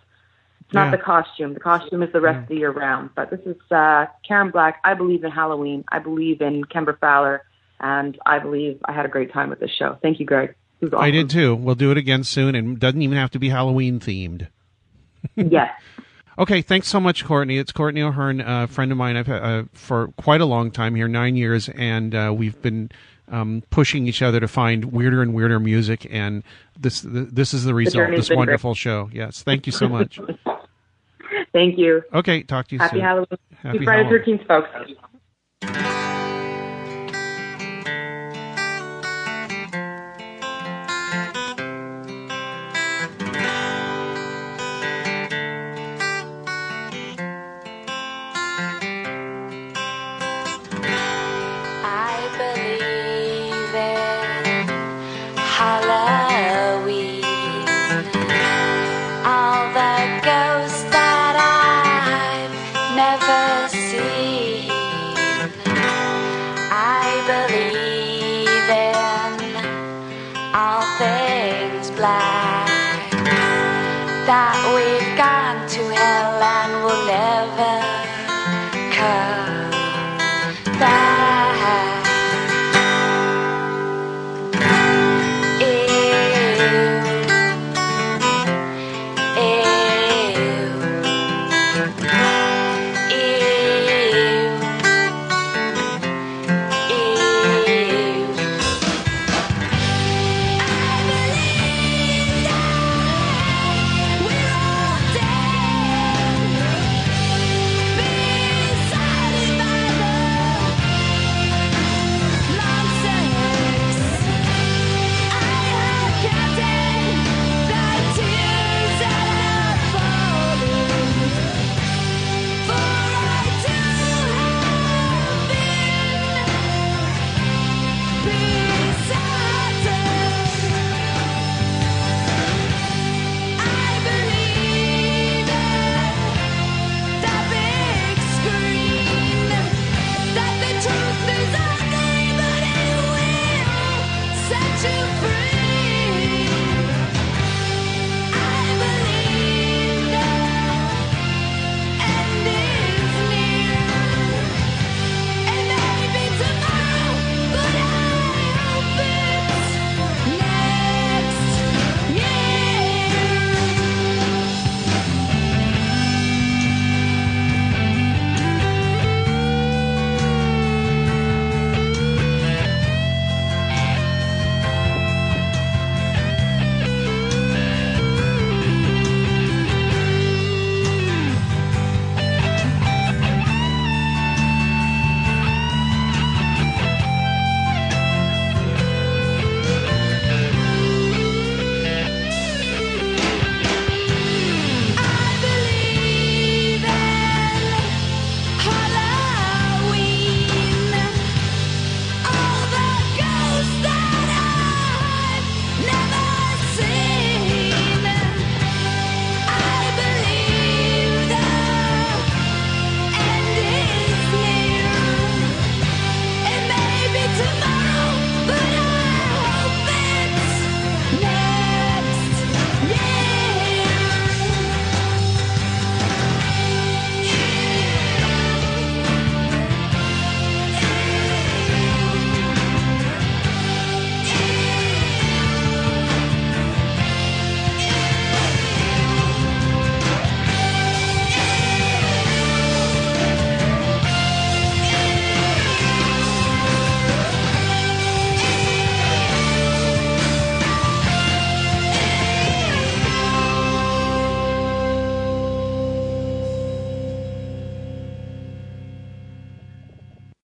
[0.62, 0.90] It's not Yeah.
[0.96, 1.54] the costume.
[1.54, 3.10] The costume is the rest of the year round.
[3.14, 4.80] But this is uh, Karen Black.
[4.84, 5.84] I believe in Halloween.
[5.90, 7.40] I believe in Kembra Pfahler,
[7.78, 9.96] and I believe I had a great time with this show.
[10.02, 10.54] Thank you, Greg.
[10.80, 11.54] Was I did too.
[11.54, 14.48] We'll do it again soon, and doesn't even have to be Halloween themed.
[15.36, 15.70] yes.
[16.38, 17.58] Okay, thanks so much, Courtney.
[17.58, 19.16] It's Courtney O'Hearn, a friend of mine.
[19.16, 22.90] I've uh, for quite a long time here, nine years, and uh, we've been
[23.28, 26.06] um, pushing each other to find weirder and weirder music.
[26.10, 26.42] And
[26.78, 28.06] this this is the result.
[28.06, 28.46] journey's This been great.
[28.48, 29.10] wonderful show.
[29.12, 30.18] Yes, thank you so much.
[31.52, 32.02] Thank you.
[32.14, 33.00] Okay, talk to you Happy soon.
[33.04, 33.26] Halloween.
[33.62, 34.38] Happy Friday Halloween.
[34.38, 34.92] the 13th,
[35.62, 35.91] folks.